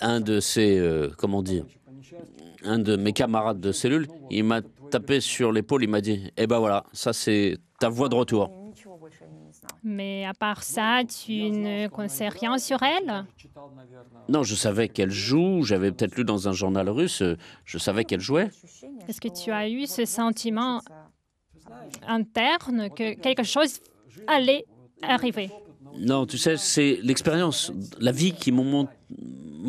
un 0.00 0.20
de 0.20 0.40
ses, 0.40 0.80
comment 1.16 1.42
dire, 1.42 1.64
un 2.64 2.78
de 2.78 2.96
mes 2.96 3.12
camarades 3.12 3.60
de 3.60 3.72
cellule, 3.72 4.08
il 4.30 4.44
m'a 4.44 4.62
tapé 4.90 5.20
sur 5.20 5.52
l'épaule, 5.52 5.84
il 5.84 5.90
m'a 5.90 6.00
dit, 6.00 6.32
eh 6.36 6.46
ben 6.46 6.58
voilà, 6.58 6.84
ça 6.92 7.12
c'est 7.12 7.58
ta 7.78 7.88
voix 7.88 8.08
de 8.08 8.14
retour. 8.14 8.50
Mais 9.82 10.24
à 10.24 10.34
part 10.34 10.62
ça, 10.62 11.02
tu 11.04 11.50
ne 11.50 11.88
connaissais 11.88 12.28
rien 12.28 12.58
sur 12.58 12.82
elle? 12.82 13.24
Non, 14.28 14.42
je 14.42 14.54
savais 14.54 14.88
qu'elle 14.88 15.10
joue, 15.10 15.62
j'avais 15.62 15.90
peut-être 15.92 16.16
lu 16.16 16.24
dans 16.24 16.48
un 16.48 16.52
journal 16.52 16.88
russe, 16.88 17.22
je 17.64 17.78
savais 17.78 18.04
qu'elle 18.04 18.20
jouait. 18.20 18.50
Est-ce 19.08 19.20
que 19.20 19.28
tu 19.28 19.50
as 19.50 19.68
eu 19.68 19.86
ce 19.86 20.04
sentiment 20.04 20.80
interne 22.06 22.90
que 22.90 23.14
quelque 23.14 23.42
chose 23.42 23.80
allait 24.26 24.64
arriver? 25.02 25.50
Non, 25.96 26.26
tu 26.26 26.38
sais, 26.38 26.56
c'est 26.56 26.98
l'expérience, 27.02 27.72
la 27.98 28.12
vie 28.12 28.32
qui 28.32 28.52
m'ont 28.52 28.86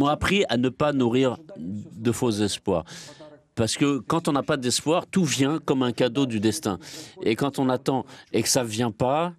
appris 0.07 0.43
à 0.49 0.57
ne 0.57 0.70
pas 0.70 0.91
nourrir 0.93 1.38
de 1.57 2.12
faux 2.12 2.32
espoirs. 2.32 2.84
Parce 3.60 3.76
que 3.76 3.99
quand 3.99 4.30
on 4.30 4.32
n'a 4.32 4.41
pas 4.41 4.55
d'espoir, 4.55 5.05
tout 5.05 5.26
vient 5.26 5.60
comme 5.60 5.84
un 5.84 5.91
cadeau 5.91 6.26
du 6.26 6.39
destin. 6.39 6.80
Et 7.24 7.36
quand 7.36 7.60
on 7.60 7.68
attend 7.68 8.05
et 8.32 8.41
que 8.41 8.47
ça 8.47 8.64
ne 8.64 8.70
vient 8.70 8.89
pas, 8.89 9.34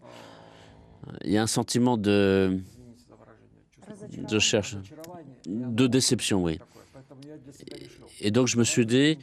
il 1.24 1.32
y 1.32 1.38
a 1.38 1.42
un 1.42 1.46
sentiment 1.46 1.96
de, 1.96 2.58
de 4.28 4.38
cherche, 4.38 4.76
de 5.46 5.86
déception, 5.86 6.44
oui. 6.44 6.58
Et 8.20 8.30
donc 8.30 8.46
je 8.46 8.58
me 8.58 8.64
suis 8.64 8.84
dit, 8.84 9.16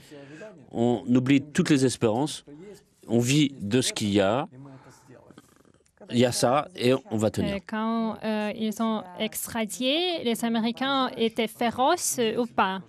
on 0.72 1.04
oublie 1.08 1.44
toutes 1.44 1.70
les 1.70 1.86
espérances, 1.86 2.44
on 3.08 3.20
vit 3.20 3.54
de 3.62 3.82
ce 3.82 3.94
qu'il 3.94 4.10
y 4.10 4.20
a, 4.20 4.48
il 6.10 6.18
y 6.18 6.26
a 6.26 6.32
ça 6.32 6.70
et 6.76 6.96
on 7.12 7.18
va 7.18 7.30
tenir. 7.30 7.54
Euh, 7.54 7.60
Quand 7.68 8.18
euh, 8.24 8.52
ils 8.56 8.82
ont 8.82 9.04
extradié, 9.20 10.24
les 10.24 10.44
Américains 10.44 11.12
étaient 11.18 11.48
féroces 11.48 12.20
ou 12.36 12.48
pas? 12.48 12.82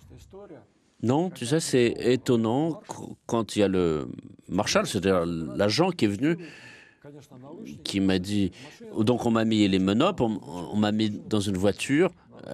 Non, 1.01 1.29
tu 1.29 1.45
sais, 1.45 1.59
c'est 1.59 1.93
étonnant 1.99 2.73
qu- 2.87 3.13
quand 3.25 3.55
il 3.55 3.59
y 3.59 3.63
a 3.63 3.67
le 3.67 4.07
Marshall, 4.49 4.85
c'est-à-dire 4.85 5.25
l'agent 5.25 5.91
qui 5.91 6.05
est 6.05 6.09
venu, 6.09 6.37
qui 7.83 7.99
m'a 8.01 8.19
dit. 8.19 8.51
Donc, 8.99 9.25
on 9.25 9.31
m'a 9.31 9.45
mis 9.45 9.67
les 9.67 9.79
menottes, 9.79 10.19
on, 10.21 10.75
m'a 10.75 10.91
mis 10.91 11.09
dans 11.09 11.39
une 11.39 11.55
voiture. 11.57 12.11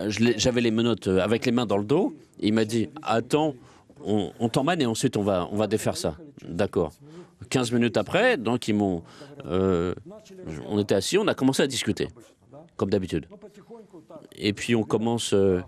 J'avais 0.07 0.61
les 0.61 0.71
menottes 0.71 1.07
euh, 1.07 1.19
avec 1.21 1.45
les 1.45 1.51
mains 1.51 1.65
dans 1.65 1.77
le 1.77 1.85
dos. 1.85 2.13
Il 2.39 2.53
m'a 2.53 2.65
dit 2.65 2.89
Attends, 3.01 3.55
on, 4.03 4.49
t'emmène 4.49 4.81
et 4.81 4.85
ensuite 4.85 5.17
on 5.17 5.23
va, 5.23 5.47
on 5.51 5.55
va 5.55 5.67
défaire 5.67 5.97
ça. 5.97 6.15
D'accord. 6.47 6.91
15 7.49 7.71
minutes 7.71 7.97
après, 7.97 8.37
donc 8.37 8.67
ils 8.67 8.73
m'ont. 8.75 9.03
euh, 9.45 9.93
on 10.67 10.79
était 10.79 10.95
assis, 10.95 11.17
on 11.17 11.27
a 11.27 11.33
commencé 11.33 11.61
à 11.63 11.67
discuter, 11.67 12.07
comme 12.75 12.89
d'habitude. 12.89 13.27
Et 14.35 14.53
puis 14.53 14.75
on 14.75 14.83
commence. 14.83 15.33
euh, 15.33 15.61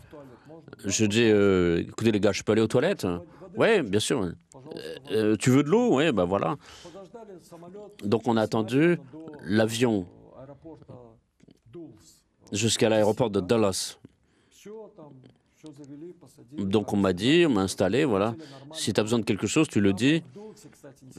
je 0.88 1.06
dis, 1.06 1.24
euh, 1.24 1.84
écoutez 1.88 2.12
les 2.12 2.20
gars, 2.20 2.32
je 2.32 2.44
peux 2.44 2.54
aller 2.54 2.62
aux 2.62 2.68
toilettes 2.68 3.06
Ouais, 3.56 3.82
bien 3.82 4.00
sûr. 4.00 4.22
Euh, 4.22 4.32
euh, 5.12 5.36
tu 5.36 5.50
veux 5.50 5.64
de 5.64 5.70
l'eau? 5.70 5.96
Ouais, 5.96 6.12
ben 6.12 6.26
voilà. 6.26 6.58
Donc 8.04 8.28
on 8.28 8.38
a 8.38 8.42
attendu 8.42 9.00
l'avion 9.44 10.06
jusqu'à 12.52 12.90
l'aéroport 12.90 13.30
de 13.30 13.40
Dallas. 13.40 13.98
Donc 16.58 16.94
on 16.94 16.98
m'a 16.98 17.14
dit, 17.14 17.46
on 17.48 17.50
m'a 17.50 17.62
installé, 17.62 18.06
voilà. 18.06 18.36
Si 18.74 18.94
tu 18.94 19.00
as 19.00 19.04
besoin 19.04 19.20
de 19.20 19.26
quelque 19.26 19.48
chose, 19.48 19.68
tu 19.68 19.82
le 19.82 19.94
dis. 19.94 20.24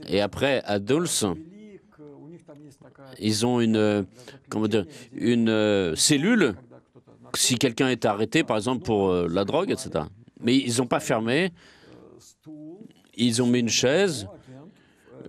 Et 0.06 0.20
après, 0.20 0.62
à 0.64 0.78
Dulce, 0.78 1.26
ils 3.18 3.44
ont 3.44 3.60
une, 3.60 3.76
euh, 3.76 4.02
comment 4.48 4.68
dire, 4.68 4.86
une 5.12 5.94
cellule 5.96 6.54
si 7.34 7.56
quelqu'un 7.56 7.88
est 7.88 8.04
arrêté, 8.04 8.44
par 8.44 8.56
exemple, 8.56 8.84
pour 8.84 9.08
euh, 9.08 9.28
la 9.30 9.44
drogue, 9.44 9.70
etc. 9.70 10.04
Mais 10.40 10.56
ils 10.56 10.78
n'ont 10.78 10.86
pas 10.86 11.00
fermé. 11.00 11.52
Ils 13.16 13.42
ont 13.42 13.46
mis 13.46 13.60
une 13.60 13.68
chaise. 13.68 14.28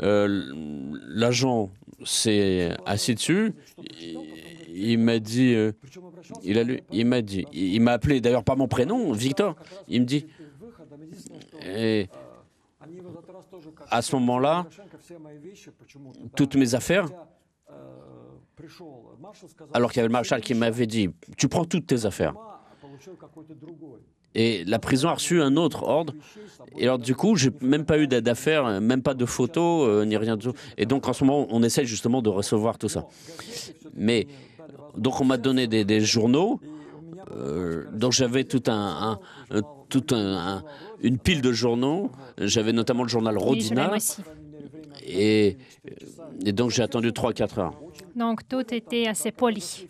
Euh, 0.02 0.44
L'agent 1.08 1.72
s'est 2.06 2.76
assis 2.86 3.16
dessus. 3.16 3.54
Il, 4.72 5.00
m'a 5.00 5.20
dit, 5.20 5.54
euh, 5.54 5.72
il 6.44 6.58
a 6.58 6.64
lu, 6.64 6.82
il 6.92 7.06
m'a 7.06 7.22
dit, 7.22 7.46
il 7.52 7.82
m'a 7.82 7.94
appelé 7.94 8.22
d'ailleurs 8.22 8.44
par 8.44 8.56
mon 8.56 8.68
prénom, 8.68 9.12
Victor. 9.12 9.56
Il 9.88 10.02
me 10.02 10.06
dit, 10.06 10.28
et 11.66 12.08
à 13.90 14.02
ce 14.02 14.16
moment-là, 14.16 14.68
toutes 16.36 16.56
mes 16.56 16.76
affaires, 16.76 17.08
alors 19.74 19.92
qu'il 19.92 19.98
y 19.98 20.02
avait 20.02 20.08
le 20.08 20.12
maréchal 20.14 20.42
qui 20.42 20.54
m'avait 20.54 20.88
dit, 20.88 21.10
tu 21.38 21.48
prends 21.48 21.66
toutes 21.66 21.88
tes 21.88 22.06
affaires. 22.06 22.34
Et 24.36 24.64
la 24.66 24.78
prison 24.80 25.10
a 25.10 25.14
reçu 25.14 25.42
un 25.42 25.56
autre 25.58 25.84
ordre. 25.84 26.14
Et 26.78 26.84
alors, 26.84 27.00
du 27.00 27.16
coup, 27.16 27.36
j'ai 27.36 27.50
même 27.62 27.86
pas 27.86 27.98
eu 27.98 28.08
d'aide 28.08 28.24
d'affaires, 28.26 28.80
même 28.80 29.02
pas 29.02 29.16
de 29.16 29.26
photos, 29.26 29.88
euh, 29.88 30.06
ni 30.06 30.16
rien 30.18 30.38
de 30.38 30.42
tout. 30.44 30.54
Et 30.78 30.86
donc, 30.86 31.08
en 31.08 31.14
ce 31.14 31.24
moment, 31.24 31.48
on 31.50 31.64
essaie 31.64 31.86
justement 31.86 32.22
de 32.22 32.30
recevoir 32.30 32.78
tout 32.78 32.90
ça. 32.90 33.08
Mais, 33.96 34.28
donc, 34.96 35.20
on 35.20 35.26
m'a 35.26 35.38
donné 35.38 35.66
des, 35.68 35.84
des 35.84 36.00
journaux. 36.02 36.60
euh, 37.36 37.86
donc, 37.94 38.12
j'avais 38.12 38.44
tout 38.44 38.64
un, 38.68 38.74
un- 39.52 39.58
un- 39.58 39.62
tout 39.90 40.06
un- 40.12 40.58
un- 40.58 40.64
une 41.02 41.18
pile 41.18 41.42
de 41.42 41.52
journaux. 41.52 42.12
J'avais 42.38 42.72
notamment 42.74 43.04
le 43.04 43.10
journal 43.10 43.36
Rodina. 43.38 43.88
Et, 45.10 45.58
et 46.46 46.52
donc, 46.52 46.72
j'ai 46.72 46.84
attendu 46.84 47.10
3-4 47.12 47.60
heures. 47.60 47.74
Donc, 48.16 48.48
tout 48.48 48.74
était 48.74 49.08
assez 49.08 49.32
poli. 49.32 49.88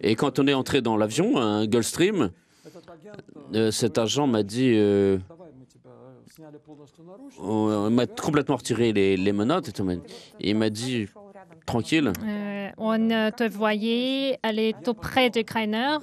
Et 0.00 0.14
quand 0.16 0.38
on 0.38 0.46
est 0.46 0.54
entré 0.54 0.80
dans 0.82 0.96
l'avion, 0.96 1.36
un 1.38 1.66
Gulfstream, 1.66 2.30
euh, 3.54 3.70
cet 3.70 3.98
agent 3.98 4.26
m'a 4.26 4.42
dit 4.42 4.72
euh, 4.74 5.18
on, 7.38 7.46
on 7.46 7.90
m'a 7.90 8.06
complètement 8.06 8.56
retiré 8.56 8.92
les, 8.92 9.16
les 9.16 9.32
menottes 9.32 9.68
et 9.68 9.72
tout. 9.72 9.86
Il 10.40 10.56
m'a 10.56 10.70
dit 10.70 11.06
tranquille. 11.66 12.12
Euh, 12.26 12.68
on 12.76 13.10
euh, 13.10 13.30
te 13.30 13.44
voyait 13.48 14.38
aller 14.42 14.74
tout 14.84 14.94
près 14.94 15.30
de. 15.30 15.44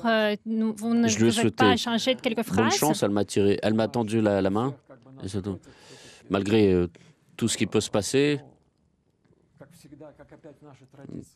Euh, 0.06 0.36
nous- 0.46 0.74
vous 0.78 0.94
ne 0.94 1.08
Je 1.08 1.20
lui 1.26 1.52
pas 1.52 1.74
échanger 1.74 2.16
de 2.16 2.22
quelques 2.22 2.38
Bonne 2.38 2.46
phrases. 2.46 2.76
chance, 2.76 3.04
elle 3.04 3.12
m'a 3.12 3.26
tiré, 3.26 3.60
elle 3.62 3.74
m'a 3.74 3.88
tendu 3.88 4.22
la, 4.22 4.42
la 4.42 4.50
main. 4.50 4.74
et 5.24 5.28
c'est 5.28 5.42
tout. 5.42 5.58
Malgré 6.30 6.72
euh, 6.72 6.88
tout 7.42 7.48
ce 7.48 7.58
qui 7.58 7.66
peut 7.66 7.82
se 7.82 7.90
passer, 7.90 8.40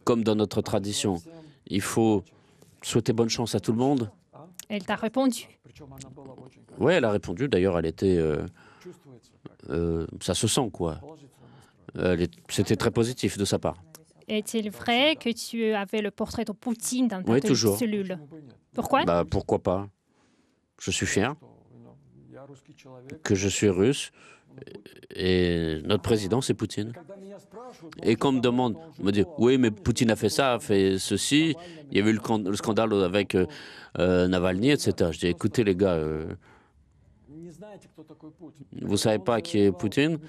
comme 0.04 0.24
dans 0.24 0.36
notre 0.36 0.62
tradition, 0.62 1.16
il 1.66 1.82
faut 1.82 2.24
souhaiter 2.84 3.12
bonne 3.12 3.30
chance 3.30 3.56
à 3.56 3.60
tout 3.60 3.72
le 3.72 3.80
monde. 3.80 4.12
Elle 4.70 4.86
t'a 4.86 4.98
répondu. 4.98 5.48
Oui, 6.78 6.94
elle 6.94 7.06
a 7.06 7.10
répondu. 7.10 7.48
D'ailleurs, 7.48 7.80
elle 7.80 7.88
était, 7.88 8.18
euh, 8.18 8.46
euh, 9.72 10.06
ça 10.22 10.36
se 10.36 10.48
sent 10.48 10.70
quoi. 10.72 11.02
C'était 12.50 12.76
très 12.76 12.92
positif 12.92 13.40
de 13.40 13.46
sa 13.46 13.58
part. 13.58 13.82
Est-il 14.28 14.70
vrai 14.70 15.16
que 15.16 15.32
tu 15.32 15.74
avais 15.74 16.04
le 16.04 16.12
portrait 16.12 16.46
de 16.46 16.52
Poutine 16.52 17.08
dans 17.08 17.24
ta 17.24 17.32
Oui, 17.32 17.42
toujours. 17.42 17.80
cellule? 17.80 18.20
Pourquoi? 18.76 19.06
Bah, 19.06 19.24
pourquoi 19.28 19.58
pas? 19.58 19.90
Je 20.80 20.92
suis 20.92 21.08
fier 21.08 21.34
que 23.24 23.34
je 23.34 23.48
suis 23.48 23.70
russe 23.70 24.12
et 25.16 25.82
notre 25.86 26.04
président, 26.04 26.42
c'est 26.42 26.54
Poutine. 26.54 26.92
Et 28.04 28.16
quand 28.16 28.30
on 28.30 28.34
me 28.34 28.42
demande, 28.42 28.76
on 29.00 29.04
me 29.04 29.12
dit, 29.12 29.24
oui, 29.38 29.58
mais 29.58 29.72
Poutine 29.72 30.12
a 30.12 30.16
fait 30.16 30.30
ça, 30.30 30.54
a 30.56 30.60
fait 30.60 30.98
ceci, 31.00 31.56
il 31.92 31.98
y 31.98 32.02
a 32.02 32.06
eu 32.06 32.12
le, 32.14 32.20
can- 32.20 32.40
le 32.40 32.56
scandale 32.56 32.94
avec 33.04 33.36
euh, 33.36 33.46
euh, 34.00 34.28
Navalny, 34.28 34.72
etc. 34.72 35.12
Je 35.14 35.20
dis, 35.20 35.28
écoutez 35.28 35.64
les 35.64 35.76
gars, 35.76 35.94
euh, 35.94 36.26
vous 38.82 38.98
savez 38.98 39.20
pas 39.20 39.42
qui 39.42 39.60
est 39.60 39.72
Poutine 39.72 40.20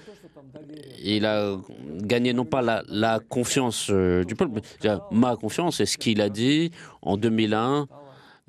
Il 1.03 1.25
a 1.25 1.57
gagné 2.01 2.33
non 2.33 2.45
pas 2.45 2.61
la, 2.61 3.19
confiance 3.19 3.89
du 3.89 4.35
peuple, 4.35 4.51
mais 4.83 4.89
ma 5.11 5.35
confiance, 5.35 5.79
et 5.81 5.85
ce 5.85 5.97
qu'il 5.97 6.21
a 6.21 6.29
dit 6.29 6.71
en 7.01 7.17
2001. 7.17 7.87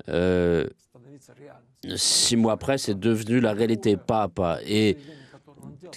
euh, 0.09 0.67
six 1.95 2.35
mois 2.35 2.53
après, 2.53 2.77
c'est 2.77 2.97
devenu 2.99 3.39
la 3.39 3.53
réalité 3.53 3.95
pas 3.97 4.23
à 4.23 4.27
pas. 4.29 4.59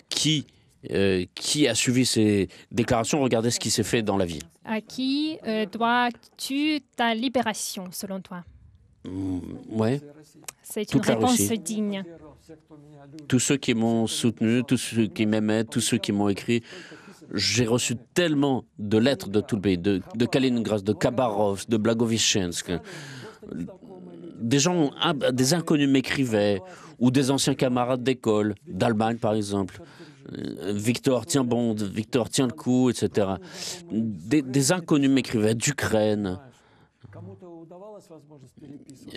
Qui, 0.08 0.46
euh, 0.90 1.24
qui 1.34 1.68
a 1.68 1.74
suivi 1.74 2.06
ces 2.06 2.48
déclarations? 2.70 3.20
Regardez 3.20 3.50
ce 3.50 3.60
qui 3.60 3.70
s'est 3.70 3.82
fait 3.82 4.02
dans 4.02 4.16
la 4.16 4.24
vie. 4.24 4.40
À 4.64 4.80
qui 4.80 5.38
euh, 5.46 5.66
dois-tu 5.66 6.80
ta 6.96 7.14
libération, 7.14 7.88
selon 7.90 8.20
toi? 8.20 8.44
Mm, 9.04 9.38
ouais. 9.70 10.00
C'est 10.62 10.92
une 10.94 11.00
réponse 11.00 11.40
digne. 11.40 12.04
Tous 13.28 13.38
ceux 13.38 13.56
qui 13.56 13.74
m'ont 13.74 14.06
soutenu, 14.06 14.62
tous 14.64 14.76
ceux 14.76 15.06
qui 15.06 15.26
m'aimaient, 15.26 15.64
tous 15.64 15.80
ceux 15.80 15.98
qui 15.98 16.12
m'ont 16.12 16.28
écrit. 16.28 16.62
J'ai 17.34 17.66
reçu 17.66 17.96
tellement 18.14 18.64
de 18.78 18.98
lettres 18.98 19.28
de 19.28 19.40
tout 19.40 19.56
le 19.56 19.62
pays, 19.62 19.78
de, 19.78 20.02
de 20.14 20.26
Kaliningrad, 20.26 20.82
de 20.82 20.92
Khabarovsk, 20.92 21.68
de 21.68 21.76
Blagovichensk. 21.76 22.72
Des 24.38 24.58
gens, 24.58 24.90
ah, 25.00 25.14
des 25.14 25.54
inconnus 25.54 25.88
m'écrivaient, 25.88 26.60
ou 27.02 27.10
des 27.10 27.30
anciens 27.32 27.54
camarades 27.54 28.02
d'école, 28.04 28.54
d'Allemagne 28.66 29.18
par 29.18 29.34
exemple. 29.34 29.82
Euh, 30.32 30.72
Victor, 30.72 31.26
tiens 31.26 31.42
bon, 31.42 31.74
Victor, 31.74 32.30
tiens 32.30 32.46
le 32.46 32.52
coup, 32.52 32.90
etc. 32.90 33.26
Des, 33.90 34.70
inconnus 34.72 35.10
m'écrivaient, 35.10 35.56
d'Ukraine. 35.56 36.38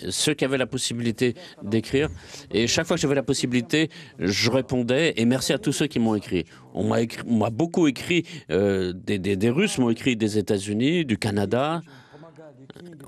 Ceux 0.09 0.33
qui 0.33 0.43
avaient 0.45 0.57
la 0.57 0.65
possibilité 0.65 1.35
d'écrire. 1.61 2.09
Et 2.51 2.65
chaque 2.65 2.87
fois 2.87 2.95
que 2.95 3.01
j'avais 3.01 3.13
la 3.15 3.23
possibilité, 3.23 3.89
je 4.17 4.49
répondais. 4.49 5.13
Et 5.17 5.25
merci 5.25 5.53
à 5.53 5.59
tous 5.59 5.71
ceux 5.71 5.85
qui 5.85 5.99
m'ont 5.99 6.15
écrit. 6.15 6.45
On 6.73 6.83
m'a 6.83 7.49
beaucoup 7.51 7.85
écrit. 7.87 8.23
euh, 8.49 8.93
des, 8.93 9.19
des- 9.19 9.49
Russes 9.51 9.77
m'ont 9.77 9.91
écrit 9.91 10.15
des 10.15 10.39
États-Unis, 10.39 11.05
du 11.05 11.17
Canada. 11.19 11.81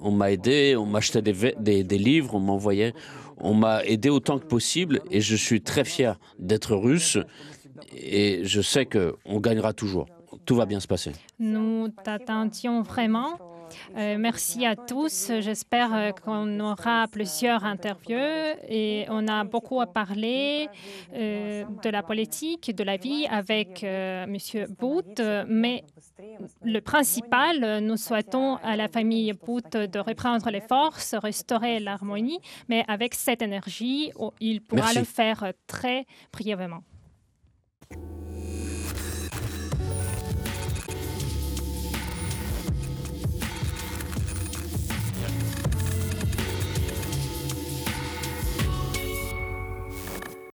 On 0.02 0.12
m'a 0.12 0.32
aidé, 0.32 0.76
on 0.78 0.86
m'achetait 0.86 1.24
des 1.24 1.98
livres, 1.98 2.36
on 2.36 2.40
m'envoyait. 2.40 2.94
On 3.40 3.54
m'a 3.54 3.84
aidé 3.86 4.10
autant 4.10 4.40
que 4.40 4.46
possible. 4.46 5.02
Et 5.12 5.22
je 5.22 5.36
suis 5.36 5.62
très 5.62 5.84
fier 5.84 6.20
d'être 6.40 6.76
russe. 6.76 7.18
Et 7.94 8.42
je 8.44 8.62
sais 8.62 8.86
qu'on 8.86 9.40
gagnera 9.40 9.74
toujours. 9.74 10.08
Tout 10.46 10.56
va 10.56 10.66
bien 10.66 10.80
se 10.80 10.88
passer. 10.88 11.12
Nous 11.40 11.90
t'attendions 12.04 12.82
vraiment. 12.82 13.38
Euh, 13.98 14.18
merci 14.18 14.66
à 14.66 14.76
tous. 14.76 15.32
J'espère 15.40 15.94
euh, 15.94 16.12
qu'on 16.12 16.60
aura 16.60 17.08
plusieurs 17.08 17.64
interviews 17.66 18.56
et 18.70 19.06
on 19.10 19.28
a 19.28 19.44
beaucoup 19.44 19.82
à 19.82 19.88
parler 19.88 20.70
euh, 21.14 21.64
de 21.84 21.90
la 21.90 22.04
politique, 22.04 22.76
de 22.76 22.84
la 22.84 22.98
vie 22.98 23.28
avec 23.30 23.84
euh, 23.84 24.24
M. 24.24 24.38
Booth. 24.80 25.22
Mais 25.48 25.84
le 26.64 26.80
principal, 26.80 27.64
euh, 27.64 27.80
nous 27.80 27.98
souhaitons 27.98 28.58
à 28.58 28.76
la 28.76 28.88
famille 28.88 29.34
Booth 29.34 29.78
de 29.78 30.00
reprendre 30.00 30.50
les 30.50 30.62
forces, 30.62 31.16
restaurer 31.16 31.80
l'harmonie, 31.80 32.40
mais 32.70 32.84
avec 32.88 33.14
cette 33.14 33.42
énergie, 33.42 34.12
oh, 34.16 34.34
il 34.40 34.62
pourra 34.62 34.94
Merci. 34.94 35.00
le 35.00 35.06
faire 35.06 35.44
euh, 35.44 35.52
très 35.68 36.06
brièvement. 36.32 36.84